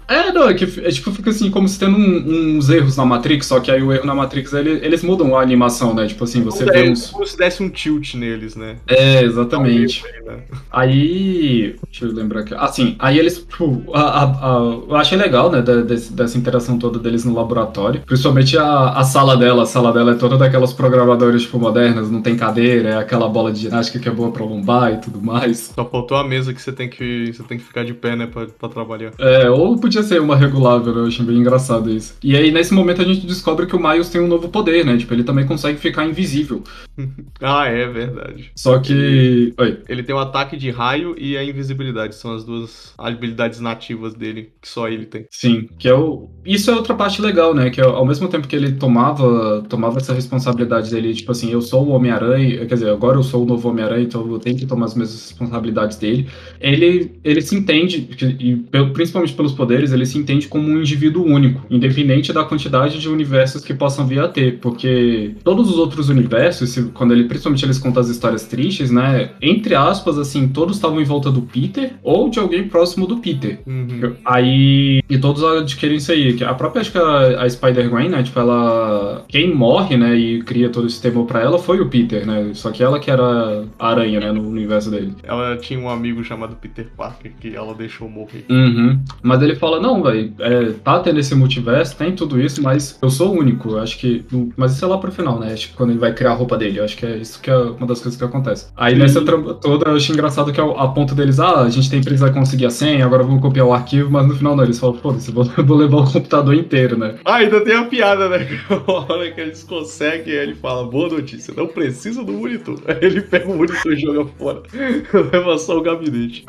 É, 0.08 0.32
não, 0.32 0.48
é 0.48 0.54
que 0.54 0.64
é, 0.64 0.90
tipo, 0.90 1.10
fica 1.12 1.30
assim, 1.30 1.50
como 1.50 1.68
se 1.68 1.78
tendo 1.78 1.96
um- 1.96 2.56
uns 2.56 2.68
erros 2.68 2.96
na 2.96 3.04
Matrix, 3.04 3.46
só 3.46 3.60
que 3.60 3.70
aí 3.70 3.82
o 3.82 3.92
erro 3.92 4.04
na 4.06 4.14
Matrix, 4.14 4.52
ele- 4.52 4.80
eles 4.84 5.02
mudam 5.02 5.36
a 5.36 5.42
animação, 5.42 5.94
né? 5.94 6.06
Tipo 6.06 6.24
assim, 6.24 6.42
você 6.42 6.64
é 6.70 6.92
como 7.12 7.26
se 7.26 7.36
desse 7.36 7.62
um 7.62 7.68
tilt 7.68 8.14
neles, 8.14 8.56
né? 8.56 8.76
É, 8.86 9.22
exatamente. 9.22 10.02
Né? 10.26 10.38
Aí. 10.70 11.76
Deixa 11.90 12.04
eu 12.04 12.12
lembrar 12.12 12.40
aqui. 12.40 12.54
Assim, 12.54 12.96
aí 12.98 13.18
eles. 13.18 13.38
Tipo, 13.38 13.82
a, 13.92 14.00
a- 14.00 14.24
a- 14.24 14.78
eu 14.88 14.96
achei 14.96 15.16
legal, 15.18 15.50
né? 15.50 15.62
desse- 15.62 16.12
dessa 16.12 16.36
interação 16.38 16.78
toda 16.78 16.98
deles 16.98 17.24
no 17.24 17.34
laboratório. 17.34 18.00
Principalmente 18.06 18.56
a, 18.58 18.90
a 18.90 19.04
sala 19.04 19.36
dela. 19.36 19.62
A 19.62 19.66
sala 19.66 19.92
dela 19.92 20.12
é 20.12 20.14
toda 20.14 20.36
daquelas 20.36 20.72
programadoras, 20.72 21.42
tipo, 21.42 21.58
modernas, 21.58 22.10
não 22.10 22.22
tem 22.22 22.36
cadeira, 22.36 22.90
é 22.90 22.96
aquela 22.98 23.28
bola 23.28 23.52
de 23.52 23.60
ginástica 23.60 23.98
que 23.98 24.08
é 24.08 24.12
boa 24.12 24.30
pra 24.30 24.44
lombar 24.44 24.92
e 24.94 24.98
tudo 24.98 25.20
mais. 25.22 25.72
Só 25.74 25.84
faltou 25.84 26.16
a 26.16 26.24
mesa 26.24 26.52
que 26.52 26.60
você 26.60 26.72
tem 26.72 26.88
que, 26.88 27.32
você 27.32 27.42
tem 27.42 27.58
que 27.58 27.64
ficar 27.64 27.84
de 27.84 27.94
pé, 27.94 28.14
né, 28.16 28.26
pra, 28.26 28.46
pra 28.46 28.68
trabalhar. 28.68 29.12
É, 29.18 29.48
ou 29.50 29.78
podia 29.78 30.02
ser 30.02 30.20
uma 30.20 30.36
regulável, 30.36 30.94
né? 30.94 31.00
eu 31.02 31.06
achei 31.06 31.24
bem 31.24 31.36
engraçado 31.38 31.90
isso. 31.90 32.14
E 32.22 32.36
aí, 32.36 32.50
nesse 32.50 32.72
momento, 32.74 33.00
a 33.02 33.04
gente 33.04 33.26
descobre 33.26 33.66
que 33.66 33.76
o 33.76 33.78
Miles 33.82 34.08
tem 34.08 34.20
um 34.20 34.26
novo 34.28 34.48
poder, 34.48 34.84
né? 34.84 34.96
Tipo, 34.96 35.14
ele 35.14 35.24
também 35.24 35.46
consegue 35.46 35.78
ficar 35.78 36.04
invisível. 36.04 36.55
Ah, 37.40 37.66
é 37.66 37.86
verdade. 37.86 38.50
Só 38.56 38.78
que. 38.78 39.52
Oi. 39.58 39.78
Ele 39.88 40.02
tem 40.02 40.14
o 40.14 40.18
ataque 40.18 40.56
de 40.56 40.70
raio 40.70 41.14
e 41.18 41.36
a 41.36 41.44
invisibilidade. 41.44 42.14
São 42.14 42.34
as 42.34 42.44
duas 42.44 42.94
habilidades 42.96 43.60
nativas 43.60 44.14
dele, 44.14 44.52
que 44.60 44.68
só 44.68 44.88
ele 44.88 45.04
tem. 45.04 45.26
Sim, 45.30 45.68
que 45.78 45.86
é 45.86 45.94
o. 45.94 46.30
Isso 46.44 46.70
é 46.70 46.74
outra 46.74 46.94
parte 46.94 47.20
legal, 47.20 47.54
né? 47.54 47.68
Que 47.68 47.80
é, 47.80 47.84
ao 47.84 48.06
mesmo 48.06 48.28
tempo 48.28 48.48
que 48.48 48.56
ele 48.56 48.72
tomava, 48.72 49.64
tomava 49.68 49.98
essa 49.98 50.14
responsabilidade 50.14 50.90
dele, 50.90 51.14
tipo 51.14 51.32
assim, 51.32 51.52
eu 51.52 51.60
sou 51.60 51.86
o 51.86 51.90
Homem-Aranha, 51.90 52.64
quer 52.66 52.74
dizer, 52.74 52.90
agora 52.90 53.18
eu 53.18 53.22
sou 53.22 53.42
o 53.42 53.46
novo 53.46 53.68
Homem-Aranha, 53.68 54.04
então 54.04 54.26
eu 54.30 54.38
tenho 54.38 54.56
que 54.56 54.66
tomar 54.66 54.86
as 54.86 54.94
mesmas 54.94 55.28
responsabilidades 55.28 55.98
dele. 55.98 56.28
Ele, 56.60 57.18
ele 57.22 57.42
se 57.42 57.54
entende, 57.54 58.08
e 58.40 58.56
principalmente 58.92 59.34
pelos 59.34 59.52
poderes, 59.52 59.92
ele 59.92 60.06
se 60.06 60.18
entende 60.18 60.48
como 60.48 60.68
um 60.68 60.78
indivíduo 60.78 61.24
único, 61.24 61.62
independente 61.70 62.32
da 62.32 62.44
quantidade 62.44 62.98
de 62.98 63.08
universos 63.08 63.64
que 63.64 63.74
possam 63.74 64.06
vir 64.06 64.20
a 64.20 64.28
ter, 64.28 64.58
porque 64.58 65.34
todos 65.44 65.70
os 65.70 65.78
outros 65.78 66.08
universos, 66.08 66.36
se- 66.52 66.90
quando 66.94 67.12
ele, 67.12 67.24
principalmente 67.24 67.64
eles 67.64 67.78
contam 67.78 68.00
as 68.02 68.08
histórias 68.08 68.44
tristes, 68.44 68.90
né, 68.90 69.30
entre 69.40 69.74
aspas, 69.74 70.18
assim, 70.18 70.48
todos 70.48 70.76
estavam 70.76 71.00
em 71.00 71.04
volta 71.04 71.30
do 71.30 71.42
Peter 71.42 71.94
ou 72.02 72.28
de 72.28 72.38
alguém 72.38 72.68
próximo 72.68 73.06
do 73.06 73.18
Peter. 73.18 73.60
Uhum. 73.66 74.14
Aí, 74.24 75.02
e 75.08 75.18
todos 75.18 75.42
adquirem 75.42 75.96
isso 75.96 76.12
aí. 76.12 76.36
A 76.44 76.54
própria, 76.54 76.80
acho 76.80 76.92
que 76.92 76.98
a, 76.98 77.42
a 77.42 77.48
Spider-Gwen, 77.48 78.08
né? 78.08 78.22
Tipo, 78.22 78.40
ela. 78.40 79.24
Quem 79.28 79.54
morre, 79.54 79.96
né? 79.96 80.14
E 80.16 80.42
cria 80.42 80.68
todo 80.68 80.86
esse 80.86 81.00
temor 81.00 81.26
pra 81.26 81.40
ela 81.40 81.58
foi 81.58 81.80
o 81.80 81.88
Peter, 81.88 82.26
né? 82.26 82.50
Só 82.54 82.70
que 82.70 82.82
ela 82.82 82.98
que 82.98 83.10
era 83.10 83.64
a 83.78 83.88
aranha, 83.88 84.20
né? 84.20 84.32
No 84.32 84.46
universo 84.48 84.90
dele. 84.90 85.14
Ela 85.22 85.56
tinha 85.56 85.78
um 85.78 85.88
amigo 85.88 86.22
chamado 86.24 86.56
Peter 86.56 86.86
Parker 86.96 87.32
que 87.40 87.54
ela 87.54 87.74
deixou 87.74 88.08
morrer. 88.08 88.44
Uhum. 88.50 89.00
Mas 89.22 89.42
ele 89.42 89.54
fala: 89.56 89.80
não, 89.80 90.02
velho, 90.02 90.32
é, 90.38 90.72
tá 90.84 90.98
tendo 91.00 91.18
esse 91.20 91.34
multiverso, 91.34 91.96
tem 91.96 92.12
tudo 92.12 92.40
isso, 92.40 92.62
mas 92.62 92.98
eu 93.00 93.10
sou 93.10 93.34
o 93.34 93.38
único. 93.38 93.70
Eu 93.70 93.78
acho 93.80 93.98
que. 93.98 94.24
Mas 94.56 94.74
isso 94.74 94.84
é 94.84 94.88
lá 94.88 94.98
pro 94.98 95.12
final, 95.12 95.38
né? 95.38 95.52
Acho 95.52 95.68
que 95.68 95.74
quando 95.76 95.90
ele 95.90 95.98
vai 95.98 96.12
criar 96.12 96.34
roupa 96.36 96.56
dele. 96.56 96.78
Eu 96.78 96.84
acho 96.84 96.96
que 96.96 97.06
é 97.06 97.16
isso 97.16 97.40
que 97.40 97.50
é 97.50 97.56
uma 97.56 97.86
das 97.86 98.00
coisas 98.00 98.16
que 98.16 98.24
acontece. 98.24 98.68
Aí 98.76 98.94
nessa 98.94 99.24
trama 99.24 99.54
toda, 99.54 99.90
eu 99.90 99.96
acho 99.96 100.12
engraçado 100.12 100.52
que 100.52 100.60
a 100.60 100.88
ponto 100.88 101.14
deles, 101.14 101.40
ah, 101.40 101.62
a 101.62 101.68
gente 101.68 101.90
tem 101.90 102.00
precisa 102.00 102.30
conseguir 102.30 102.66
a 102.66 102.70
senha, 102.70 103.04
agora 103.04 103.22
vamos 103.22 103.42
copiar 103.42 103.66
o 103.66 103.72
arquivo, 103.72 104.10
mas 104.10 104.26
no 104.26 104.36
final 104.36 104.56
não, 104.56 104.64
eles 104.64 104.78
falam, 104.78 104.96
foda-se, 104.96 105.30
vou, 105.30 105.44
vou 105.44 105.76
levar 105.76 105.98
o 105.98 106.12
computador 106.12 106.54
inteiro, 106.54 106.96
né? 106.96 107.16
Ah, 107.24 107.36
ainda 107.36 107.60
tem 107.60 107.74
a 107.74 107.84
piada, 107.84 108.28
né? 108.28 108.46
A 108.86 109.12
hora 109.12 109.30
que 109.30 109.40
eles 109.40 109.64
conseguem, 109.64 110.32
aí 110.32 110.40
ele 110.40 110.54
fala, 110.54 110.86
boa 110.86 111.08
notícia, 111.08 111.52
não 111.56 111.66
precisa 111.66 112.22
do 112.22 112.32
monitor. 112.32 112.80
Aí 112.86 112.98
ele 113.02 113.20
pega 113.20 113.48
o 113.50 113.56
monitor 113.56 113.92
e 113.92 113.96
joga 113.96 114.24
fora. 114.38 114.62
Leva 115.32 115.58
só 115.58 115.78
o 115.78 115.82
gabinete. 115.82 116.44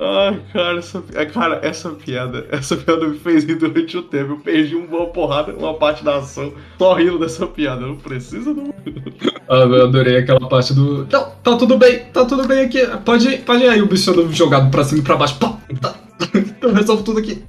Ai, 0.00 0.40
cara, 0.52 0.78
essa, 0.78 1.02
é, 1.14 1.24
cara, 1.26 1.60
essa 1.62 1.90
piada, 1.90 2.46
essa 2.50 2.76
piada 2.76 3.06
me 3.06 3.18
fez 3.18 3.44
rir 3.44 3.56
durante 3.56 3.96
o 3.96 4.02
tempo. 4.02 4.32
Eu 4.32 4.38
perdi 4.38 4.74
uma 4.74 5.06
porrada, 5.06 5.52
uma 5.52 5.74
parte 5.74 6.04
da 6.04 6.16
ação, 6.16 6.52
só 6.78 6.94
rindo 6.94 7.18
dessa 7.18 7.46
piada. 7.46 7.86
Não 7.86 7.96
precisa 7.96 8.54
do 8.54 8.74
Ah, 9.48 9.58
eu 9.58 9.84
adorei 9.84 10.16
aquela 10.16 10.48
parte 10.48 10.74
do. 10.74 11.06
Não, 11.08 11.30
tá 11.30 11.56
tudo 11.56 11.78
bem, 11.78 12.00
tá 12.12 12.24
tudo 12.24 12.48
bem 12.48 12.64
aqui. 12.64 12.84
Pode 13.04 13.28
ir, 13.28 13.38
pode 13.42 13.62
ir 13.62 13.68
aí, 13.68 13.80
o 13.80 13.86
bicho 13.86 14.12
jogado 14.32 14.72
pra 14.72 14.82
cima 14.82 15.00
e 15.00 15.04
pra 15.04 15.14
baixo. 15.14 15.38
Pá, 15.38 15.56
tá. 15.80 15.94
Eu 16.60 16.72
resolvo 16.72 17.04
tudo 17.04 17.20
aqui. 17.20 17.44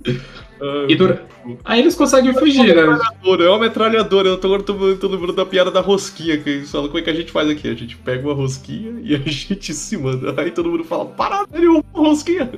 E 0.87 0.95
dura... 0.95 1.25
Aí 1.63 1.79
eles 1.79 1.95
conseguem 1.95 2.33
fugir, 2.33 2.75
né? 2.75 2.83
metralhadora, 2.83 3.43
é 3.45 3.49
uma 3.49 3.59
metralhadora. 3.59 4.27
Eu 4.29 4.37
tô, 4.37 4.59
tô, 4.59 4.95
tô 4.95 5.07
lembrando 5.07 5.33
da 5.33 5.45
piada 5.45 5.71
da 5.71 5.79
rosquinha, 5.79 6.37
que 6.37 6.49
eles 6.49 6.71
falam 6.71 6.87
como 6.87 6.99
é 6.99 7.01
que 7.01 7.09
a 7.09 7.13
gente 7.13 7.31
faz 7.31 7.49
aqui. 7.49 7.69
A 7.69 7.73
gente 7.73 7.95
pega 7.97 8.27
uma 8.27 8.33
rosquinha 8.33 8.99
e 9.01 9.15
a 9.15 9.19
gente 9.25 9.73
se 9.73 9.97
manda. 9.97 10.39
Aí 10.41 10.51
todo 10.51 10.69
mundo 10.69 10.83
fala, 10.83 11.05
para, 11.05 11.45
ele 11.53 11.67
uma 11.67 11.83
rosquinha. 11.93 12.49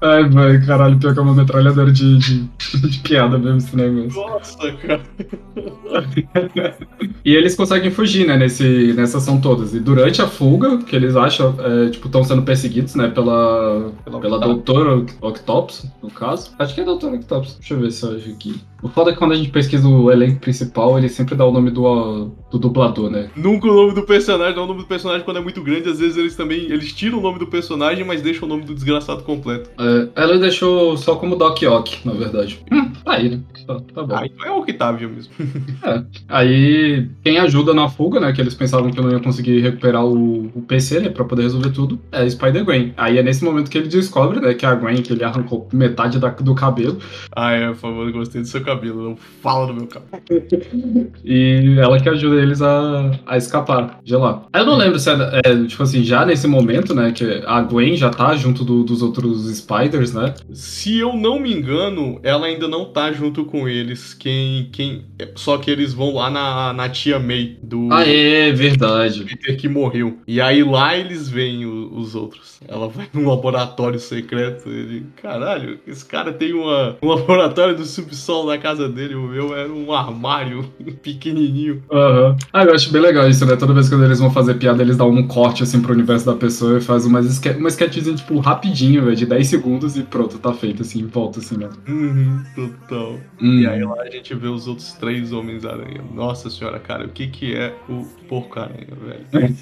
Ai, 0.00 0.28
velho, 0.28 0.66
caralho, 0.66 0.98
pior 0.98 1.14
que 1.14 1.18
é 1.18 1.22
uma 1.22 1.34
metralhadora 1.34 1.90
de, 1.90 2.18
de, 2.18 2.42
de 2.88 2.98
piada 3.00 3.38
mesmo 3.38 3.58
esse 3.58 3.74
negócio. 3.74 4.20
Nossa, 4.20 4.72
cara. 4.72 5.02
E 7.24 7.34
eles 7.34 7.56
conseguem 7.56 7.90
fugir, 7.90 8.24
né, 8.24 8.36
nesse, 8.36 8.92
nessa 8.92 9.18
ação 9.18 9.40
todas. 9.40 9.74
E 9.74 9.80
durante 9.80 10.22
a 10.22 10.28
fuga, 10.28 10.78
que 10.78 10.94
eles 10.94 11.16
acham, 11.16 11.56
é, 11.58 11.90
tipo, 11.90 12.06
estão 12.06 12.22
sendo 12.22 12.42
perseguidos, 12.42 12.94
né, 12.94 13.08
pela, 13.08 13.90
pela 14.04 14.38
doutora 14.38 15.04
Octopus, 15.20 15.86
no 16.00 16.08
caso. 16.08 16.52
Acho 16.56 16.72
que 16.72 16.80
é 16.80 16.82
a 16.84 16.86
doutora 16.86 17.16
Octopus. 17.16 17.56
Deixa 17.58 17.74
eu 17.74 17.80
ver 17.80 17.90
se 17.90 18.04
eu 18.04 18.16
acho 18.16 18.30
aqui. 18.30 18.60
O 18.82 18.88
foda 18.88 19.10
é 19.10 19.12
que 19.14 19.18
quando 19.18 19.32
a 19.32 19.36
gente 19.36 19.50
pesquisa 19.50 19.88
o 19.88 20.10
elenco 20.10 20.38
principal, 20.40 20.98
ele 20.98 21.08
sempre 21.08 21.34
dá 21.34 21.44
o 21.46 21.50
nome 21.52 21.70
do, 21.70 22.30
do 22.50 22.58
dublador, 22.58 23.10
né? 23.10 23.30
Nunca 23.34 23.66
o 23.68 23.74
nome 23.74 23.94
do 23.94 24.02
personagem, 24.02 24.54
não 24.54 24.64
o 24.64 24.66
nome 24.66 24.80
do 24.82 24.86
personagem 24.86 25.24
quando 25.24 25.38
é 25.38 25.40
muito 25.40 25.62
grande. 25.62 25.88
Às 25.88 25.98
vezes 25.98 26.16
eles 26.16 26.36
também, 26.36 26.60
eles 26.70 26.92
tiram 26.92 27.18
o 27.18 27.22
nome 27.22 27.38
do 27.38 27.46
personagem, 27.46 28.04
mas 28.04 28.20
deixam 28.22 28.44
o 28.46 28.48
nome 28.48 28.64
do 28.64 28.74
desgraçado 28.74 29.22
completo. 29.24 29.70
É, 29.78 30.08
ela 30.22 30.38
deixou 30.38 30.96
só 30.96 31.16
como 31.16 31.36
Doc 31.36 31.62
Ock, 31.62 32.06
na 32.06 32.12
verdade. 32.12 32.60
Hum, 32.70 32.90
tá 33.04 33.12
aí, 33.14 33.28
né? 33.30 33.40
Tá, 33.66 33.80
tá 33.94 34.02
bom. 34.04 34.14
Ah, 34.14 34.26
então 34.26 34.46
é 34.46 34.50
o 34.52 34.60
Octavio 34.60 35.08
mesmo. 35.10 35.32
Aí, 36.28 37.08
quem 37.24 37.38
ajuda 37.38 37.72
na 37.74 37.88
fuga, 37.88 38.20
né? 38.20 38.32
Que 38.32 38.40
eles 38.40 38.54
pensavam 38.54 38.90
que 38.90 39.00
não 39.00 39.10
ia 39.10 39.20
conseguir 39.20 39.60
recuperar 39.60 40.04
o, 40.04 40.46
o 40.54 40.62
PC, 40.62 41.00
né? 41.00 41.08
Pra 41.08 41.24
poder 41.24 41.42
resolver 41.42 41.70
tudo, 41.70 41.98
é 42.12 42.22
a 42.22 42.30
Spider-Gwen. 42.30 42.94
Aí 42.96 43.18
é 43.18 43.22
nesse 43.22 43.44
momento 43.44 43.70
que 43.70 43.78
ele 43.78 43.88
descobre, 43.88 44.40
né? 44.40 44.54
Que 44.54 44.64
é 44.66 44.68
a 44.68 44.74
Gwen, 44.74 45.02
que 45.02 45.12
ele 45.12 45.24
arrancou 45.24 45.68
metade 45.72 46.18
da- 46.18 46.28
do 46.30 46.54
cabelo. 46.54 46.98
Ah, 47.34 47.52
é, 47.52 47.68
por 47.68 47.76
favor, 47.76 48.12
gostei 48.12 48.40
do 48.42 48.46
seu 48.46 48.62
cabelo. 48.66 49.02
Não 49.10 49.16
fala 49.16 49.66
do 49.68 49.74
meu 49.74 49.86
cabelo. 49.86 51.10
E 51.24 51.76
ela 51.78 51.98
que 52.00 52.08
ajuda 52.08 52.36
eles 52.42 52.60
a, 52.62 53.10
a 53.26 53.36
escapar 53.36 54.00
de 54.04 54.14
lá. 54.16 54.44
Eu 54.54 54.66
não 54.66 54.76
lembro 54.76 54.98
se 54.98 55.10
é, 55.10 55.40
é, 55.44 55.64
tipo 55.66 55.82
assim, 55.82 56.02
já 56.02 56.24
nesse 56.26 56.46
momento, 56.46 56.94
né? 56.94 57.12
Que 57.12 57.42
a 57.46 57.60
Gwen 57.62 57.96
já 57.96 58.10
tá 58.10 58.34
junto 58.36 58.64
do- 58.64 58.84
dos 58.84 59.02
outros 59.02 59.46
Spiders, 59.56 60.12
né? 60.12 60.34
Se 60.52 60.98
eu 60.98 61.14
não 61.16 61.40
me 61.40 61.52
engano, 61.52 62.20
ela 62.22 62.46
ainda 62.46 62.68
não 62.68 62.84
tá 62.86 63.12
junto 63.12 63.44
com 63.44 63.68
eles. 63.68 64.12
Quem. 64.14 64.68
quem 64.72 65.04
Só 65.34 65.56
que 65.58 65.70
eles 65.70 65.94
vão 65.94 66.14
lá 66.14 66.30
na, 66.30 66.72
na 66.72 66.88
tia 66.88 67.18
May 67.18 67.56
do 67.62 67.88
Ah, 67.92 68.06
é, 68.06 68.52
verdade. 68.52 69.24
Peter 69.24 69.56
que 69.56 69.68
morreu. 69.68 70.18
E 70.26 70.40
aí 70.40 70.62
lá 70.62 70.96
eles 70.96 71.28
veem 71.28 71.64
o- 71.66 71.94
os 71.96 72.14
outros. 72.14 72.60
Ela 72.68 72.88
vai 72.88 73.06
num 73.12 73.28
laboratório 73.28 73.98
secreto. 73.98 74.68
Ele, 74.68 75.06
caralho, 75.22 75.78
esse 75.86 76.04
cara 76.04 76.32
tem 76.32 76.52
uma, 76.52 76.96
um 77.02 77.08
laboratório 77.08 77.76
do 77.76 77.84
subsolo 77.84 78.50
na 78.56 78.62
casa 78.62 78.88
dele. 78.88 79.14
O 79.14 79.28
meu 79.28 79.54
era 79.54 79.70
um 79.70 79.92
armário 79.92 80.64
pequenininho. 81.02 81.82
Aham. 81.90 82.36
Ah, 82.52 82.64
eu 82.64 82.74
acho 82.74 82.90
bem 82.90 83.02
legal 83.02 83.28
isso, 83.28 83.44
né? 83.46 83.56
Toda 83.56 83.72
vez 83.72 83.88
que 83.88 83.94
eles 83.94 84.18
vão 84.18 84.30
fazer 84.30 84.54
piada, 84.54 84.82
eles 84.82 84.96
dão 84.96 85.10
um 85.10 85.26
corte 85.26 85.62
assim 85.62 85.80
pro 85.80 85.92
universo 85.92 86.26
da 86.26 86.34
pessoa 86.34 86.78
e 86.78 86.80
faz 86.80 87.04
uma, 87.04 87.20
esque 87.20 87.50
uma 87.50 87.68
sketchzinha, 87.68 88.16
tipo, 88.16 88.38
rapidinho, 88.38 89.04
velho, 89.04 89.16
de 89.16 89.26
10 89.26 89.46
segundos 89.46 89.96
e 89.96 90.02
pronto, 90.02 90.38
tá 90.38 90.52
feito, 90.52 90.82
assim, 90.82 91.06
volta, 91.06 91.38
assim, 91.38 91.56
né? 91.56 91.68
Uhum, 91.88 92.42
total. 92.54 93.18
Hum. 93.40 93.60
E 93.60 93.66
aí 93.66 93.84
lá 93.84 94.02
a 94.02 94.10
gente 94.10 94.34
vê 94.34 94.48
os 94.48 94.66
outros 94.66 94.92
três 94.94 95.32
Homens-Aranha. 95.32 96.02
Nossa 96.14 96.50
senhora, 96.50 96.78
cara, 96.78 97.06
o 97.06 97.08
que 97.08 97.26
que 97.26 97.54
é 97.54 97.74
o 97.88 98.06
Porco-Aranha, 98.28 98.88
velho? 99.02 99.56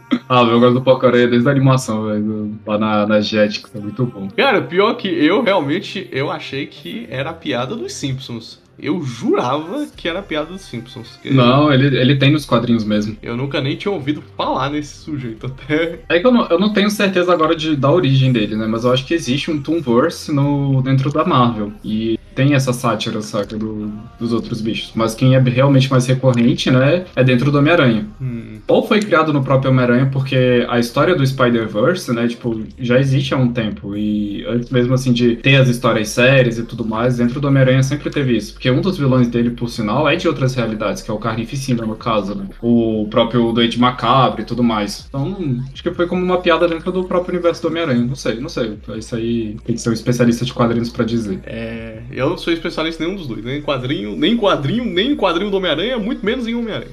Ah, 0.28 0.42
eu 0.42 0.60
gosto 0.60 0.74
do 0.74 0.82
Porcaria 0.82 1.26
desde 1.26 1.48
a 1.48 1.50
animação, 1.50 2.06
velho, 2.06 2.54
lá 2.64 2.78
na, 2.78 3.06
na 3.06 3.20
Jet, 3.20 3.60
que 3.60 3.68
tá 3.68 3.80
muito 3.80 4.06
bom. 4.06 4.28
Cara, 4.36 4.62
pior 4.62 4.94
que 4.94 5.08
eu 5.08 5.42
realmente 5.42 6.08
eu 6.12 6.30
achei 6.30 6.66
que 6.66 7.06
era 7.10 7.30
a 7.30 7.32
piada 7.32 7.74
dos 7.74 7.92
Simpsons. 7.92 8.60
Eu 8.78 9.02
jurava 9.02 9.86
que 9.94 10.08
era 10.08 10.20
a 10.20 10.22
piada 10.22 10.46
dos 10.46 10.62
Simpsons. 10.62 11.18
Não, 11.24 11.72
ele, 11.72 11.98
ele 11.98 12.16
tem 12.16 12.30
nos 12.30 12.46
quadrinhos 12.46 12.84
mesmo. 12.84 13.16
Eu 13.22 13.36
nunca 13.36 13.60
nem 13.60 13.76
tinha 13.76 13.92
ouvido 13.92 14.22
falar 14.36 14.70
nesse 14.70 14.96
sujeito 14.98 15.46
até. 15.46 16.00
É 16.08 16.18
que 16.18 16.26
eu 16.26 16.32
não, 16.32 16.46
eu 16.48 16.58
não 16.58 16.72
tenho 16.72 16.90
certeza 16.90 17.32
agora 17.32 17.54
de, 17.54 17.76
da 17.76 17.90
origem 17.90 18.32
dele, 18.32 18.56
né? 18.56 18.66
Mas 18.66 18.84
eu 18.84 18.92
acho 18.92 19.04
que 19.04 19.12
existe 19.12 19.50
um 19.50 19.60
Toonverse 19.60 20.32
no, 20.32 20.80
dentro 20.80 21.10
da 21.12 21.24
Marvel. 21.24 21.72
E 21.84 22.18
tem 22.40 22.54
essa 22.54 22.72
sátira, 22.72 23.20
saca, 23.20 23.54
do, 23.54 23.92
dos 24.18 24.32
outros 24.32 24.62
bichos. 24.62 24.92
Mas 24.94 25.14
quem 25.14 25.34
é 25.34 25.38
realmente 25.38 25.90
mais 25.90 26.06
recorrente, 26.06 26.70
né, 26.70 27.04
é 27.14 27.22
dentro 27.22 27.52
do 27.52 27.58
Homem-Aranha. 27.58 28.06
Hum. 28.18 28.60
Ou 28.66 28.86
foi 28.86 29.00
criado 29.00 29.30
no 29.30 29.42
próprio 29.42 29.70
Homem-Aranha, 29.70 30.08
porque 30.10 30.66
a 30.66 30.78
história 30.78 31.14
do 31.14 31.26
Spider-Verse, 31.26 32.10
né, 32.14 32.26
tipo, 32.26 32.62
já 32.78 32.98
existe 32.98 33.34
há 33.34 33.36
um 33.36 33.52
tempo. 33.52 33.94
E 33.94 34.42
antes 34.46 34.70
mesmo, 34.70 34.94
assim, 34.94 35.12
de 35.12 35.36
ter 35.36 35.56
as 35.56 35.68
histórias 35.68 36.08
sérias 36.08 36.56
e 36.56 36.62
tudo 36.62 36.82
mais, 36.82 37.18
dentro 37.18 37.42
do 37.42 37.48
Homem-Aranha 37.48 37.82
sempre 37.82 38.08
teve 38.08 38.34
isso. 38.34 38.54
Porque 38.54 38.70
um 38.70 38.80
dos 38.80 38.96
vilões 38.96 39.28
dele, 39.28 39.50
por 39.50 39.68
sinal, 39.68 40.08
é 40.08 40.16
de 40.16 40.26
outras 40.26 40.54
realidades, 40.54 41.02
que 41.02 41.10
é 41.10 41.14
o 41.14 41.18
Carnificina, 41.18 41.84
no 41.84 41.94
caso, 41.94 42.34
né? 42.34 42.46
O 42.62 43.06
próprio 43.10 43.52
Doente 43.52 43.78
Macabro 43.78 44.40
e 44.40 44.44
tudo 44.46 44.62
mais. 44.62 45.04
Então, 45.10 45.36
acho 45.70 45.82
que 45.82 45.92
foi 45.92 46.06
como 46.06 46.24
uma 46.24 46.38
piada 46.38 46.66
dentro 46.66 46.90
do 46.90 47.04
próprio 47.04 47.34
universo 47.34 47.60
do 47.60 47.68
Homem-Aranha. 47.68 48.02
Não 48.02 48.14
sei, 48.14 48.40
não 48.40 48.48
sei. 48.48 48.78
Isso 48.96 49.14
aí 49.14 49.58
tem 49.62 49.74
que 49.74 49.80
ser 49.82 49.90
um 49.90 49.92
especialista 49.92 50.46
de 50.46 50.54
quadrinhos 50.54 50.88
pra 50.88 51.04
dizer. 51.04 51.40
É, 51.44 51.98
eu 52.10 52.29
não 52.30 52.38
sou 52.38 52.52
especialista 52.52 53.02
em 53.02 53.06
nenhum 53.06 53.18
dos 53.18 53.26
dois, 53.26 53.44
nem 53.44 53.58
em 53.58 53.62
quadrinho, 53.62 54.16
nem 54.16 54.32
em 54.32 54.36
quadrinho, 54.36 54.84
nem 54.84 55.12
em 55.12 55.16
quadrinho 55.16 55.50
do 55.50 55.56
Homem-Aranha, 55.56 55.98
muito 55.98 56.24
menos 56.24 56.46
em 56.46 56.54
Homem-Aranha. 56.54 56.92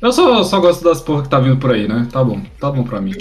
Eu 0.00 0.12
só, 0.12 0.44
só 0.44 0.60
gosto 0.60 0.84
das 0.84 1.00
porra 1.00 1.22
que 1.22 1.28
tá 1.28 1.38
vindo 1.38 1.56
por 1.56 1.72
aí, 1.72 1.88
né? 1.88 2.06
Tá 2.12 2.22
bom, 2.22 2.40
tá 2.60 2.70
bom 2.70 2.84
pra 2.84 3.00
mim. 3.00 3.14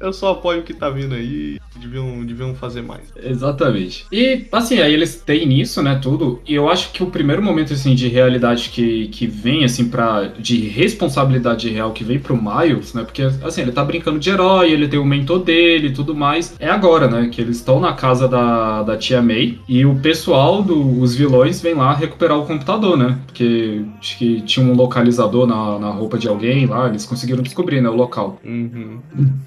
Eu 0.00 0.12
só 0.12 0.32
apoio 0.32 0.60
o 0.60 0.62
que 0.62 0.74
tá 0.74 0.90
vindo 0.90 1.14
aí, 1.14 1.58
deviam, 1.84 2.24
deviam 2.24 2.54
fazer 2.54 2.82
mais. 2.82 3.12
Exatamente. 3.22 4.06
E, 4.10 4.46
assim, 4.50 4.80
aí 4.80 4.92
eles 4.92 5.16
têm 5.16 5.46
nisso, 5.46 5.82
né, 5.82 5.98
tudo, 6.00 6.40
e 6.46 6.54
eu 6.54 6.68
acho 6.68 6.92
que 6.92 7.02
o 7.02 7.06
primeiro 7.06 7.42
momento, 7.42 7.72
assim, 7.72 7.94
de 7.94 8.08
realidade 8.08 8.70
que, 8.70 9.08
que 9.08 9.26
vem, 9.26 9.64
assim, 9.64 9.88
pra... 9.88 10.24
de 10.38 10.58
responsabilidade 10.68 11.68
real 11.68 11.92
que 11.92 12.04
vem 12.04 12.18
pro 12.18 12.40
Miles, 12.40 12.94
né, 12.94 13.04
porque, 13.04 13.22
assim, 13.22 13.62
ele 13.62 13.72
tá 13.72 13.84
brincando 13.84 14.18
de 14.18 14.30
herói, 14.30 14.70
ele 14.70 14.88
tem 14.88 14.98
o 14.98 15.04
mentor 15.04 15.40
dele 15.40 15.88
e 15.88 15.92
tudo 15.92 16.14
mais, 16.14 16.54
é 16.58 16.68
agora, 16.68 17.08
né, 17.08 17.28
que 17.30 17.40
eles 17.40 17.56
estão 17.56 17.80
na 17.80 17.92
casa 17.92 18.26
da, 18.28 18.82
da 18.82 18.96
tia 18.96 19.22
May, 19.22 19.58
e 19.68 19.84
o 19.84 19.94
pessoal, 19.96 20.62
do, 20.62 21.00
os 21.00 21.14
vilões, 21.14 21.60
vem 21.60 21.74
lá 21.74 21.94
recuperar 21.94 22.38
o 22.38 22.46
computador, 22.46 22.96
né, 22.96 23.18
porque 23.26 23.82
acho 24.00 24.18
que 24.18 24.40
tinha 24.42 24.64
um 24.64 24.74
localizador 24.74 25.46
na, 25.46 25.78
na 25.78 25.90
roupa 25.90 26.18
de 26.18 26.28
alguém 26.28 26.66
lá, 26.66 26.88
eles 26.88 27.04
conseguiram 27.04 27.42
descobrir, 27.42 27.80
né, 27.80 27.88
o 27.88 27.96
local. 27.96 28.40
Uhum. 28.44 28.98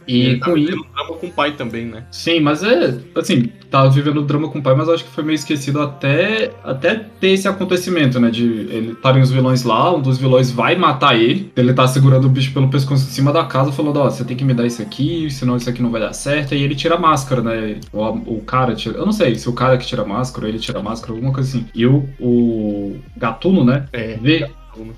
E 0.08 0.22
Ele 0.22 0.40
tá 0.40 0.46
com 0.46 0.58
isso... 0.58 0.72
tendo 0.72 0.86
drama 0.94 1.14
com 1.20 1.28
o 1.28 1.32
pai 1.32 1.52
também, 1.54 1.86
né? 1.86 2.04
Sim, 2.28 2.42
mas 2.42 2.62
é, 2.62 2.94
assim, 3.16 3.50
tava 3.72 3.90
vivendo 3.90 4.22
drama 4.22 4.50
com 4.50 4.60
o 4.60 4.62
pai, 4.62 4.76
mas 4.76 4.90
acho 4.90 5.06
que 5.06 5.10
foi 5.10 5.24
meio 5.24 5.36
esquecido 5.36 5.80
até, 5.82 6.52
até 6.62 6.96
ter 7.22 7.30
esse 7.30 7.48
acontecimento, 7.48 8.20
né? 8.20 8.30
De 8.30 8.44
ele 8.44 8.92
estarem 8.92 9.22
os 9.22 9.32
vilões 9.32 9.64
lá, 9.64 9.96
um 9.96 10.02
dos 10.02 10.18
vilões 10.18 10.52
vai 10.52 10.76
matar 10.76 11.18
ele, 11.18 11.50
ele 11.56 11.74
tá 11.74 11.88
segurando 11.88 12.26
o 12.26 12.30
bicho 12.30 12.52
pelo 12.52 12.70
pescoço 12.70 13.06
em 13.06 13.12
cima 13.12 13.32
da 13.32 13.46
casa, 13.46 13.72
falando, 13.72 14.02
ó, 14.02 14.10
você 14.10 14.26
tem 14.26 14.36
que 14.36 14.44
me 14.44 14.54
dar 14.54 14.66
isso 14.66 14.82
aqui, 14.82 15.32
senão 15.32 15.56
isso 15.56 15.70
aqui 15.70 15.82
não 15.82 15.90
vai 15.90 16.02
dar 16.02 16.12
certo, 16.12 16.54
e 16.54 16.62
ele 16.62 16.76
tira 16.76 16.96
a 16.96 17.00
máscara, 17.00 17.42
né? 17.42 17.80
O, 17.94 18.04
o 18.04 18.42
cara 18.42 18.76
tira. 18.76 18.98
Eu 18.98 19.06
não 19.06 19.14
sei 19.14 19.36
se 19.36 19.48
o 19.48 19.54
cara 19.54 19.78
que 19.78 19.88
tira 19.88 20.02
a 20.02 20.06
máscara, 20.06 20.48
ou 20.48 20.50
ele 20.50 20.60
tira 20.60 20.80
a 20.80 20.84
máscara, 20.84 21.14
alguma 21.14 21.32
coisa 21.32 21.48
assim. 21.48 21.66
E 21.74 21.86
o, 21.86 22.10
o 22.20 22.98
Gatuno, 23.16 23.64
né? 23.64 23.86
É. 23.94 24.18
Vê, 24.22 24.50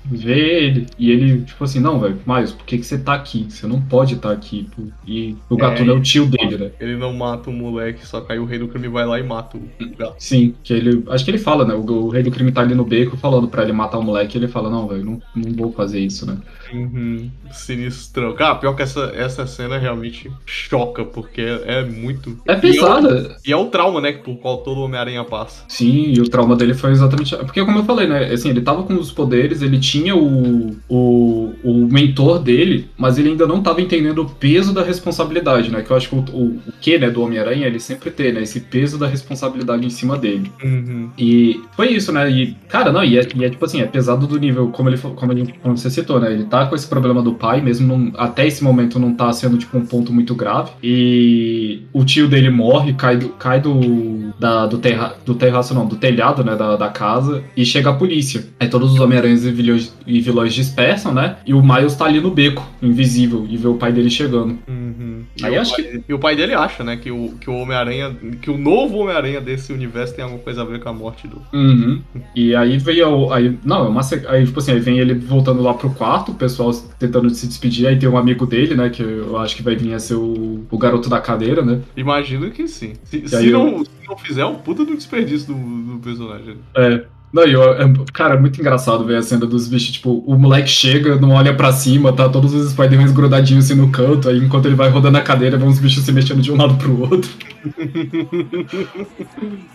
vê 0.04 0.64
ele. 0.64 0.86
E 0.98 1.10
ele, 1.10 1.42
tipo 1.42 1.62
assim, 1.64 1.80
não, 1.80 1.98
velho, 2.00 2.18
Miles, 2.26 2.52
por 2.52 2.64
que, 2.64 2.78
que 2.78 2.84
você 2.84 2.98
tá 2.98 3.14
aqui? 3.14 3.46
Você 3.48 3.66
não 3.66 3.80
pode 3.80 4.14
estar 4.14 4.30
aqui. 4.32 4.68
pô." 4.74 4.82
E 5.06 5.36
o 5.48 5.56
Gatuno 5.56 5.90
é, 5.92 5.94
É, 5.94 5.96
o 5.96 6.02
tio 6.02 6.26
dele, 6.26 6.56
né? 6.58 6.70
Ele 6.80 6.96
não 6.96 7.12
mata 7.12 7.50
o 7.50 7.52
moleque, 7.52 8.06
só 8.06 8.20
que 8.20 8.32
aí 8.32 8.38
o 8.38 8.44
rei 8.44 8.58
do 8.58 8.68
crime 8.68 8.88
vai 8.88 9.04
lá 9.06 9.18
e 9.18 9.22
mata 9.22 9.56
o 9.56 9.62
gato. 9.96 10.16
Sim, 10.18 10.54
que 10.62 10.72
ele. 10.72 11.02
Acho 11.08 11.24
que 11.24 11.30
ele 11.30 11.38
fala, 11.38 11.64
né? 11.64 11.74
O, 11.74 11.84
o 11.84 12.08
rei 12.08 12.22
do 12.22 12.30
crime 12.30 12.52
tá 12.52 12.60
ali 12.60 12.74
no 12.74 12.84
beco 12.84 13.16
falando 13.16 13.48
pra 13.48 13.62
ele 13.62 13.72
matar 13.72 13.98
o 13.98 14.02
moleque. 14.02 14.36
Ele 14.38 14.48
fala, 14.48 14.70
não, 14.70 14.86
velho, 14.88 15.04
não, 15.04 15.22
não 15.34 15.52
vou 15.54 15.72
fazer 15.72 16.00
isso, 16.00 16.26
né? 16.26 16.38
Uhum. 16.72 17.30
Sinistrão. 17.50 18.34
Cara, 18.34 18.54
pior 18.56 18.74
que 18.74 18.82
essa, 18.82 19.12
essa 19.14 19.46
cena 19.46 19.78
realmente 19.78 20.30
choca, 20.46 21.04
porque 21.04 21.40
é, 21.40 21.80
é 21.80 21.84
muito. 21.84 22.38
É 22.46 22.52
E 22.52 22.54
é, 22.54 22.58
o, 22.58 22.60
pesada. 22.60 23.36
e 23.46 23.52
é 23.52 23.56
o 23.56 23.66
trauma, 23.66 24.00
né? 24.00 24.12
Por 24.12 24.36
qual 24.38 24.58
todo 24.58 24.80
Homem-Aranha 24.80 25.24
passa. 25.24 25.64
Sim, 25.68 26.12
e 26.16 26.20
o 26.20 26.28
trauma 26.28 26.56
dele 26.56 26.74
foi 26.74 26.90
exatamente. 26.90 27.36
Porque, 27.36 27.64
como 27.64 27.78
eu 27.78 27.84
falei, 27.84 28.06
né? 28.06 28.32
Assim, 28.32 28.50
ele 28.50 28.60
tava 28.60 28.82
com 28.82 28.94
os 28.94 29.10
poderes, 29.12 29.62
ele 29.62 29.69
tinha 29.78 30.16
o, 30.16 30.76
o, 30.88 31.52
o 31.62 31.88
mentor 31.90 32.38
dele, 32.42 32.88
mas 32.96 33.18
ele 33.18 33.30
ainda 33.30 33.46
não 33.46 33.62
tava 33.62 33.80
entendendo 33.80 34.22
o 34.22 34.28
peso 34.28 34.72
da 34.72 34.82
responsabilidade, 34.82 35.70
né? 35.70 35.82
Que 35.82 35.90
eu 35.90 35.96
acho 35.96 36.08
que 36.08 36.14
o, 36.14 36.18
o, 36.32 36.44
o 36.66 36.72
que, 36.80 36.98
né, 36.98 37.10
do 37.10 37.22
Homem-Aranha, 37.22 37.66
ele 37.66 37.80
sempre 37.80 38.10
tem, 38.10 38.32
né? 38.32 38.42
Esse 38.42 38.60
peso 38.60 38.98
da 38.98 39.06
responsabilidade 39.06 39.84
em 39.84 39.90
cima 39.90 40.16
dele. 40.16 40.50
Uhum. 40.62 41.10
E 41.18 41.60
foi 41.76 41.88
isso, 41.92 42.12
né? 42.12 42.30
E, 42.30 42.56
cara, 42.68 42.92
não, 42.92 43.04
e 43.04 43.18
é, 43.18 43.26
e 43.34 43.44
é 43.44 43.50
tipo 43.50 43.64
assim, 43.64 43.80
é 43.80 43.86
pesado 43.86 44.26
do 44.26 44.38
nível, 44.38 44.68
como 44.68 44.88
ele 44.88 44.98
como, 44.98 45.32
ele, 45.32 45.54
como 45.62 45.76
você 45.76 45.90
citou, 45.90 46.20
né? 46.20 46.32
Ele 46.32 46.44
tá 46.44 46.66
com 46.66 46.74
esse 46.74 46.86
problema 46.86 47.22
do 47.22 47.34
pai, 47.34 47.60
mesmo 47.60 47.86
não- 47.96 48.12
até 48.16 48.46
esse 48.46 48.62
momento 48.62 48.98
não 48.98 49.14
tá 49.14 49.32
sendo, 49.32 49.56
tipo, 49.58 49.76
um 49.78 49.84
ponto 49.86 50.12
muito 50.12 50.34
grave. 50.34 50.70
E 50.82 51.82
o 51.92 52.04
tio 52.04 52.28
dele 52.28 52.50
morre, 52.50 52.92
cai 52.94 53.16
do, 53.16 53.28
cai 53.30 53.60
do, 53.60 54.32
da, 54.38 54.66
do, 54.66 54.78
terra, 54.78 55.16
do 55.24 55.34
terraço, 55.34 55.74
não, 55.74 55.86
do 55.86 55.96
telhado, 55.96 56.44
né? 56.44 56.54
Da, 56.56 56.76
da 56.76 56.88
casa, 56.88 57.42
e 57.56 57.64
chega 57.64 57.90
a 57.90 57.94
polícia. 57.94 58.44
Aí 58.58 58.68
todos 58.68 58.92
os 58.92 59.00
Homem-Aranhas 59.00 59.44
vilões, 59.62 59.94
e 60.06 60.20
vilões 60.20 60.54
dispersam, 60.54 61.12
né? 61.14 61.36
E 61.46 61.52
o 61.54 61.62
Miles 61.62 61.94
tá 61.94 62.04
ali 62.04 62.20
no 62.20 62.30
beco, 62.30 62.66
invisível, 62.82 63.46
e 63.48 63.56
vê 63.56 63.68
o 63.68 63.74
pai 63.74 63.92
dele 63.92 64.10
chegando. 64.10 64.58
Uhum. 64.68 65.24
E, 65.40 65.44
Aí 65.46 65.56
o 65.56 65.60
acho 65.60 65.74
pai, 65.76 66.02
e 66.08 66.14
o 66.14 66.18
pai 66.18 66.36
dele 66.36 66.54
acha, 66.54 66.82
né, 66.84 66.96
que 66.96 67.10
o, 67.10 67.34
que 67.40 67.48
o 67.48 67.54
Homem-Aranha. 67.54 68.16
Que 68.42 68.50
o 68.50 68.58
novo 68.58 68.98
Homem-Aranha 68.98 69.40
desse 69.40 69.72
universo 69.72 70.14
tem 70.14 70.24
alguma 70.24 70.42
coisa 70.42 70.62
a 70.62 70.64
ver 70.64 70.80
com 70.80 70.88
a 70.88 70.92
morte 70.92 71.26
do. 71.28 71.40
Uhum. 71.52 72.00
E 72.34 72.54
aí 72.54 72.78
veio. 72.78 73.08
o- 73.08 73.32
Aí, 73.32 73.56
não, 73.64 73.84
é 73.86 73.88
uma. 73.88 74.00
Aí, 74.28 74.44
tipo 74.44 74.58
assim, 74.58 74.72
aí 74.72 74.80
vem 74.80 74.98
ele 74.98 75.14
voltando 75.14 75.62
lá 75.62 75.72
pro 75.74 75.90
quarto, 75.90 76.32
o 76.32 76.34
pessoal 76.34 76.72
tentando 76.98 77.30
se 77.30 77.46
despedir. 77.46 77.86
Aí 77.86 77.98
tem 77.98 78.08
um 78.08 78.16
amigo 78.18 78.46
dele, 78.46 78.74
né? 78.74 78.90
Que 78.90 79.02
eu 79.02 79.36
acho 79.38 79.56
que 79.56 79.62
vai 79.62 79.76
vir 79.76 79.94
a 79.94 79.98
ser 79.98 80.14
o, 80.14 80.64
o 80.70 80.78
garoto 80.78 81.08
da 81.08 81.20
cadeira, 81.20 81.62
né? 81.64 81.80
Imagino 81.96 82.50
que 82.50 82.66
sim. 82.66 82.94
Se, 83.04 83.26
se 83.28 83.50
não, 83.50 83.84
se 83.84 83.90
não 84.08 84.16
fizer, 84.16 84.42
é 84.42 84.46
um 84.46 84.56
puta 84.56 84.84
do 84.84 84.96
desperdício 84.96 85.54
do, 85.54 85.92
do 85.94 85.98
personagem. 86.00 86.56
É. 86.76 87.04
Não, 87.32 87.46
e 87.46 87.52
eu, 87.52 87.62
é, 87.62 87.92
cara, 88.12 88.34
é 88.34 88.38
muito 88.38 88.60
engraçado 88.60 89.04
ver 89.04 89.16
a 89.16 89.22
cena 89.22 89.46
dos 89.46 89.68
bichos, 89.68 89.92
tipo, 89.92 90.18
o 90.26 90.36
moleque 90.36 90.68
chega, 90.68 91.14
não 91.16 91.30
olha 91.30 91.54
pra 91.54 91.72
cima, 91.72 92.12
tá 92.12 92.28
todos 92.28 92.52
os 92.52 92.72
Spider-Mans 92.72 93.12
grudadinhos 93.12 93.66
assim 93.66 93.80
no 93.80 93.90
canto, 93.90 94.28
aí 94.28 94.38
enquanto 94.38 94.66
ele 94.66 94.74
vai 94.74 94.90
rodando 94.90 95.18
a 95.18 95.22
cadeira, 95.22 95.56
vê 95.56 95.64
uns 95.64 95.78
bichos 95.78 96.04
se 96.04 96.12
mexendo 96.12 96.42
de 96.42 96.50
um 96.50 96.56
lado 96.56 96.76
pro 96.76 97.00
outro. 97.00 97.30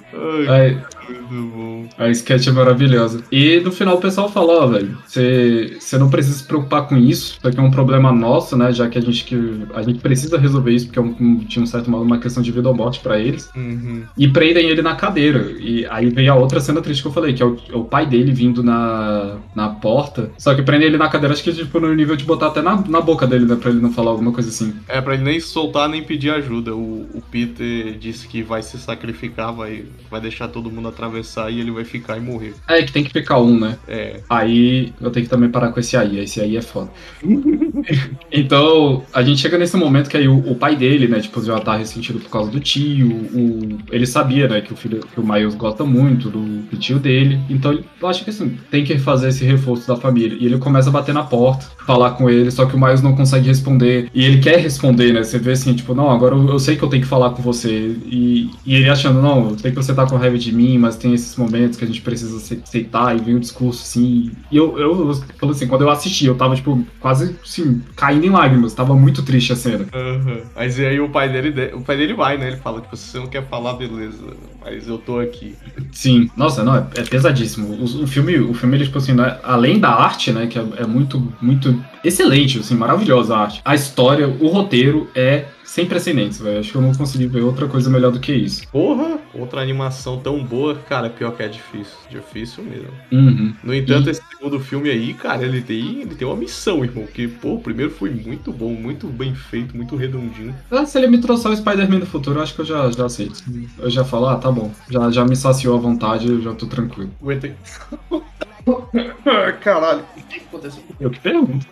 Aí, 0.50 0.78
muito 1.14 1.56
bom. 1.56 1.90
A 1.98 2.10
sketch 2.10 2.48
é 2.48 2.52
maravilhosa. 2.52 3.24
E 3.32 3.60
no 3.60 3.72
final 3.72 3.96
o 3.96 4.02
pessoal 4.02 4.30
fala, 4.30 4.64
ó, 4.64 4.68
velho, 4.68 4.98
você 5.06 5.98
não 5.98 6.10
precisa 6.10 6.38
se 6.38 6.44
preocupar 6.44 6.88
com 6.88 6.98
isso, 6.98 7.38
isso 7.38 7.48
aqui 7.48 7.60
é 7.60 7.64
um 7.64 7.72
problema 7.72 8.12
nosso, 8.12 8.58
né? 8.58 8.72
Já 8.72 8.88
que 8.88 8.98
a 8.98 9.02
gente, 9.02 9.24
que, 9.24 9.66
a 9.74 9.82
gente 9.82 10.00
precisa 10.00 10.38
resolver 10.38 10.72
isso, 10.72 10.88
porque 10.88 11.00
é 11.00 11.02
um, 11.02 11.38
tinha 11.40 11.64
um 11.64 11.68
certo 11.68 11.90
modo 11.90 12.04
uma 12.04 12.20
questão 12.20 12.42
de 12.42 12.52
vida 12.52 12.68
ou 12.70 12.76
morte 12.76 13.00
pra 13.00 13.20
eles. 13.20 13.50
Uhum. 13.56 14.04
E 14.18 14.28
prendem 14.28 14.70
ele 14.70 14.82
na 14.82 14.96
cadeira. 14.96 15.56
E 15.60 15.86
aí 15.88 16.10
veio 16.10 16.32
a 16.32 16.36
outra 16.36 16.60
cena 16.60 16.82
triste 16.82 17.02
que 17.02 17.08
eu 17.08 17.14
falei, 17.14 17.34
que 17.34 17.44
é 17.44 17.46
o, 17.46 17.58
é 17.72 17.76
o 17.76 17.84
pai 17.84 18.06
dele 18.06 18.32
vindo 18.32 18.64
na, 18.64 19.38
na 19.56 19.70
porta. 19.70 20.32
Só 20.38 20.54
que 20.54 20.62
prendem 20.62 20.88
ele 20.88 20.98
na 20.98 21.10
cadeira, 21.10 21.34
acho 21.34 21.44
que 21.44 21.54
tipo 21.54 21.80
no 21.80 21.94
nível 21.94 22.16
de 22.16 22.24
botar 22.24 22.48
até 22.48 22.62
na, 22.62 22.82
na 22.88 23.02
boca 23.02 23.28
dele, 23.28 23.46
né? 23.46 23.56
Pra 23.56 23.70
ele 23.70 23.82
não 23.82 23.92
falar 23.92 24.12
alguma 24.12 24.32
coisa 24.32 24.50
assim. 24.50 24.76
É, 24.88 25.02
pra 25.02 25.14
ele 25.14 25.24
nem 25.24 25.40
soltar 25.40 25.90
nem 25.90 26.04
pedir 26.04 26.32
ajuda. 26.32 26.76
O, 26.76 27.08
o 27.14 27.22
Peter 27.32 27.98
disse 27.98 28.28
que 28.28 28.44
vai 28.44 28.62
se 28.62 28.78
sacrificar, 28.78 29.54
vai, 29.54 29.86
vai 30.10 30.22
deixar 30.22 30.48
todo 30.48 30.72
mundo 30.72 30.88
atravessar 30.96 31.52
e 31.52 31.60
ele 31.60 31.72
vai 31.72 31.84
ficar 31.84 32.18
e 32.18 32.22
morrer. 32.22 32.54
É, 32.68 32.82
que 32.82 32.92
tem 32.92 33.04
que 33.04 33.12
ficar 33.12 33.40
um, 33.40 33.60
né? 33.60 33.78
É. 33.88 34.22
Aí 34.30 34.94
eu 35.02 35.12
tenho 35.12 35.26
que 35.26 35.30
também 35.30 35.50
parar 35.50 35.72
com 35.72 35.80
esse 35.80 35.96
aí, 35.98 36.20
esse 36.20 36.42
aí 36.42 36.56
é 36.58 36.62
foda. 36.62 36.90
então, 38.32 39.04
a 39.14 39.22
gente 39.22 39.40
chega 39.42 39.58
nesse 39.58 39.76
momento 39.78 40.10
que 40.10 40.18
aí 40.18 40.28
o, 40.28 40.38
o 40.38 40.56
pai 40.56 40.76
dele, 40.76 41.08
né, 41.08 41.20
tipo, 41.20 41.42
já 41.44 41.60
tá 41.60 41.76
ressentido 41.76 42.20
por 42.20 42.30
causa 42.30 42.52
do 42.52 42.60
tio, 42.60 43.08
o, 43.34 43.78
ele 43.92 44.06
sabia, 44.06 44.48
né, 44.48 44.62
que 44.62 44.74
o 44.74 44.76
filho, 44.76 45.00
que 45.00 45.20
o 45.20 45.26
Miles 45.26 45.56
gosta 45.56 45.84
muito 45.84 46.30
do, 46.30 46.42
do 46.64 46.78
tio 46.78 47.00
dele, 47.00 47.40
então 47.50 47.72
ele- 47.74 47.86
eu 48.02 48.08
acho 48.08 48.24
que 48.24 48.30
assim, 48.30 48.58
tem 48.72 48.84
que 48.84 48.98
fazer 48.98 49.30
esse 49.30 49.44
reforço 49.46 49.88
da 49.88 49.96
família. 49.96 50.38
E 50.40 50.46
ele 50.46 50.58
começa 50.58 50.90
a 50.90 50.92
bater 50.92 51.14
na 51.14 51.24
porta, 51.24 51.66
falar 51.86 52.12
com 52.12 52.30
ele, 52.30 52.50
só 52.52 52.66
que 52.66 52.76
o 52.76 52.80
Miles 52.80 53.02
não 53.02 53.16
consegue 53.16 53.48
responder, 53.48 54.10
e 54.14 54.24
ele 54.26 54.40
quer 54.40 54.58
responder, 54.60 55.14
né, 55.14 55.24
você 55.24 55.38
vê 55.40 55.52
assim, 55.52 55.74
tipo, 55.74 55.94
não, 55.94 56.10
agora 56.10 56.36
eu, 56.36 56.50
eu 56.50 56.60
sei 56.60 56.76
que 56.76 56.84
eu 56.84 56.90
tenho 56.90 57.04
que 57.04 57.10
falar 57.10 57.32
com 57.32 57.42
você, 57.42 57.96
e, 58.06 58.50
e 58.66 58.76
ele 58.76 58.90
achando, 58.90 59.22
não, 59.22 59.50
eu 59.52 59.60
sei 59.60 59.72
que 59.72 59.78
você 59.78 59.94
tá 59.94 60.06
com 60.06 60.16
raiva 60.18 60.38
de 60.38 60.52
mim, 60.54 60.78
mas 60.86 60.96
tem 60.96 61.14
esses 61.14 61.36
momentos 61.36 61.78
que 61.78 61.84
a 61.84 61.88
gente 61.88 62.02
precisa 62.02 62.38
ace- 62.38 62.62
aceitar, 62.64 63.16
e 63.16 63.20
vem 63.20 63.36
um 63.36 63.40
discurso 63.40 63.82
assim, 63.84 64.32
e 64.52 64.56
eu, 64.58 64.78
eu, 64.80 65.08
eu 65.10 65.14
falo 65.40 65.52
assim, 65.52 65.68
quando 65.68 65.82
eu 65.82 65.90
assisti, 65.90 66.26
eu 66.26 66.36
tava, 66.36 66.56
tipo, 66.56 66.84
quase, 67.00 67.36
assim, 67.44 67.82
caindo 67.96 68.26
em 68.26 68.30
lágrimas, 68.30 68.74
tava 68.74 68.96
muito 68.96 69.24
triste 69.24 69.52
a 69.52 69.56
cena. 69.56 69.86
Aham. 69.94 70.42
Mas 70.56 70.78
e 70.80 70.86
aí 70.86 71.00
o 71.00 71.10
pai 71.10 71.30
dele, 71.30 71.52
de- 71.52 71.74
o 71.76 71.82
pai 71.82 71.98
dele 71.98 72.14
vai, 72.14 72.38
né? 72.38 72.48
Ele 72.48 72.58
fala, 72.58 72.82
tipo, 72.82 72.96
se 72.96 73.10
você 73.10 73.18
não 73.20 73.28
quer 73.28 73.48
falar, 73.48 73.74
beleza. 73.74 74.24
Mas 74.64 74.88
eu 74.88 74.98
tô 74.98 75.20
aqui. 75.20 75.56
Sim, 75.92 76.30
nossa, 76.36 76.64
não, 76.64 76.76
é, 76.76 76.88
é 76.96 77.02
pesadíssimo. 77.04 77.68
O, 77.74 78.04
o 78.04 78.08
filme, 78.08 78.38
o 78.40 78.54
filme, 78.54 78.78
ele, 78.78 78.86
tipo 78.86 78.98
assim, 78.98 79.14
né, 79.14 79.38
além 79.44 79.80
da 79.80 79.90
arte, 79.90 80.32
né, 80.32 80.48
que 80.48 80.58
é, 80.58 80.66
é 80.78 80.86
muito, 80.86 81.32
muito 81.42 81.84
excelente, 82.04 82.60
assim, 82.60 82.76
maravilhosa 82.76 83.36
a 83.36 83.40
arte. 83.42 83.62
A 83.66 83.76
história, 83.76 84.28
o 84.28 84.48
roteiro 84.48 85.08
é 85.16 85.46
sem 85.66 85.86
precedentes, 85.86 86.40
velho. 86.40 86.60
Acho 86.60 86.72
que 86.72 86.78
eu 86.78 86.82
não 86.82 86.94
consegui 86.94 87.28
ver 87.28 87.42
outra 87.42 87.68
coisa 87.68 87.90
melhor 87.90 88.12
do 88.12 88.20
que 88.20 88.34
isso. 88.34 88.68
Porra, 88.70 89.20
outra 89.34 89.62
animação 89.62 90.20
tão 90.20 90.44
boa, 90.44 90.76
cara, 90.76 91.10
pior 91.10 91.32
que 91.32 91.44
é 91.44 91.48
difícil. 91.48 91.98
Difícil 92.10 92.64
mesmo. 92.64 92.92
Uhum. 93.12 93.54
No 93.64 93.74
entanto, 93.74 94.10
esse 94.10 94.22
segundo 94.30 94.60
filme 94.60 94.90
aí, 94.90 95.14
cara, 95.14 95.44
ele 95.44 95.62
tem, 95.62 96.02
ele 96.02 96.16
tem 96.16 96.28
uma 96.28 96.38
missão, 96.38 96.84
irmão. 96.84 97.06
Porque, 97.06 97.28
pô, 97.28 97.56
o 97.56 97.62
primeiro 97.62 97.92
foi 97.92 98.10
muito 98.12 98.52
bom, 98.52 98.70
muito 98.70 99.08
bem 99.08 99.34
feito, 99.34 99.76
muito 99.76 99.96
redondinho. 99.96 100.56
Ah, 100.70 100.86
se 100.86 100.98
ele 100.98 101.08
me 101.08 101.18
trouxer 101.18 101.52
o 101.52 101.58
Spider-Man 101.58 102.00
do 102.00 102.06
futuro, 102.06 102.40
eu 102.40 102.44
acho 102.44 102.54
que 102.54 102.62
eu 102.62 102.66
já, 102.66 102.92
já 102.92 103.06
aceito. 103.06 103.44
Eu 103.80 103.90
já 103.90 104.06
falo, 104.06 104.28
ah, 104.28 104.36
tá 104.36 104.52
bom. 104.52 104.72
Já, 104.90 105.10
já 105.10 105.26
me 105.26 105.36
saciou 105.36 105.76
à 105.76 105.80
vontade, 105.80 106.28
eu 106.28 106.42
já 106.42 106.54
tô 106.54 106.68
tranquilo. 106.68 107.12
Aguenta 107.22 107.48
aí. 108.12 108.22
Caralho, 109.62 110.04
o 110.18 110.22
que 110.24 110.40
aconteceu? 110.40 110.84
Eu 111.00 111.10
que 111.12 111.20
pergunto. 111.20 111.68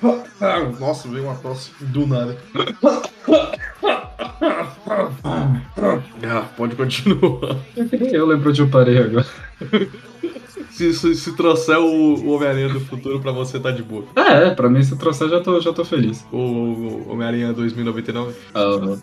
Nossa, 0.80 1.08
veio 1.08 1.24
uma 1.24 1.36
tosse 1.36 1.72
do 1.80 2.06
nada. 2.06 2.36
Ah, 6.26 6.48
pode 6.56 6.76
continuar. 6.76 7.56
Eu 8.12 8.26
lembro 8.26 8.50
onde 8.50 8.62
eu 8.62 8.68
parei 8.68 8.98
agora. 8.98 9.26
Se, 10.74 10.92
se, 10.92 11.14
se 11.14 11.36
trouxer 11.36 11.78
o, 11.78 12.14
o 12.16 12.30
Homem-Aranha 12.34 12.68
do 12.68 12.80
futuro 12.80 13.20
pra 13.20 13.30
você, 13.30 13.60
tá 13.60 13.70
de 13.70 13.82
boa. 13.82 14.04
É, 14.16 14.48
é, 14.48 14.50
pra 14.50 14.68
mim, 14.68 14.82
se 14.82 14.96
trouxer, 14.96 15.28
já 15.28 15.40
tô, 15.40 15.60
já 15.60 15.72
tô 15.72 15.84
feliz. 15.84 16.26
O, 16.32 16.36
o 16.36 17.06
Homem-Aranha 17.12 17.52
2099. 17.52 18.32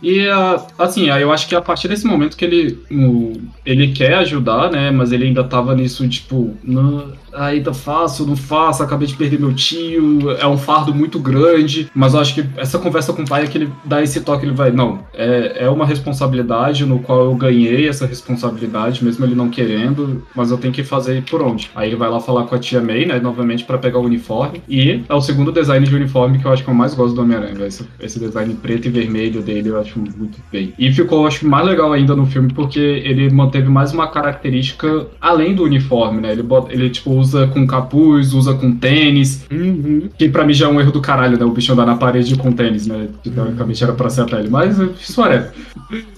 E 0.03 0.27
ah, 0.27 0.61
assim, 0.77 1.09
eu 1.09 1.31
acho 1.31 1.47
que 1.47 1.55
a 1.55 1.61
partir 1.61 1.87
desse 1.87 2.05
momento 2.05 2.35
que 2.35 2.43
ele 2.43 2.77
o- 2.91 3.39
ele 3.65 3.93
quer 3.93 4.15
ajudar, 4.15 4.69
né? 4.69 4.91
Mas 4.91 5.13
ele 5.13 5.25
ainda 5.25 5.43
tava 5.45 5.73
nisso, 5.73 6.07
tipo, 6.09 6.53
não, 6.61 7.13
ainda 7.33 7.73
faço, 7.73 8.25
não 8.27 8.35
faço, 8.35 8.83
acabei 8.83 9.07
de 9.07 9.15
perder 9.15 9.39
meu 9.39 9.53
tio, 9.53 10.29
é 10.31 10.45
um 10.47 10.57
fardo 10.57 10.93
muito 10.93 11.19
grande. 11.19 11.89
Mas 11.95 12.13
eu 12.13 12.19
acho 12.19 12.35
que 12.35 12.43
essa 12.57 12.79
conversa 12.79 13.13
com 13.13 13.21
o 13.23 13.27
pai 13.27 13.43
é 13.43 13.47
que 13.47 13.57
ele 13.57 13.71
dá 13.85 14.01
esse 14.03 14.19
toque, 14.21 14.45
ele 14.45 14.53
vai, 14.53 14.71
não, 14.71 15.05
é, 15.13 15.63
é 15.65 15.69
uma 15.69 15.85
responsabilidade 15.85 16.85
no 16.85 16.99
qual 16.99 17.23
eu 17.25 17.35
ganhei 17.35 17.87
essa 17.87 18.05
responsabilidade, 18.05 19.03
mesmo 19.05 19.25
ele 19.25 19.35
não 19.35 19.49
querendo, 19.49 20.21
mas 20.35 20.51
eu 20.51 20.57
tenho 20.57 20.73
que 20.73 20.83
fazer 20.83 21.23
por 21.23 21.41
onde. 21.41 21.60
Aí 21.75 21.89
ele 21.89 21.95
vai 21.95 22.09
lá 22.09 22.19
falar 22.19 22.43
com 22.45 22.55
a 22.55 22.59
tia 22.59 22.81
May, 22.81 23.05
né, 23.05 23.19
novamente 23.19 23.63
pra 23.63 23.77
pegar 23.77 23.99
o 23.99 24.05
uniforme. 24.05 24.61
E 24.67 25.03
é 25.07 25.13
o 25.13 25.21
segundo 25.21 25.51
design 25.51 25.85
de 25.85 25.95
uniforme 25.95 26.39
que 26.39 26.45
eu 26.45 26.51
acho 26.51 26.63
que 26.63 26.69
eu 26.69 26.73
mais 26.73 26.93
gosto 26.93 27.15
do 27.15 27.21
Homem-Aranha. 27.21 27.65
Esse, 27.65 27.87
esse 27.99 28.19
design 28.19 28.53
preto 28.55 28.87
e 28.87 28.91
vermelho 28.91 29.41
dele 29.41 29.69
eu 29.69 29.79
acho 29.79 29.99
muito 29.99 30.39
bem. 30.51 30.73
E 30.77 30.91
ficou, 30.93 31.25
acho, 31.27 31.47
mais 31.47 31.65
legal 31.65 31.91
ainda 31.93 32.15
no 32.15 32.25
filme 32.25 32.51
porque 32.53 32.79
ele 32.79 33.29
manteve 33.29 33.69
mais 33.69 33.93
uma 33.93 34.07
característica 34.07 35.07
além 35.19 35.55
do 35.55 35.63
uniforme, 35.63 36.21
né? 36.21 36.31
Ele, 36.31 36.43
bota, 36.43 36.71
ele 36.73 36.89
tipo, 36.89 37.11
usa 37.11 37.47
com 37.47 37.65
capuz, 37.65 38.33
usa 38.33 38.53
com 38.53 38.75
tênis. 38.75 39.45
Que 40.17 40.29
pra 40.29 40.45
mim 40.45 40.53
já 40.53 40.67
é 40.67 40.69
um 40.69 40.79
erro 40.79 40.91
do 40.91 41.01
caralho, 41.01 41.37
né? 41.37 41.45
O 41.45 41.51
bicho 41.51 41.73
andar 41.73 41.85
na 41.85 41.95
parede 41.95 42.35
com 42.35 42.51
tênis, 42.51 42.87
né? 42.87 43.07
Que 43.23 43.29
teoricamente 43.29 43.83
era 43.83 43.93
pra 43.93 44.09
ser 44.09 44.21
a 44.21 44.25
pele. 44.25 44.49
Mas 44.49 44.77
isso 44.77 45.23
é. 45.25 45.51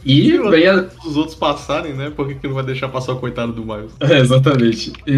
E 0.05 0.37
vem 0.37 0.67
a, 0.67 0.85
Os 1.05 1.17
outros 1.17 1.35
passarem, 1.35 1.93
né? 1.93 2.09
Por 2.09 2.27
que, 2.27 2.35
que 2.35 2.47
não 2.47 2.55
vai 2.55 2.63
deixar 2.63 2.89
passar 2.89 3.13
o 3.13 3.17
coitado 3.17 3.51
do 3.53 3.65
Miles? 3.65 3.91
É, 3.99 4.19
exatamente. 4.19 4.93
E, 5.07 5.11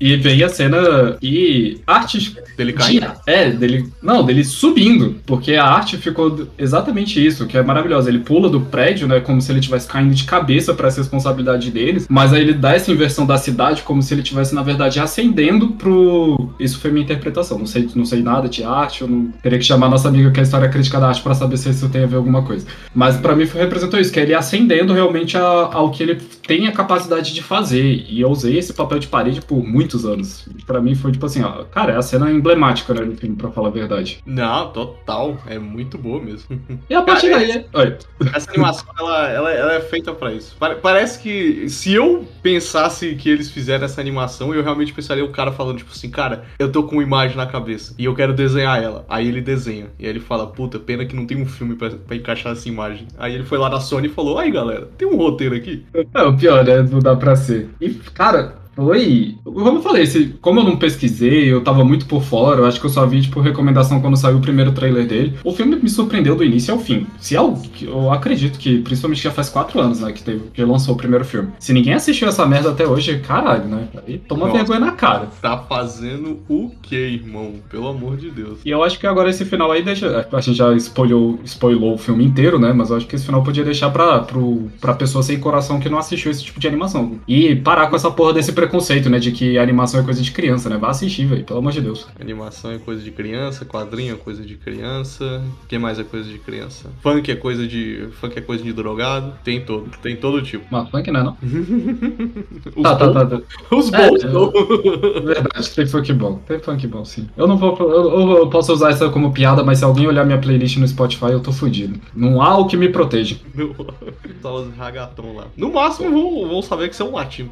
e 0.00 0.16
vem 0.16 0.42
a 0.42 0.48
cena 0.48 1.16
e 1.22 1.78
arte 1.86 2.36
Dele 2.56 2.72
caindo? 2.72 3.06
É, 3.26 3.50
dele. 3.50 3.88
Não, 4.00 4.24
dele 4.24 4.44
subindo. 4.44 5.16
Porque 5.26 5.54
a 5.54 5.64
arte 5.64 5.96
ficou 5.96 6.46
exatamente 6.56 7.24
isso, 7.24 7.46
que 7.46 7.58
é 7.58 7.62
maravilhosa. 7.62 8.08
Ele 8.08 8.20
pula 8.20 8.48
do 8.48 8.60
prédio, 8.60 9.08
né? 9.08 9.18
Como 9.20 9.40
se 9.40 9.50
ele 9.50 9.58
estivesse 9.58 9.88
caindo 9.88 10.14
de 10.14 10.22
cabeça 10.24 10.72
pra 10.72 10.86
essa 10.88 11.00
responsabilidade 11.00 11.70
deles. 11.72 12.06
Mas 12.08 12.32
aí 12.32 12.42
ele 12.42 12.52
dá 12.54 12.72
essa 12.74 12.92
inversão 12.92 13.26
da 13.26 13.36
cidade 13.36 13.82
como 13.82 14.00
se 14.02 14.14
ele 14.14 14.22
estivesse, 14.22 14.54
na 14.54 14.62
verdade, 14.62 15.00
ascendendo 15.00 15.68
pro. 15.70 16.50
Isso 16.60 16.78
foi 16.78 16.90
minha 16.92 17.02
interpretação. 17.04 17.58
Não 17.58 17.66
sei, 17.66 17.88
não 17.94 18.04
sei 18.04 18.22
nada 18.22 18.48
de 18.48 18.62
arte, 18.62 19.02
eu 19.02 19.08
não 19.08 19.32
teria 19.42 19.58
que 19.58 19.64
chamar 19.64 19.88
nossa 19.88 20.06
amiga 20.08 20.30
que 20.30 20.38
é 20.38 20.42
a 20.42 20.44
história 20.44 20.68
crítica 20.68 21.00
da 21.00 21.08
arte 21.08 21.22
pra 21.22 21.34
saber 21.34 21.56
se 21.56 21.70
isso 21.70 21.88
tem 21.88 22.04
a 22.04 22.06
ver 22.06 22.16
alguma 22.16 22.42
coisa. 22.42 22.64
Mas 22.94 23.16
pra 23.16 23.34
mim 23.34 23.46
foi- 23.46 23.60
representou 23.62 23.98
isso, 23.98 24.12
que 24.12 24.20
é 24.20 24.22
ele 24.22 24.34
ascendendo 24.34 24.92
realmente 24.92 25.36
a- 25.36 25.70
ao 25.72 25.90
que 25.90 26.02
ele 26.04 26.18
tem 26.46 26.68
a 26.68 26.72
capacidade 26.72 27.34
de 27.34 27.42
fazer. 27.42 28.04
E 28.08 28.20
eu 28.20 28.28
usei 28.30 28.58
esse 28.58 28.72
papel 28.72 28.98
de 29.00 29.08
parede 29.08 29.33
por 29.40 29.62
muitos 29.64 30.04
anos. 30.04 30.48
Pra 30.66 30.80
mim 30.80 30.94
foi 30.94 31.12
tipo 31.12 31.26
assim, 31.26 31.42
ó, 31.42 31.64
cara, 31.64 31.92
é 31.92 31.96
a 31.96 32.02
cena 32.02 32.30
emblemática, 32.30 32.92
né, 32.94 33.04
do 33.04 33.16
filme, 33.16 33.36
pra 33.36 33.50
falar 33.50 33.68
a 33.68 33.72
verdade. 33.72 34.20
Não, 34.26 34.70
total. 34.70 35.36
É 35.46 35.58
muito 35.58 35.96
boa 35.98 36.20
mesmo. 36.22 36.60
E 36.88 36.94
a 36.94 37.02
partir 37.02 37.30
Cara, 37.30 37.46
daí. 37.46 37.66
Oi. 37.72 37.96
Essa 38.34 38.50
animação, 38.50 38.86
ela, 38.98 39.28
ela, 39.28 39.50
ela 39.52 39.72
é 39.74 39.80
feita 39.80 40.12
pra 40.12 40.32
isso. 40.32 40.56
Pare- 40.58 40.76
Parece 40.76 41.18
que 41.20 41.68
se 41.68 41.92
eu 41.92 42.26
pensasse 42.42 43.14
que 43.14 43.28
eles 43.28 43.50
fizeram 43.50 43.84
essa 43.84 44.00
animação, 44.00 44.54
eu 44.54 44.62
realmente 44.62 44.92
pensaria 44.92 45.24
o 45.24 45.30
cara 45.30 45.50
falando, 45.52 45.78
tipo 45.78 45.90
assim, 45.92 46.10
cara, 46.10 46.44
eu 46.58 46.70
tô 46.70 46.82
com 46.84 46.96
uma 46.96 47.02
imagem 47.02 47.36
na 47.36 47.46
cabeça 47.46 47.94
e 47.98 48.04
eu 48.04 48.14
quero 48.14 48.32
desenhar 48.34 48.82
ela. 48.82 49.04
Aí 49.08 49.26
ele 49.28 49.40
desenha. 49.40 49.86
E 49.98 50.04
aí 50.04 50.10
ele 50.10 50.20
fala, 50.20 50.46
puta, 50.46 50.78
pena 50.78 51.04
que 51.04 51.16
não 51.16 51.26
tem 51.26 51.40
um 51.40 51.46
filme 51.46 51.74
pra, 51.74 51.90
pra 51.90 52.16
encaixar 52.16 52.52
essa 52.52 52.68
imagem. 52.68 53.06
Aí 53.18 53.34
ele 53.34 53.44
foi 53.44 53.58
lá 53.58 53.68
na 53.68 53.80
Sony 53.80 54.08
e 54.08 54.10
falou, 54.10 54.38
aí 54.38 54.50
galera, 54.50 54.88
tem 54.98 55.08
um 55.08 55.16
roteiro 55.16 55.54
aqui. 55.54 55.84
É, 56.14 56.22
o 56.22 56.36
pior, 56.36 56.64
né? 56.64 56.82
Não 56.82 56.98
dá 56.98 57.14
pra 57.16 57.34
ser. 57.36 57.70
E, 57.80 57.90
cara, 57.90 58.56
foi. 58.74 59.36
Como 59.44 59.78
eu 59.78 59.82
falei, 59.82 60.02
esse, 60.02 60.34
como 60.40 60.60
eu 60.60 60.64
não 60.64 60.76
pesquisei, 60.76 61.52
eu 61.52 61.62
tava 61.62 61.84
muito 61.84 62.06
por 62.06 62.22
fora, 62.22 62.60
eu 62.60 62.66
acho 62.66 62.80
que 62.80 62.86
eu 62.86 62.90
só 62.90 63.06
vi, 63.06 63.22
tipo, 63.22 63.40
recomendação 63.40 64.00
quando 64.00 64.16
saiu 64.16 64.38
o 64.38 64.40
primeiro 64.40 64.72
trailer 64.72 65.06
dele. 65.06 65.34
O 65.44 65.52
filme 65.52 65.76
me 65.76 65.88
surpreendeu 65.88 66.36
do 66.36 66.44
início 66.44 66.72
ao 66.72 66.80
fim. 66.80 67.06
Se 67.18 67.36
algo, 67.36 67.60
que 67.68 67.86
eu 67.86 68.10
acredito 68.12 68.58
que, 68.58 68.78
principalmente 68.78 69.22
já 69.22 69.30
faz 69.30 69.48
quatro 69.48 69.80
anos, 69.80 70.00
né, 70.00 70.12
que, 70.12 70.22
teve, 70.22 70.40
que 70.52 70.64
lançou 70.64 70.94
o 70.94 70.98
primeiro 70.98 71.24
filme. 71.24 71.50
Se 71.58 71.72
ninguém 71.72 71.94
assistiu 71.94 72.28
essa 72.28 72.46
merda 72.46 72.70
até 72.70 72.86
hoje, 72.86 73.18
caralho, 73.20 73.64
né? 73.64 73.88
Aí 74.06 74.18
toma 74.18 74.46
Nossa. 74.46 74.58
vergonha 74.58 74.80
na 74.80 74.92
cara. 74.92 75.28
Tá 75.40 75.58
fazendo 75.58 76.40
o 76.48 76.70
que, 76.82 76.96
irmão? 76.96 77.54
Pelo 77.70 77.88
amor 77.88 78.16
de 78.16 78.30
Deus. 78.30 78.58
E 78.64 78.70
eu 78.70 78.82
acho 78.82 78.98
que 78.98 79.06
agora 79.06 79.30
esse 79.30 79.44
final 79.44 79.70
aí 79.70 79.82
deixa. 79.82 80.26
A 80.32 80.40
gente 80.40 80.56
já 80.56 80.74
spoilou, 80.74 81.38
spoilou 81.44 81.94
o 81.94 81.98
filme 81.98 82.24
inteiro, 82.24 82.58
né? 82.58 82.72
Mas 82.72 82.90
eu 82.90 82.96
acho 82.96 83.06
que 83.06 83.16
esse 83.16 83.24
final 83.24 83.42
podia 83.42 83.64
deixar 83.64 83.90
pra, 83.90 84.20
pro, 84.20 84.68
pra 84.80 84.94
pessoa 84.94 85.22
sem 85.22 85.38
coração 85.38 85.80
que 85.80 85.88
não 85.88 85.98
assistiu 85.98 86.30
esse 86.30 86.44
tipo 86.44 86.60
de 86.60 86.66
animação. 86.66 87.18
E 87.26 87.56
parar 87.56 87.88
com 87.88 87.96
essa 87.96 88.10
porra 88.10 88.32
desse 88.32 88.52
preconceito, 88.66 89.08
né? 89.10 89.18
De 89.18 89.32
que 89.32 89.58
animação 89.58 90.00
é 90.00 90.02
coisa 90.02 90.22
de 90.22 90.30
criança, 90.30 90.68
né? 90.68 90.76
Vá 90.76 90.90
assistir, 90.90 91.26
velho. 91.26 91.44
Pelo 91.44 91.58
amor 91.58 91.72
de 91.72 91.80
Deus. 91.80 92.06
Animação 92.20 92.70
é 92.72 92.78
coisa 92.78 93.02
de 93.02 93.10
criança, 93.10 93.64
quadrinho 93.64 94.14
é 94.14 94.16
coisa 94.16 94.42
de 94.42 94.56
criança. 94.56 95.42
O 95.64 95.66
que 95.66 95.78
mais 95.78 95.98
é 95.98 96.04
coisa 96.04 96.28
de 96.28 96.38
criança? 96.38 96.90
Funk 97.02 97.30
é 97.30 97.36
coisa 97.36 97.66
de. 97.66 98.08
Funk 98.20 98.38
é 98.38 98.40
coisa 98.40 98.62
de 98.64 98.72
drogado. 98.72 99.32
Tem 99.44 99.60
todo. 99.60 99.90
Tem 100.02 100.16
todo 100.16 100.42
tipo. 100.42 100.64
Mas 100.70 100.88
funk 100.90 101.10
não 101.10 101.20
é, 101.20 101.22
não? 101.24 101.36
Tá, 102.82 102.96
tá, 102.96 103.12
tá. 103.12 103.26
tá. 103.26 103.40
Os 103.70 103.92
É, 103.92 104.08
bons 104.10 104.24
é. 104.24 104.28
Verdade, 105.24 105.70
tem 105.74 105.86
funk 105.86 106.12
bom. 106.12 106.34
Tem 106.46 106.58
funk 106.58 106.86
bom, 106.86 107.04
sim. 107.04 107.28
Eu 107.36 107.46
não 107.46 107.56
vou. 107.56 107.76
Eu, 107.78 108.38
eu- 108.38 108.48
posso 108.48 108.72
usar 108.72 108.90
isso 108.90 109.10
como 109.10 109.32
piada, 109.32 109.62
mas 109.64 109.78
se 109.78 109.84
alguém 109.84 110.06
olhar 110.06 110.24
minha 110.24 110.38
playlist 110.38 110.76
no 110.76 110.86
Spotify, 110.86 111.26
eu 111.32 111.40
tô 111.40 111.52
fudido. 111.52 111.98
Não 112.14 112.40
há 112.42 112.56
o 112.58 112.66
que 112.66 112.76
me 112.76 112.88
proteja. 112.88 113.36
Só 114.42 114.56
os 114.60 114.74
ragaton 114.76 115.34
lá. 115.36 115.46
No 115.56 115.72
máximo 115.72 116.10
vão, 116.10 116.48
vão 116.48 116.62
saber 116.62 116.88
que 116.88 116.96
você 116.96 117.02
é 117.02 117.06
um 117.06 117.12
latino. 117.14 117.50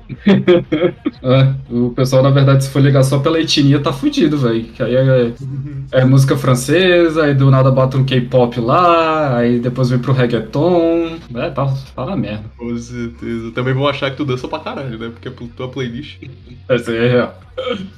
É, 1.22 1.55
o 1.70 1.90
pessoal, 1.90 2.22
na 2.22 2.30
verdade, 2.30 2.64
se 2.64 2.70
for 2.70 2.80
ligar 2.80 3.03
só 3.03 3.18
pela 3.18 3.40
etnia, 3.40 3.80
tá 3.80 3.92
fudido, 3.92 4.38
velho. 4.38 4.64
Que 4.64 4.82
aí 4.82 4.94
é, 4.94 5.32
é 5.92 6.05
música 6.05 6.36
francesa, 6.36 7.24
aí 7.24 7.34
do 7.34 7.50
nada 7.50 7.70
bota 7.70 7.96
um 7.96 8.05
K-pop 8.05 8.61
lá, 8.61 9.36
aí 9.38 9.59
depois 9.59 9.90
vem 9.90 9.98
pro 9.98 10.12
reggaeton. 10.12 11.16
É, 11.34 11.50
tá, 11.50 11.66
tá 11.94 12.07
na 12.07 12.16
merda. 12.16 12.44
Com 12.57 12.76
certeza. 12.76 13.50
Também 13.53 13.74
vão 13.74 13.86
achar 13.86 14.11
que 14.11 14.16
tu 14.16 14.24
dança 14.24 14.46
pra 14.48 14.59
caralho, 14.61 14.98
né? 14.98 15.11
Porque 15.11 15.28
é 15.28 15.32
tua 15.57 15.68
playlist. 15.68 16.18
Essa 16.68 16.90
aí 16.90 16.96
é 16.98 17.09
real. 17.09 17.40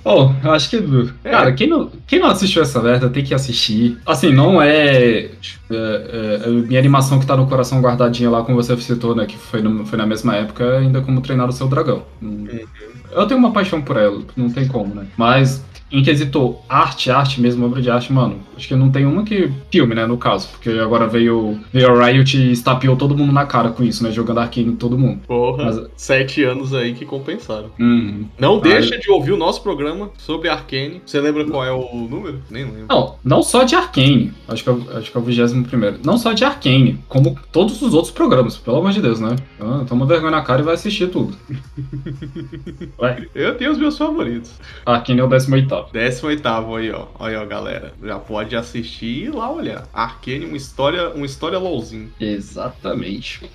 Bom, 0.02 0.34
acho 0.44 0.68
que. 0.70 0.82
Cara, 1.22 1.52
quem 1.52 1.68
não, 1.68 1.90
quem 2.06 2.18
não 2.18 2.28
assistiu 2.28 2.60
essa 2.62 2.80
merda 2.82 3.08
tem 3.08 3.22
que 3.22 3.32
assistir. 3.34 3.96
Assim, 4.04 4.32
não 4.32 4.60
é. 4.60 5.26
é, 5.26 5.30
é, 5.70 6.40
é 6.44 6.48
minha 6.48 6.78
animação 6.80 7.20
que 7.20 7.26
tá 7.26 7.36
no 7.36 7.46
coração 7.46 7.80
guardadinha 7.80 8.28
lá, 8.30 8.42
como 8.42 8.56
você 8.60 8.76
citou, 8.78 9.14
né? 9.14 9.26
Que 9.26 9.36
foi, 9.38 9.62
no- 9.62 9.86
foi 9.86 9.96
na 9.96 10.06
mesma 10.06 10.34
época, 10.36 10.78
ainda 10.78 11.00
como 11.00 11.20
treinar 11.20 11.48
o 11.48 11.52
seu 11.52 11.68
dragão. 11.68 12.02
Hum, 12.22 12.46
Eu 13.14 13.26
tenho 13.26 13.38
uma 13.38 13.52
paixão 13.52 13.80
por 13.80 13.96
ela, 13.96 14.22
não 14.36 14.50
tem 14.50 14.66
como, 14.66 14.94
né? 14.94 15.06
Mas. 15.16 15.64
Em 15.96 16.02
quesito 16.02 16.56
arte, 16.68 17.10
arte 17.10 17.40
mesmo, 17.40 17.64
obra 17.66 17.80
de 17.80 17.88
arte, 17.90 18.12
mano, 18.12 18.40
acho 18.56 18.66
que 18.66 18.74
não 18.74 18.90
tem 18.90 19.06
uma 19.06 19.22
que. 19.22 19.50
Filme, 19.70 19.94
né, 19.94 20.06
no 20.06 20.18
caso. 20.18 20.48
Porque 20.48 20.70
agora 20.70 21.06
veio, 21.06 21.58
veio 21.72 21.90
a 22.00 22.06
Riot 22.06 22.36
e 22.36 22.50
estapeou 22.52 22.96
todo 22.96 23.16
mundo 23.16 23.32
na 23.32 23.46
cara 23.46 23.70
com 23.70 23.82
isso, 23.84 24.02
né? 24.02 24.10
Jogando 24.10 24.38
Arkane 24.40 24.68
em 24.72 24.76
todo 24.76 24.98
mundo. 24.98 25.20
Porra, 25.26 25.64
Mas- 25.66 25.80
sete 25.96 26.42
anos 26.42 26.74
aí 26.74 26.94
que 26.94 27.04
compensaram. 27.04 27.70
Uhum. 27.78 28.24
Não 28.38 28.58
deixa 28.58 28.98
de 28.98 29.10
ouvir 29.10 29.32
o 29.32 29.36
nosso 29.36 29.62
programa 29.62 30.10
sobre 30.18 30.48
Arcane. 30.48 31.00
Você 31.06 31.20
lembra 31.20 31.44
qual 31.44 31.64
é 31.64 31.70
o 31.72 32.08
número? 32.10 32.40
Nem 32.50 32.64
lembro. 32.64 32.86
Não, 32.88 33.14
não 33.24 33.42
só 33.42 33.62
de 33.62 33.74
Arcane, 33.76 34.32
acho 34.48 34.62
que 34.64 34.68
é, 34.70 34.72
o- 34.72 34.96
acho 34.98 35.10
que 35.12 35.16
é 35.16 35.20
o 35.20 35.24
21 35.24 35.62
primeiro. 35.62 35.98
Não 36.04 36.18
só 36.18 36.32
de 36.32 36.44
Arcane, 36.44 36.98
como 37.08 37.38
todos 37.52 37.80
os 37.82 37.94
outros 37.94 38.12
programas, 38.12 38.56
pelo 38.56 38.78
amor 38.78 38.90
de 38.92 39.00
Deus, 39.00 39.20
né? 39.20 39.36
Ah, 39.60 39.84
toma 39.88 40.06
vergonha 40.06 40.32
na 40.32 40.42
cara 40.42 40.60
e 40.60 40.64
vai 40.64 40.74
assistir 40.74 41.08
tudo. 41.08 41.36
Vai, 42.98 43.26
Eu 43.34 43.56
tenho 43.56 43.72
os 43.72 43.78
meus 43.78 43.96
favoritos. 43.96 44.52
Arcane 44.84 45.20
é 45.20 45.24
o 45.24 45.28
18 45.28 45.74
18 45.92 46.46
aí, 46.48 46.90
ó. 46.90 47.06
Aí, 47.18 47.36
ó, 47.36 47.44
galera. 47.46 47.92
Já 48.02 48.18
pode 48.18 48.56
assistir 48.56 49.06
e 49.06 49.24
ir 49.24 49.34
lá 49.34 49.50
olhar. 49.50 49.86
Arcane, 49.92 50.46
uma 50.46 50.56
história, 50.56 51.10
uma 51.10 51.26
história 51.26 51.58
LOLzinho. 51.58 52.12
Exatamente. 52.20 53.50